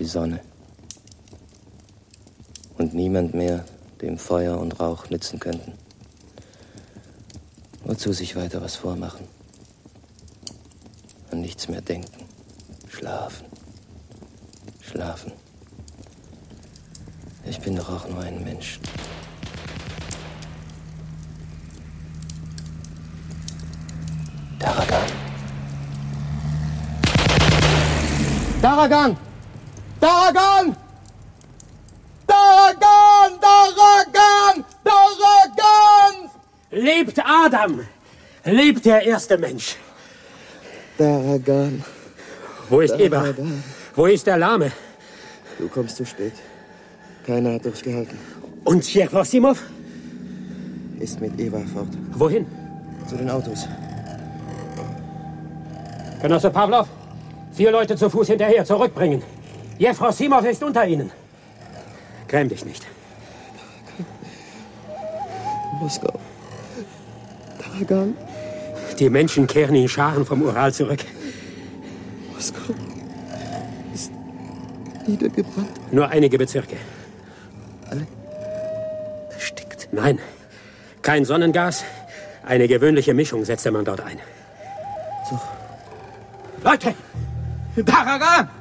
Die 0.00 0.06
Sonne. 0.06 0.40
Und 2.78 2.94
niemand 2.94 3.34
mehr, 3.34 3.66
dem 4.00 4.16
Feuer 4.16 4.58
und 4.58 4.80
Rauch 4.80 5.10
nützen 5.10 5.38
könnten. 5.38 5.74
Wozu 7.84 8.14
sich 8.14 8.34
weiter 8.34 8.62
was 8.62 8.76
vormachen? 8.76 9.28
An 11.30 11.42
nichts 11.42 11.68
mehr 11.68 11.82
denken. 11.82 12.24
Schlafen. 12.88 13.44
Schlafen. 14.80 15.32
Ich 17.44 17.60
bin 17.60 17.76
doch 17.76 17.90
auch 17.90 18.08
nur 18.08 18.20
ein 18.20 18.42
Mensch. 18.42 18.80
Daragan. 24.58 25.06
Daragan! 28.62 29.29
Daragan! 30.00 30.76
Daragan! 32.26 33.30
Daragan! 33.46 34.64
Daragan! 34.84 36.30
Lebt 36.70 37.18
Adam! 37.18 37.80
Lebt 38.44 38.84
der 38.84 39.02
erste 39.02 39.36
Mensch! 39.36 39.76
Daragan. 40.96 41.84
Wo 42.68 42.80
ist 42.80 42.98
Eva? 42.98 43.34
Wo 43.94 44.06
ist 44.06 44.26
der 44.26 44.38
Lahme? 44.38 44.72
Du 45.58 45.68
kommst 45.68 45.96
zu 45.96 46.06
spät. 46.06 46.32
Keiner 47.26 47.54
hat 47.54 47.64
durchgehalten. 47.64 48.18
Und 48.64 48.82
Tschechosimov? 48.82 49.58
Ist 50.98 51.20
mit 51.20 51.38
Eva 51.38 51.60
fort. 51.74 51.88
Wohin? 52.12 52.46
Zu 53.08 53.16
den 53.16 53.28
Autos. 53.28 53.66
Genosse 56.22 56.50
Pavlov, 56.50 56.86
vier 57.52 57.70
Leute 57.70 57.96
zu 57.96 58.08
Fuß 58.08 58.28
hinterher, 58.28 58.64
zurückbringen. 58.64 59.22
Jefrosimov 59.80 60.44
ist 60.44 60.62
unter 60.62 60.86
ihnen. 60.86 61.10
Gräm 62.28 62.50
dich 62.50 62.66
nicht. 62.66 62.86
Moskau. 65.80 66.20
Daragan. 67.58 68.14
Die 68.98 69.08
Menschen 69.08 69.46
kehren 69.46 69.74
in 69.74 69.88
Scharen 69.88 70.26
vom 70.26 70.42
Ural 70.42 70.74
zurück. 70.74 71.00
Moskau 72.34 72.74
ist 73.94 74.12
niedergebrannt. 75.06 75.90
Nur 75.90 76.08
einige 76.10 76.36
Bezirke. 76.36 76.76
Alle? 77.88 78.06
Erstickt. 79.32 79.88
Nein, 79.92 80.18
kein 81.00 81.24
Sonnengas. 81.24 81.84
Eine 82.44 82.68
gewöhnliche 82.68 83.14
Mischung 83.14 83.46
setzte 83.46 83.70
man 83.70 83.86
dort 83.86 84.02
ein. 84.02 84.18
So. 85.30 85.40
Leute! 86.62 86.94
Daragan! 87.76 88.59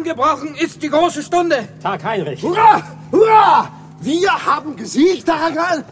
Angebrochen 0.00 0.54
ist 0.54 0.82
die 0.82 0.88
große 0.88 1.22
Stunde! 1.22 1.68
Tag 1.82 2.02
Heinrich! 2.02 2.42
Hurra! 2.42 2.82
Hurra! 3.12 3.68
Wir 4.00 4.30
haben 4.46 4.74
gesiegt, 4.74 5.28
Daragan! 5.28 5.84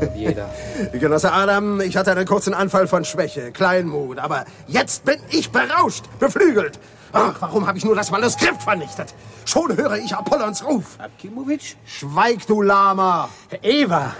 Jeder. 0.16 0.48
Genosse 0.92 1.32
Adam, 1.32 1.80
ich 1.80 1.96
hatte 1.96 2.12
einen 2.12 2.24
kurzen 2.24 2.54
Anfall 2.54 2.86
von 2.86 3.04
Schwäche, 3.04 3.50
Kleinmut, 3.50 4.20
aber 4.20 4.44
jetzt 4.68 5.04
bin 5.04 5.16
ich 5.30 5.50
berauscht, 5.50 6.04
beflügelt. 6.20 6.78
Ach, 7.12 7.34
warum 7.40 7.66
habe 7.66 7.78
ich 7.78 7.84
nur 7.84 7.96
das 7.96 8.12
Manuskript 8.12 8.62
vernichtet? 8.62 9.12
Schon 9.44 9.76
höre 9.76 9.96
ich 9.96 10.14
Apollons 10.14 10.64
Ruf. 10.64 10.96
Akimowitsch? 10.98 11.74
Schweig, 11.84 12.46
du 12.46 12.62
Lama! 12.62 13.28
Eva! 13.60 14.14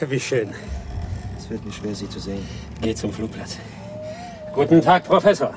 Wie 0.00 0.18
schön. 0.18 0.52
Es 1.38 1.48
wird 1.48 1.64
mir 1.64 1.72
schwer, 1.72 1.94
Sie 1.94 2.08
zu 2.08 2.18
sehen. 2.18 2.44
Geh 2.80 2.96
zum 2.96 3.12
Flugplatz. 3.12 3.58
Guten 4.54 4.82
Tag, 4.82 5.04
Professor. 5.04 5.54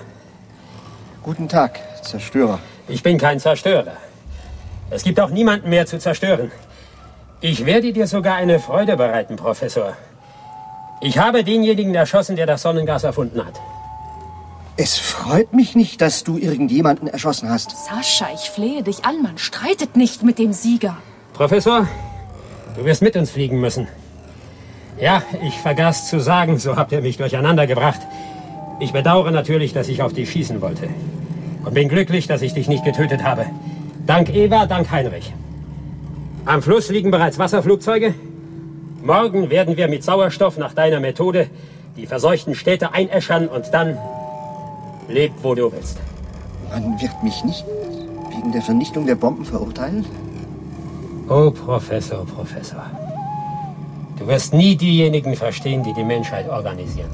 Guten 1.24 1.48
Tag, 1.48 1.80
Zerstörer. 2.04 2.58
Ich 2.88 3.04
bin 3.04 3.20
kein 3.20 3.40
Zerstörer. 3.40 3.94
Es 4.90 5.04
gibt 5.04 5.20
auch 5.20 5.30
niemanden 5.30 5.70
mehr 5.70 5.86
zu 5.86 6.00
zerstören. 6.00 6.52
Ich 7.42 7.64
werde 7.68 7.94
dir 7.94 8.08
sogar 8.08 8.38
eine 8.38 8.60
Freude 8.60 8.98
bereiten, 8.98 9.36
Professor. 9.36 9.96
Ich 11.00 11.20
habe 11.20 11.44
denjenigen 11.44 11.94
erschossen, 11.94 12.36
der 12.36 12.48
das 12.48 12.64
Sonnengas 12.64 13.04
erfunden 13.04 13.46
hat. 13.46 13.62
Es 14.78 14.98
freut 14.98 15.54
mich 15.54 15.76
nicht, 15.76 16.02
dass 16.02 16.24
du 16.24 16.40
irgendjemanden 16.40 17.08
erschossen 17.08 17.50
hast. 17.52 17.70
Sascha, 17.86 18.28
ich 18.34 18.50
flehe 18.50 18.82
dich 18.82 19.06
an, 19.06 19.22
man 19.22 19.38
streitet 19.38 19.96
nicht 19.96 20.24
mit 20.24 20.40
dem 20.40 20.54
Sieger. 20.54 20.98
Professor, 21.34 21.88
du 22.76 22.84
wirst 22.84 23.04
mit 23.04 23.16
uns 23.16 23.30
fliegen 23.30 23.60
müssen. 23.62 23.88
Ja, 25.00 25.22
ich 25.44 25.60
vergaß 25.60 26.10
zu 26.10 26.20
sagen, 26.20 26.58
so 26.58 26.78
habt 26.78 26.92
ihr 26.92 27.02
mich 27.02 27.18
durcheinander 27.18 27.68
gebracht. 27.68 28.02
Ich 28.82 28.94
bedauere 28.94 29.30
natürlich, 29.30 29.74
dass 29.74 29.88
ich 29.90 30.02
auf 30.02 30.12
dich 30.12 30.32
schießen 30.32 30.60
wollte. 30.60 30.90
Und 31.64 31.76
bin 31.76 31.88
glücklich, 31.88 32.26
dass 32.26 32.42
ich 32.42 32.56
dich 32.56 32.68
nicht 32.68 32.84
getötet 32.84 33.24
habe. 33.24 33.46
Dank 34.08 34.34
Eva, 34.34 34.66
dank 34.66 34.90
Heinrich. 34.90 35.32
Am 36.46 36.64
Fluss 36.64 36.90
liegen 36.90 37.12
bereits 37.12 37.38
Wasserflugzeuge. 37.38 38.16
Morgen 39.04 39.52
werden 39.52 39.78
wir 39.78 39.88
mit 39.88 40.04
Sauerstoff 40.04 40.58
nach 40.58 40.74
deiner 40.74 41.00
Methode 41.00 41.48
die 41.96 42.08
verseuchten 42.08 42.56
Städte 42.56 42.92
einäschern 42.92 43.48
und 43.48 43.72
dann 43.72 44.00
lebt, 45.08 45.44
wo 45.44 45.54
du 45.54 45.72
willst. 45.72 46.00
Man 46.72 47.00
wird 47.00 47.22
mich 47.22 47.44
nicht 47.44 47.64
wegen 48.36 48.52
der 48.52 48.64
Vernichtung 48.64 49.06
der 49.06 49.16
Bomben 49.16 49.46
verurteilen? 49.46 50.06
Oh, 51.30 51.52
Professor, 51.52 52.26
Professor. 52.26 52.90
Du 54.18 54.26
wirst 54.26 54.56
nie 54.56 54.76
diejenigen 54.76 55.36
verstehen, 55.36 55.84
die 55.84 55.94
die 55.94 56.04
Menschheit 56.04 56.50
organisieren. 56.50 57.10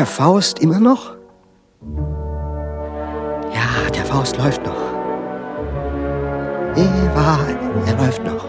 Der 0.00 0.06
Faust 0.06 0.60
immer 0.60 0.80
noch? 0.80 1.14
Ja, 3.52 3.90
der 3.94 4.06
Faust 4.06 4.38
läuft 4.38 4.64
noch. 4.64 4.80
Eva, 6.74 7.38
er 7.86 7.96
läuft 7.98 8.24
noch. 8.24 8.46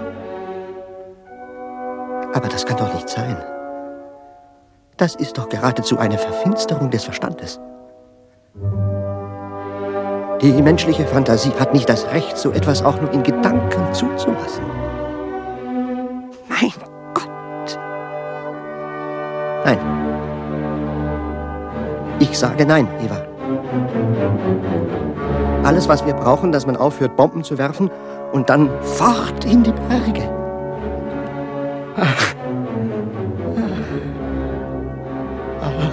Aber 2.33 2.47
das 2.47 2.65
kann 2.65 2.77
doch 2.77 2.93
nicht 2.93 3.09
sein. 3.09 3.35
Das 4.95 5.15
ist 5.15 5.37
doch 5.37 5.49
geradezu 5.49 5.99
eine 5.99 6.17
Verfinsterung 6.17 6.89
des 6.89 7.03
Verstandes. 7.03 7.59
Die 10.39 10.61
menschliche 10.61 11.05
Fantasie 11.05 11.51
hat 11.59 11.73
nicht 11.73 11.89
das 11.89 12.05
Recht, 12.13 12.37
so 12.37 12.51
etwas 12.51 12.81
auch 12.81 13.01
nur 13.01 13.11
in 13.11 13.23
Gedanken 13.23 13.93
zuzulassen. 13.93 14.63
Mein 16.47 16.71
Gott. 17.13 17.77
Nein. 19.65 20.20
Ich 22.31 22.39
sage 22.39 22.65
nein, 22.65 22.87
Eva. 23.03 23.21
Alles, 25.63 25.89
was 25.89 26.05
wir 26.05 26.13
brauchen, 26.13 26.53
dass 26.53 26.65
man 26.65 26.77
aufhört, 26.77 27.17
Bomben 27.17 27.43
zu 27.43 27.57
werfen 27.57 27.91
und 28.31 28.49
dann 28.49 28.69
fort 28.81 29.43
in 29.43 29.63
die 29.63 29.73
Berge. 29.73 30.29
Ach. 31.97 32.35
Ach. 35.61 35.91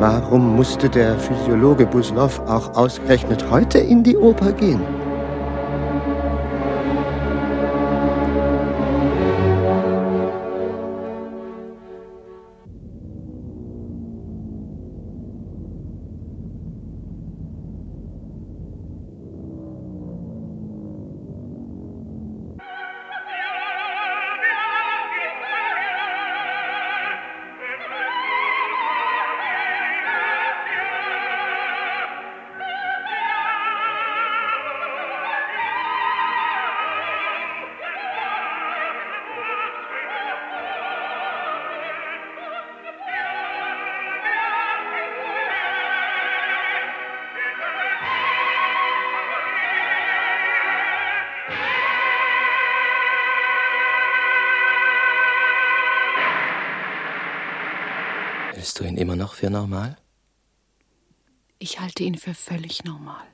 Warum 0.00 0.56
musste 0.56 0.88
der 0.88 1.18
Physiologe 1.18 1.84
Buslow 1.84 2.30
auch 2.46 2.74
ausgerechnet 2.74 3.44
heute 3.50 3.78
in 3.78 4.02
die 4.02 4.16
Oper 4.16 4.52
gehen? 4.52 4.80
Für 59.46 59.50
normal? 59.50 59.96
Ich 61.60 61.78
halte 61.78 62.02
ihn 62.02 62.16
für 62.16 62.34
völlig 62.34 62.82
normal. 62.82 63.24